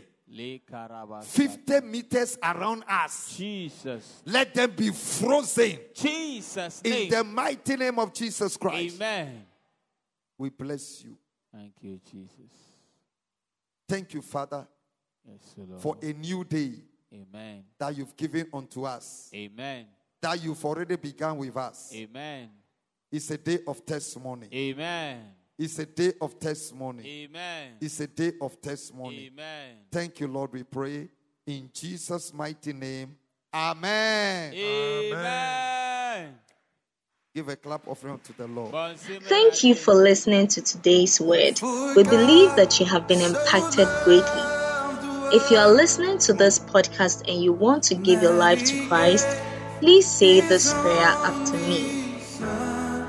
50 1.23 1.81
meters 1.81 2.39
around 2.43 2.85
us. 2.89 3.35
Jesus. 3.37 4.23
Let 4.25 4.55
them 4.55 4.71
be 4.77 4.91
frozen 4.91 5.79
Jesus 5.95 6.83
in 6.83 6.91
name. 6.91 7.11
the 7.11 7.25
mighty 7.25 7.77
name 7.77 7.99
of 7.99 8.13
Jesus 8.13 8.57
Christ. 8.57 8.97
Amen. 8.97 9.47
We 10.37 10.51
bless 10.51 11.03
you. 11.03 11.17
Thank 11.53 11.73
you, 11.81 11.99
Jesus. 12.11 12.53
Thank 13.89 14.15
you, 14.15 14.23
Father, 14.23 14.67
Yes, 15.31 15.83
for 15.83 15.97
a 16.03 16.13
new 16.13 16.45
day 16.45 16.73
Amen. 17.13 17.65
that 17.79 17.97
you've 17.97 18.17
given 18.17 18.47
unto 18.53 18.85
us, 18.85 19.31
Amen. 19.35 19.87
that 20.21 20.43
you've 20.43 20.65
already 20.65 20.97
begun 20.97 21.37
with 21.37 21.57
us. 21.57 21.93
Amen. 21.95 22.49
It's 23.11 23.31
a 23.31 23.39
day 23.39 23.59
of 23.67 23.85
testimony. 23.85 24.49
Amen. 24.53 25.23
It's 25.59 25.79
a 25.79 25.87
day 25.87 26.13
of 26.21 26.39
testimony. 26.39 27.25
Amen. 27.25 27.73
It's 27.81 27.99
a 28.01 28.07
day 28.07 28.33
of 28.41 28.61
testimony. 28.61 29.27
Amen. 29.33 29.77
Thank 29.91 30.21
you, 30.21 30.29
Lord, 30.29 30.53
we 30.53 30.63
pray. 30.63 31.09
In 31.47 31.71
Jesus' 31.73 32.33
mighty 32.33 32.73
name. 32.73 33.17
Amen. 33.53 34.53
Amen. 34.55 36.35
Give 37.35 37.49
a 37.49 37.57
clap 37.57 37.89
offering 37.89 38.19
to 38.21 38.33
the 38.37 38.47
Lord. 38.47 38.99
Thank 38.99 39.65
you 39.65 39.75
for 39.75 39.95
listening 39.95 40.49
to 40.49 40.63
today's 40.63 41.21
word. 41.21 41.61
We 41.63 42.05
believe 42.05 42.57
that 42.57 42.79
you 42.79 42.87
have 42.87 43.07
been 43.09 43.21
impacted 43.21 43.89
greatly. 44.05 44.58
If 45.31 45.51
you 45.51 45.59
are 45.59 45.71
listening 45.71 46.17
to 46.21 46.33
this 46.33 46.59
podcast 46.59 47.29
and 47.29 47.43
you 47.43 47.53
want 47.53 47.83
to 47.85 47.95
give 47.95 48.23
your 48.23 48.33
life 48.33 48.65
to 48.65 48.89
Christ, 48.89 49.29
please 49.79 50.07
say 50.07 50.41
this 50.41 50.73
prayer 50.73 51.07
after 51.07 51.59
me. 51.59 52.17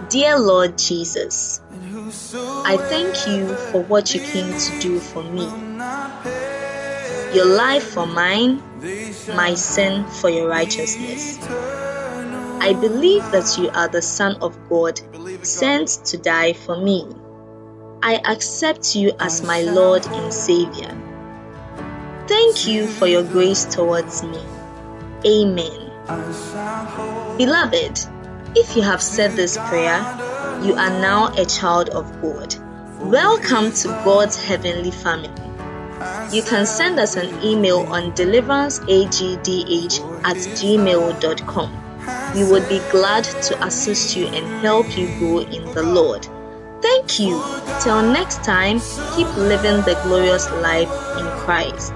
Dear 0.10 0.38
Lord 0.38 0.78
Jesus, 0.78 1.62
I 1.72 2.76
thank 2.78 3.26
you 3.26 3.56
for 3.72 3.84
what 3.84 4.14
you 4.14 4.20
came 4.20 4.52
to 4.52 4.80
do 4.82 5.00
for 5.00 5.24
me. 5.24 5.46
Your 7.34 7.46
life 7.46 7.90
for 7.90 8.06
mine, 8.06 8.62
my 9.34 9.54
sin 9.54 10.06
for 10.06 10.30
your 10.30 10.50
righteousness. 10.50 11.40
I 12.62 12.74
believe 12.74 13.24
that 13.32 13.58
you 13.58 13.70
are 13.70 13.88
the 13.88 14.02
Son 14.02 14.36
of 14.42 14.58
God, 14.68 15.00
sent 15.46 15.88
to 16.08 16.18
die 16.18 16.52
for 16.52 16.76
me. 16.76 17.08
I 18.04 18.16
accept 18.26 18.94
you 18.94 19.14
as 19.22 19.42
my 19.42 19.62
Lord 19.62 20.06
and 20.06 20.34
Savior. 20.34 21.09
Thank 22.30 22.68
you 22.68 22.86
for 22.86 23.08
your 23.08 23.24
grace 23.24 23.66
towards 23.66 24.22
me. 24.22 24.40
Amen. 25.26 25.90
Beloved, 27.40 28.00
if 28.56 28.76
you 28.76 28.84
have 28.84 29.02
said 29.02 29.32
this 29.32 29.58
prayer, 29.58 29.98
you 30.62 30.76
are 30.76 30.92
now 30.92 31.34
a 31.34 31.44
child 31.46 31.90
of 31.90 32.06
God. 32.22 32.54
Welcome 33.02 33.72
to 33.72 33.88
God's 34.06 34.38
heavenly 34.38 34.92
family. 34.92 35.32
You 36.32 36.44
can 36.44 36.68
send 36.68 37.00
us 37.00 37.16
an 37.16 37.44
email 37.44 37.80
on 37.80 38.12
deliveranceagdh 38.12 40.24
at 40.24 40.38
gmail.com. 40.38 41.72
We 42.36 42.44
would 42.44 42.70
be 42.70 42.80
glad 42.92 43.24
to 43.24 43.66
assist 43.66 44.16
you 44.16 44.28
and 44.28 44.62
help 44.62 44.96
you 44.96 45.08
grow 45.18 45.40
in 45.40 45.66
the 45.74 45.82
Lord. 45.82 46.28
Thank 46.84 47.20
you. 47.20 47.42
Till 47.82 48.04
next 48.04 48.44
time, 48.44 48.80
keep 49.16 49.36
living 49.36 49.82
the 49.82 50.00
glorious 50.04 50.48
life 50.52 50.92
in 51.18 51.26
Christ. 51.40 51.92